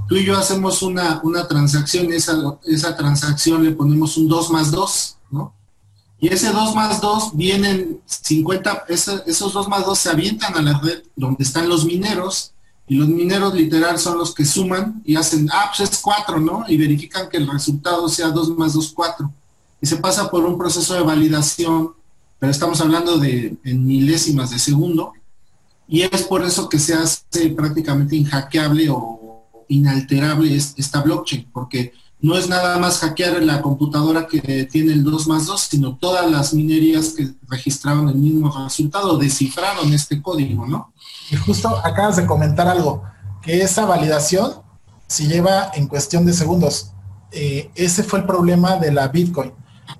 [0.10, 4.72] tú y yo hacemos una, una transacción, esa, esa transacción le ponemos un 2 más
[4.72, 5.54] 2, ¿no?
[6.20, 10.80] Y ese 2 más 2 vienen 50, esos 2 más 2 se avientan a la
[10.80, 12.54] red donde están los mineros
[12.88, 16.66] y los mineros literal son los que suman y hacen, ah, pues es 4, ¿no?
[16.68, 19.32] Y verifican que el resultado sea 2 más 2, 4.
[19.82, 21.98] Y se pasa por un proceso de validación
[22.40, 25.14] pero estamos hablando de en milésimas de segundo,
[25.88, 32.38] y es por eso que se hace prácticamente inhackeable o inalterable esta blockchain, porque no
[32.38, 36.54] es nada más hackear la computadora que tiene el 2 más 2, sino todas las
[36.54, 40.92] minerías que registraron el mismo resultado, descifraron este código, ¿no?
[41.30, 43.04] Y justo acabas de comentar algo,
[43.42, 44.54] que esa validación
[45.08, 46.92] se lleva en cuestión de segundos.
[47.32, 49.52] Eh, ese fue el problema de la Bitcoin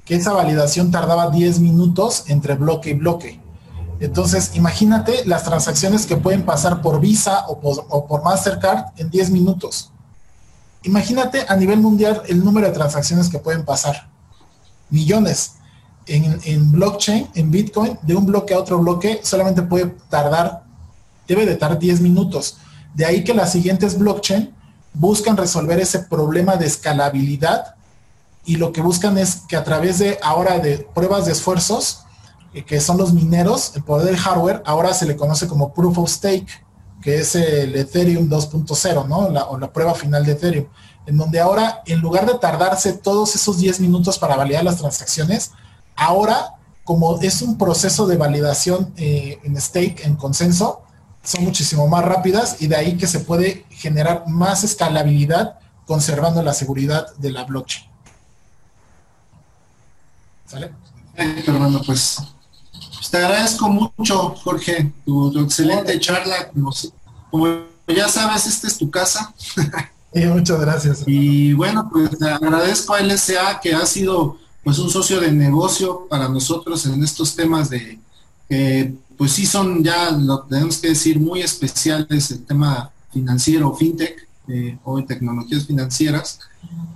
[0.06, 3.40] que esa validación tardaba 10 minutos entre bloque y bloque.
[4.00, 7.60] Entonces, imagínate las transacciones que pueden pasar por Visa o
[8.08, 9.92] por, Mastercard en 10 minutos.
[10.88, 14.08] Imagínate a nivel mundial el número de transacciones que pueden pasar.
[14.90, 15.56] Millones.
[16.06, 20.64] En, blockchain, en Bitcoin, de un bloque a otro bloque, solamente puede tardar,
[21.28, 22.60] debe de tardar 10 minutos.
[22.96, 24.56] De ahí que las siguientes blockchain
[24.94, 27.76] buscan resolver ese problema de escalabilidad
[28.46, 32.06] y lo que buscan es que a través de ahora de pruebas de esfuerzos,
[32.54, 35.98] eh, que son los mineros, el poder del hardware, ahora se le conoce como proof
[35.98, 36.48] of stake,
[37.02, 39.18] que es el Ethereum 2.0, ¿no?
[39.18, 40.68] O la prueba final de Ethereum.
[41.06, 45.52] en donde ahora, en lugar de tardarse todos esos 10 minutos para validar las transacciones,
[45.96, 50.82] ahora, como es un proceso de validación eh, en stake, en consenso,
[51.24, 56.54] son muchísimo más rápidas y de ahí que se puede generar más escalabilidad conservando la
[56.54, 57.86] seguridad de la blockchain.
[60.46, 60.72] ¿Sale?
[61.16, 62.20] hermano, pues,
[63.08, 66.52] pues, te agradezco mucho, Jorge, tu, excelente charla.
[67.32, 67.48] Como,
[67.88, 69.34] ya sabes, esta es tu casa.
[70.14, 71.04] Y muchas gracias.
[71.06, 76.08] Y bueno, pues te agradezco a LSA que ha sido pues un socio de negocio
[76.10, 78.00] para nosotros en estos temas de
[78.50, 84.28] que pues sí son ya, lo tenemos que decir, muy especiales el tema financiero, fintech
[84.48, 86.40] eh, o tecnologías financieras.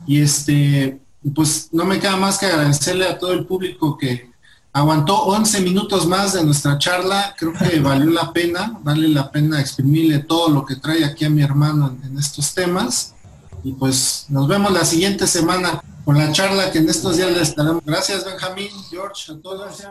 [0.07, 0.99] Y este,
[1.35, 4.30] pues no me queda más que agradecerle a todo el público que
[4.73, 7.35] aguantó 11 minutos más de nuestra charla.
[7.37, 11.29] Creo que valió la pena, vale la pena exprimirle todo lo que trae aquí a
[11.29, 13.13] mi hermano en, estos temas.
[13.63, 17.41] Y pues nos vemos la siguiente semana con la charla que en estos días le
[17.41, 17.83] estaremos.
[17.85, 19.83] Gracias Benjamín, George, a todos.